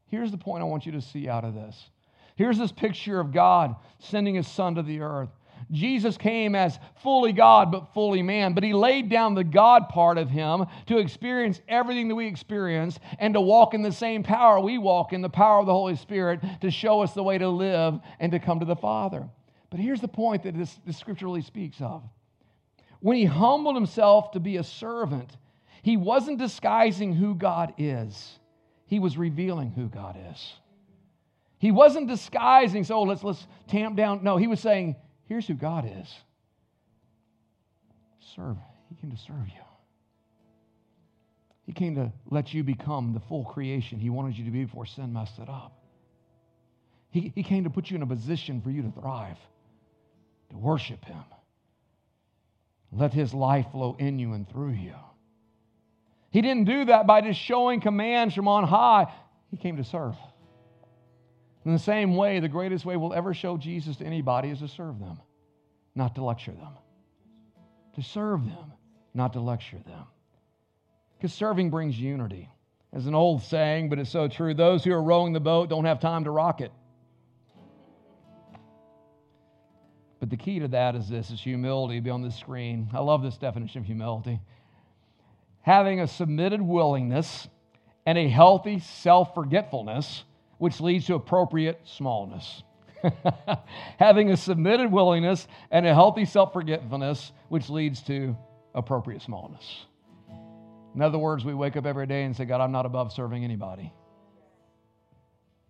Here's 0.09 0.33
the 0.33 0.39
point 0.39 0.63
I 0.63 0.67
want 0.67 0.87
you 0.87 0.93
to 0.93 1.01
see 1.01 1.29
out 1.29 1.45
of 1.45 1.55
this 1.55 1.91
Here's 2.41 2.57
this 2.57 2.73
picture 2.73 3.21
of 3.21 3.33
God 3.33 3.77
sending 3.99 4.35
his 4.35 4.49
son 4.49 4.77
to 4.77 4.83
the 4.83 5.01
earth. 5.01 5.29
Jesus 5.71 6.17
came 6.17 6.55
as 6.55 6.79
fully 7.03 7.35
God 7.35 7.71
but 7.71 7.93
fully 7.93 8.23
man, 8.23 8.55
but 8.55 8.65
he 8.65 8.73
laid 8.73 9.11
down 9.11 9.35
the 9.35 9.45
God 9.45 9.91
part 9.91 10.17
of 10.17 10.31
him 10.31 10.65
to 10.87 10.97
experience 10.97 11.61
everything 11.69 12.09
that 12.09 12.15
we 12.15 12.27
experience 12.27 12.99
and 13.19 13.35
to 13.35 13.43
walk 13.43 13.75
in 13.75 13.83
the 13.83 13.93
same 13.93 14.23
power 14.23 14.59
we 14.59 14.79
walk 14.79 15.13
in, 15.13 15.21
the 15.21 15.29
power 15.29 15.61
of 15.61 15.67
the 15.67 15.75
Holy 15.75 15.97
Spirit, 15.97 16.41
to 16.63 16.71
show 16.71 17.03
us 17.03 17.13
the 17.13 17.23
way 17.23 17.37
to 17.37 17.51
live 17.51 18.01
and 18.21 18.33
to 18.33 18.39
come 18.39 18.61
to 18.61 18.65
the 18.65 18.75
Father. 18.75 19.29
But 19.69 19.79
here's 19.79 20.01
the 20.01 20.09
point 20.09 20.45
that 20.45 20.57
this, 20.57 20.81
this 20.87 20.97
scripture 20.97 21.27
really 21.27 21.43
speaks 21.43 21.83
of. 21.83 22.03
When 23.01 23.19
he 23.19 23.27
humbled 23.27 23.75
himself 23.75 24.31
to 24.31 24.41
be 24.41 24.57
a 24.57 24.65
servant, 24.65 25.37
he 25.83 25.99
wasn't 25.99 26.39
disguising 26.39 27.13
who 27.13 27.35
God 27.35 27.75
is, 27.77 28.39
he 28.87 28.99
was 28.99 29.19
revealing 29.19 29.73
who 29.73 29.91
God 29.91 30.17
is. 30.33 30.55
He 31.61 31.71
wasn't 31.71 32.09
disguising, 32.09 32.85
so 32.85 32.97
oh, 32.97 33.03
let's, 33.03 33.23
let's 33.23 33.47
tamp 33.69 33.95
down. 33.95 34.25
No, 34.25 34.39
he 34.39 34.47
was 34.47 34.61
saying, 34.61 34.97
here's 35.27 35.47
who 35.47 35.53
God 35.53 35.85
is. 36.01 36.09
Serve. 38.35 38.57
He 38.89 38.95
came 38.95 39.11
to 39.11 39.19
serve 39.19 39.47
you. 39.47 39.63
He 41.67 41.73
came 41.73 41.95
to 41.97 42.11
let 42.31 42.55
you 42.55 42.65
become 42.65 43.13
the 43.13 43.21
full 43.21 43.45
creation 43.45 43.99
he 43.99 44.09
wanted 44.09 44.39
you 44.39 44.47
to 44.47 44.51
be 44.51 44.65
before 44.65 44.87
sin 44.87 45.13
messed 45.13 45.39
it 45.39 45.51
up. 45.51 45.85
He, 47.11 47.31
he 47.35 47.43
came 47.43 47.65
to 47.65 47.71
put 47.71 47.91
you 47.91 47.97
in 47.97 48.03
a 48.03 48.07
position 48.07 48.63
for 48.63 48.71
you 48.71 48.81
to 48.81 48.91
thrive, 48.91 49.37
to 50.49 50.57
worship 50.57 51.05
him. 51.05 51.23
Let 52.91 53.13
his 53.13 53.35
life 53.35 53.67
flow 53.71 53.97
in 53.99 54.19
you 54.19 54.33
and 54.33 54.49
through 54.49 54.73
you. 54.73 54.95
He 56.31 56.41
didn't 56.41 56.65
do 56.65 56.87
that 56.87 57.07
by 57.07 57.21
just 57.21 57.39
showing 57.39 57.83
commands 57.83 58.35
from 58.35 58.49
on 58.49 58.65
high. 58.65 59.13
He 59.51 59.59
came 59.59 59.77
to 59.77 59.85
serve. 59.85 60.17
In 61.65 61.73
the 61.73 61.79
same 61.79 62.17
way, 62.17 62.41
the 62.41 62.49
greatest 62.49 62.85
way 62.85 62.97
we'll 62.97 63.13
ever 63.13 63.35
show 63.35 63.57
Jesus 63.57 63.97
to 63.97 64.05
anybody 64.05 64.49
is 64.49 64.61
to 64.61 64.69
serve 64.69 64.99
them, 64.99 65.21
not 65.95 66.15
to 66.15 66.25
lecture 66.25 66.53
them. 66.53 66.73
To 67.97 68.03
serve 68.03 68.45
them, 68.45 68.73
not 69.13 69.35
to 69.35 69.41
lecture 69.41 69.81
them. 69.85 70.05
Because 71.17 71.35
serving 71.35 71.71
brings 71.71 71.99
unity. 72.01 72.49
As 72.93 73.07
an 73.07 73.15
old 73.15 73.43
saying, 73.43 73.89
but 73.89 73.99
it's 73.99 74.11
so 74.11 74.27
true 74.27 74.55
those 74.55 74.83
who 74.83 74.93
are 74.93 75.03
rowing 75.03 75.33
the 75.33 75.41
boat 75.41 75.69
don't 75.69 75.85
have 75.85 76.01
time 76.01 76.25
to 76.25 76.31
rock 76.31 76.61
it. 76.61 76.73
But 80.19 80.29
the 80.29 80.37
key 80.37 80.59
to 80.61 80.69
that 80.69 80.97
is 80.97 81.09
this 81.09 81.31
is 81.31 81.41
humility. 81.41 82.01
Be 82.01 82.11
on 82.11 82.23
the 82.23 82.31
screen. 82.31 82.89
I 82.93 83.01
love 83.01 83.23
this 83.23 83.37
definition 83.39 83.81
of 83.81 83.87
humility. 83.87 84.41
Having 85.63 86.01
a 86.01 86.07
submitted 86.07 86.61
willingness 86.61 87.49
and 88.07 88.19
a 88.19 88.29
healthy 88.29 88.81
self 88.81 89.35
forgetfulness 89.35 90.25
which 90.61 90.79
leads 90.79 91.07
to 91.07 91.15
appropriate 91.15 91.81
smallness. 91.85 92.63
Having 93.99 94.31
a 94.31 94.37
submitted 94.37 94.93
willingness 94.93 95.49
and 95.71 95.87
a 95.87 95.95
healthy 95.95 96.27
self 96.27 96.53
forgetfulness, 96.53 97.33
which 97.49 97.71
leads 97.71 98.03
to 98.03 98.37
appropriate 98.75 99.23
smallness. 99.23 99.87
In 100.95 101.01
other 101.01 101.17
words, 101.17 101.47
we 101.47 101.55
wake 101.55 101.79
up 101.79 101.87
every 101.87 102.07
day 102.07 102.25
and 102.25 102.37
say, 102.37 102.45
God, 102.45 102.61
I'm 102.61 102.73
not 102.73 102.85
above 102.85 103.11
serving 103.11 103.43
anybody. 103.43 103.91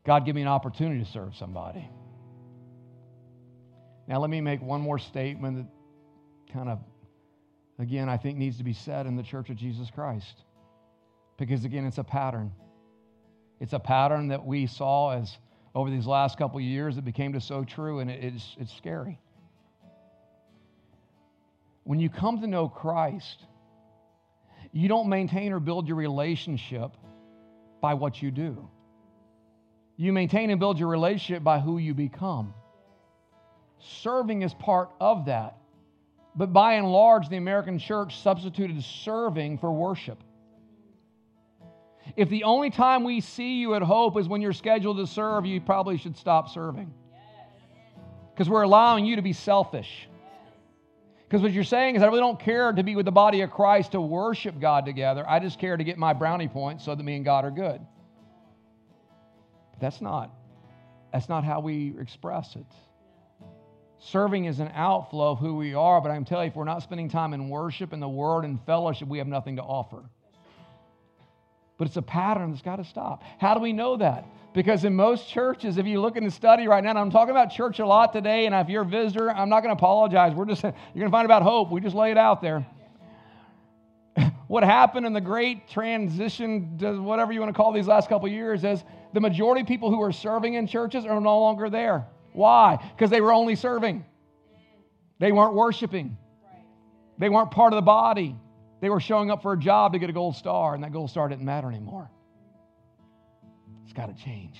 God, 0.04 0.26
give 0.26 0.34
me 0.34 0.42
an 0.42 0.48
opportunity 0.48 1.04
to 1.04 1.10
serve 1.10 1.36
somebody. 1.36 1.88
Now, 4.08 4.18
let 4.18 4.28
me 4.28 4.40
make 4.40 4.60
one 4.60 4.80
more 4.80 4.98
statement 4.98 5.58
that 5.58 6.52
kind 6.52 6.68
of, 6.68 6.80
again, 7.78 8.08
I 8.08 8.16
think 8.16 8.38
needs 8.38 8.58
to 8.58 8.64
be 8.64 8.72
said 8.72 9.06
in 9.06 9.14
the 9.14 9.22
church 9.22 9.50
of 9.50 9.56
Jesus 9.56 9.88
Christ. 9.88 10.42
Because, 11.38 11.64
again, 11.64 11.84
it's 11.84 11.98
a 11.98 12.04
pattern. 12.04 12.50
It's 13.60 13.74
a 13.74 13.78
pattern 13.78 14.28
that 14.28 14.44
we 14.44 14.66
saw 14.66 15.12
as 15.12 15.36
over 15.74 15.90
these 15.90 16.06
last 16.06 16.38
couple 16.38 16.58
of 16.58 16.64
years 16.64 16.96
that 16.96 17.04
became 17.04 17.34
to 17.34 17.40
so 17.40 17.62
true, 17.62 18.00
and 18.00 18.10
it's, 18.10 18.56
it's 18.58 18.74
scary. 18.74 19.20
When 21.84 22.00
you 22.00 22.08
come 22.08 22.40
to 22.40 22.46
know 22.46 22.68
Christ, 22.68 23.44
you 24.72 24.88
don't 24.88 25.08
maintain 25.08 25.52
or 25.52 25.60
build 25.60 25.86
your 25.86 25.96
relationship 25.96 26.92
by 27.80 27.94
what 27.94 28.22
you 28.22 28.30
do. 28.30 28.68
You 29.96 30.12
maintain 30.12 30.50
and 30.50 30.58
build 30.58 30.78
your 30.78 30.88
relationship 30.88 31.44
by 31.44 31.58
who 31.58 31.78
you 31.78 31.94
become. 31.94 32.54
Serving 34.02 34.42
is 34.42 34.54
part 34.54 34.90
of 35.00 35.26
that. 35.26 35.56
But 36.34 36.52
by 36.52 36.74
and 36.74 36.90
large, 36.90 37.28
the 37.28 37.36
American 37.36 37.78
church 37.78 38.20
substituted 38.20 38.82
serving 38.82 39.58
for 39.58 39.72
worship. 39.72 40.22
If 42.16 42.28
the 42.28 42.44
only 42.44 42.70
time 42.70 43.04
we 43.04 43.20
see 43.20 43.60
you 43.60 43.74
at 43.74 43.82
Hope 43.82 44.18
is 44.18 44.28
when 44.28 44.40
you're 44.40 44.52
scheduled 44.52 44.96
to 44.98 45.06
serve, 45.06 45.46
you 45.46 45.60
probably 45.60 45.96
should 45.96 46.16
stop 46.16 46.48
serving. 46.48 46.92
Because 48.32 48.48
we're 48.48 48.62
allowing 48.62 49.04
you 49.04 49.16
to 49.16 49.22
be 49.22 49.32
selfish. 49.32 50.08
Because 51.28 51.42
what 51.42 51.52
you're 51.52 51.62
saying 51.62 51.96
is, 51.96 52.02
I 52.02 52.06
really 52.06 52.20
don't 52.20 52.40
care 52.40 52.72
to 52.72 52.82
be 52.82 52.96
with 52.96 53.04
the 53.04 53.12
body 53.12 53.42
of 53.42 53.50
Christ 53.50 53.92
to 53.92 54.00
worship 54.00 54.58
God 54.58 54.84
together. 54.84 55.24
I 55.28 55.38
just 55.38 55.58
care 55.58 55.76
to 55.76 55.84
get 55.84 55.96
my 55.96 56.12
brownie 56.12 56.48
points 56.48 56.84
so 56.84 56.94
that 56.94 57.02
me 57.02 57.14
and 57.14 57.24
God 57.24 57.44
are 57.44 57.50
good. 57.50 57.80
But 59.72 59.80
that's 59.80 60.00
not. 60.00 60.34
That's 61.12 61.28
not 61.28 61.44
how 61.44 61.60
we 61.60 61.94
express 62.00 62.56
it. 62.56 62.66
Serving 63.98 64.46
is 64.46 64.60
an 64.60 64.70
outflow 64.74 65.32
of 65.32 65.38
who 65.38 65.54
we 65.56 65.74
are, 65.74 66.00
but 66.00 66.10
I'm 66.10 66.24
telling 66.24 66.46
you, 66.46 66.50
if 66.50 66.56
we're 66.56 66.64
not 66.64 66.82
spending 66.82 67.08
time 67.08 67.34
in 67.34 67.50
worship 67.50 67.92
and 67.92 68.00
the 68.00 68.08
word 68.08 68.44
and 68.44 68.58
fellowship, 68.64 69.06
we 69.06 69.18
have 69.18 69.26
nothing 69.26 69.56
to 69.56 69.62
offer. 69.62 70.02
But 71.80 71.86
it's 71.86 71.96
a 71.96 72.02
pattern 72.02 72.50
that's 72.50 72.60
got 72.60 72.76
to 72.76 72.84
stop. 72.84 73.22
How 73.38 73.54
do 73.54 73.60
we 73.60 73.72
know 73.72 73.96
that? 73.96 74.26
Because 74.52 74.84
in 74.84 74.94
most 74.94 75.30
churches, 75.30 75.78
if 75.78 75.86
you 75.86 75.98
look 75.98 76.14
in 76.14 76.24
the 76.24 76.30
study 76.30 76.68
right 76.68 76.84
now, 76.84 76.90
and 76.90 76.98
I'm 76.98 77.10
talking 77.10 77.30
about 77.30 77.52
church 77.52 77.78
a 77.78 77.86
lot 77.86 78.12
today, 78.12 78.44
and 78.44 78.54
if 78.54 78.68
you're 78.68 78.82
a 78.82 78.84
visitor, 78.84 79.30
I'm 79.30 79.48
not 79.48 79.62
going 79.62 79.74
to 79.74 79.78
apologize. 79.78 80.34
We're 80.34 80.44
just, 80.44 80.62
you're 80.62 80.72
going 80.72 81.06
to 81.06 81.10
find 81.10 81.24
about 81.24 81.42
hope. 81.42 81.70
We 81.70 81.80
just 81.80 81.96
lay 81.96 82.10
it 82.10 82.18
out 82.18 82.42
there. 82.42 82.66
what 84.46 84.62
happened 84.62 85.06
in 85.06 85.14
the 85.14 85.22
great 85.22 85.68
transition, 85.68 86.76
to 86.80 87.00
whatever 87.00 87.32
you 87.32 87.40
want 87.40 87.48
to 87.48 87.56
call 87.56 87.72
these 87.72 87.86
last 87.86 88.10
couple 88.10 88.28
years, 88.28 88.62
is 88.62 88.84
the 89.14 89.20
majority 89.22 89.62
of 89.62 89.66
people 89.66 89.88
who 89.88 90.02
are 90.02 90.12
serving 90.12 90.52
in 90.52 90.66
churches 90.66 91.06
are 91.06 91.18
no 91.18 91.40
longer 91.40 91.70
there. 91.70 92.06
Why? 92.34 92.76
Because 92.94 93.08
they 93.08 93.22
were 93.22 93.32
only 93.32 93.56
serving, 93.56 94.04
they 95.18 95.32
weren't 95.32 95.54
worshiping, 95.54 96.18
they 97.16 97.30
weren't 97.30 97.50
part 97.50 97.72
of 97.72 97.78
the 97.78 97.82
body. 97.82 98.36
They 98.80 98.90
were 98.90 99.00
showing 99.00 99.30
up 99.30 99.42
for 99.42 99.52
a 99.52 99.58
job 99.58 99.92
to 99.92 99.98
get 99.98 100.10
a 100.10 100.12
gold 100.12 100.36
star, 100.36 100.74
and 100.74 100.82
that 100.82 100.92
gold 100.92 101.10
star 101.10 101.28
didn't 101.28 101.44
matter 101.44 101.68
anymore. 101.68 102.10
It's 103.84 103.92
got 103.92 104.06
to 104.06 104.24
change. 104.24 104.58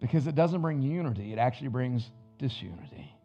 Because 0.00 0.26
it 0.26 0.34
doesn't 0.34 0.60
bring 0.60 0.82
unity, 0.82 1.32
it 1.32 1.38
actually 1.38 1.68
brings 1.68 2.10
disunity. 2.38 3.15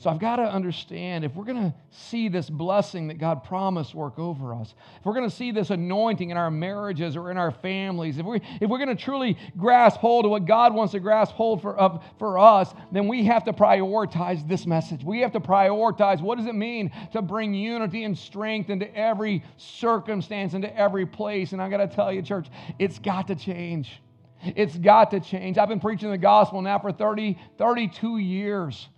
So 0.00 0.08
I've 0.08 0.18
got 0.18 0.36
to 0.36 0.44
understand 0.44 1.26
if 1.26 1.34
we're 1.34 1.44
going 1.44 1.62
to 1.62 1.74
see 1.90 2.28
this 2.28 2.48
blessing 2.48 3.08
that 3.08 3.18
God 3.18 3.44
promised 3.44 3.94
work 3.94 4.18
over 4.18 4.54
us, 4.54 4.74
if 4.98 5.04
we're 5.04 5.12
going 5.12 5.28
to 5.28 5.36
see 5.36 5.52
this 5.52 5.68
anointing 5.68 6.30
in 6.30 6.38
our 6.38 6.50
marriages 6.50 7.16
or 7.16 7.30
in 7.30 7.36
our 7.36 7.50
families, 7.50 8.16
if, 8.16 8.24
we, 8.24 8.40
if 8.62 8.70
we're 8.70 8.78
going 8.78 8.88
to 8.88 8.94
truly 8.94 9.36
grasp 9.58 10.00
hold 10.00 10.24
of 10.24 10.30
what 10.30 10.46
God 10.46 10.72
wants 10.72 10.92
to 10.92 11.00
grasp 11.00 11.34
hold 11.34 11.60
for, 11.60 11.76
of, 11.76 12.02
for 12.18 12.38
us, 12.38 12.72
then 12.90 13.08
we 13.08 13.26
have 13.26 13.44
to 13.44 13.52
prioritize 13.52 14.48
this 14.48 14.64
message. 14.64 15.04
We 15.04 15.20
have 15.20 15.32
to 15.32 15.40
prioritize 15.40 16.22
what 16.22 16.38
does 16.38 16.46
it 16.46 16.54
mean 16.54 16.90
to 17.12 17.20
bring 17.20 17.52
unity 17.52 18.04
and 18.04 18.16
strength 18.16 18.70
into 18.70 18.90
every 18.96 19.44
circumstance, 19.58 20.54
into 20.54 20.74
every 20.74 21.04
place. 21.04 21.52
And 21.52 21.60
I 21.60 21.68
got 21.68 21.76
to 21.76 21.88
tell 21.88 22.10
you, 22.10 22.22
church, 22.22 22.46
it's 22.78 22.98
got 22.98 23.26
to 23.26 23.34
change. 23.34 24.00
It's 24.42 24.78
got 24.78 25.10
to 25.10 25.20
change. 25.20 25.58
I've 25.58 25.68
been 25.68 25.78
preaching 25.78 26.10
the 26.10 26.16
gospel 26.16 26.62
now 26.62 26.78
for 26.78 26.90
30, 26.90 27.38
32 27.58 28.16
years. 28.16 28.88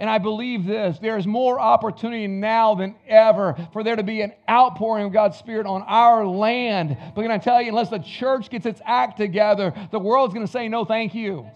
And 0.00 0.08
I 0.08 0.16
believe 0.16 0.64
this 0.64 0.98
there's 0.98 1.26
more 1.26 1.60
opportunity 1.60 2.26
now 2.26 2.74
than 2.74 2.96
ever 3.06 3.54
for 3.74 3.84
there 3.84 3.96
to 3.96 4.02
be 4.02 4.22
an 4.22 4.32
outpouring 4.48 5.04
of 5.04 5.12
God's 5.12 5.36
Spirit 5.36 5.66
on 5.66 5.82
our 5.82 6.26
land. 6.26 6.96
But 7.14 7.20
can 7.20 7.30
I 7.30 7.36
tell 7.36 7.60
you, 7.60 7.68
unless 7.68 7.90
the 7.90 7.98
church 7.98 8.48
gets 8.48 8.64
its 8.64 8.80
act 8.86 9.18
together, 9.18 9.74
the 9.92 9.98
world's 9.98 10.32
going 10.32 10.46
to 10.46 10.50
say 10.50 10.68
no, 10.68 10.86
thank 10.86 11.14
you. 11.14 11.46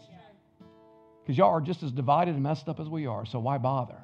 Because 1.22 1.38
y'all 1.38 1.52
are 1.52 1.62
just 1.62 1.82
as 1.82 1.90
divided 1.90 2.34
and 2.34 2.42
messed 2.42 2.68
up 2.68 2.80
as 2.80 2.88
we 2.88 3.06
are, 3.06 3.24
so 3.24 3.38
why 3.38 3.56
bother? 3.56 3.96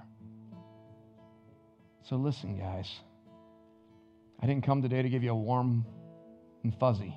So 2.08 2.16
listen, 2.16 2.58
guys. 2.58 2.90
I 4.42 4.46
didn't 4.46 4.64
come 4.64 4.80
today 4.80 5.02
to 5.02 5.10
give 5.10 5.22
you 5.22 5.32
a 5.32 5.34
warm 5.34 5.84
and 6.64 6.74
fuzzy. 6.80 7.14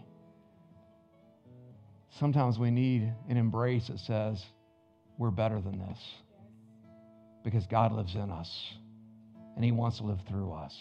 Sometimes 2.20 2.60
we 2.60 2.70
need 2.70 3.14
an 3.30 3.38
embrace 3.38 3.88
that 3.88 4.00
says, 4.00 4.44
we're 5.18 5.32
better 5.32 5.62
than 5.62 5.80
this 5.80 6.00
because 7.44 7.66
God 7.68 7.92
lives 7.92 8.16
in 8.16 8.30
us 8.30 8.50
and 9.56 9.64
He 9.64 9.72
wants 9.72 9.98
to 9.98 10.04
live 10.04 10.20
through 10.28 10.54
us. 10.54 10.76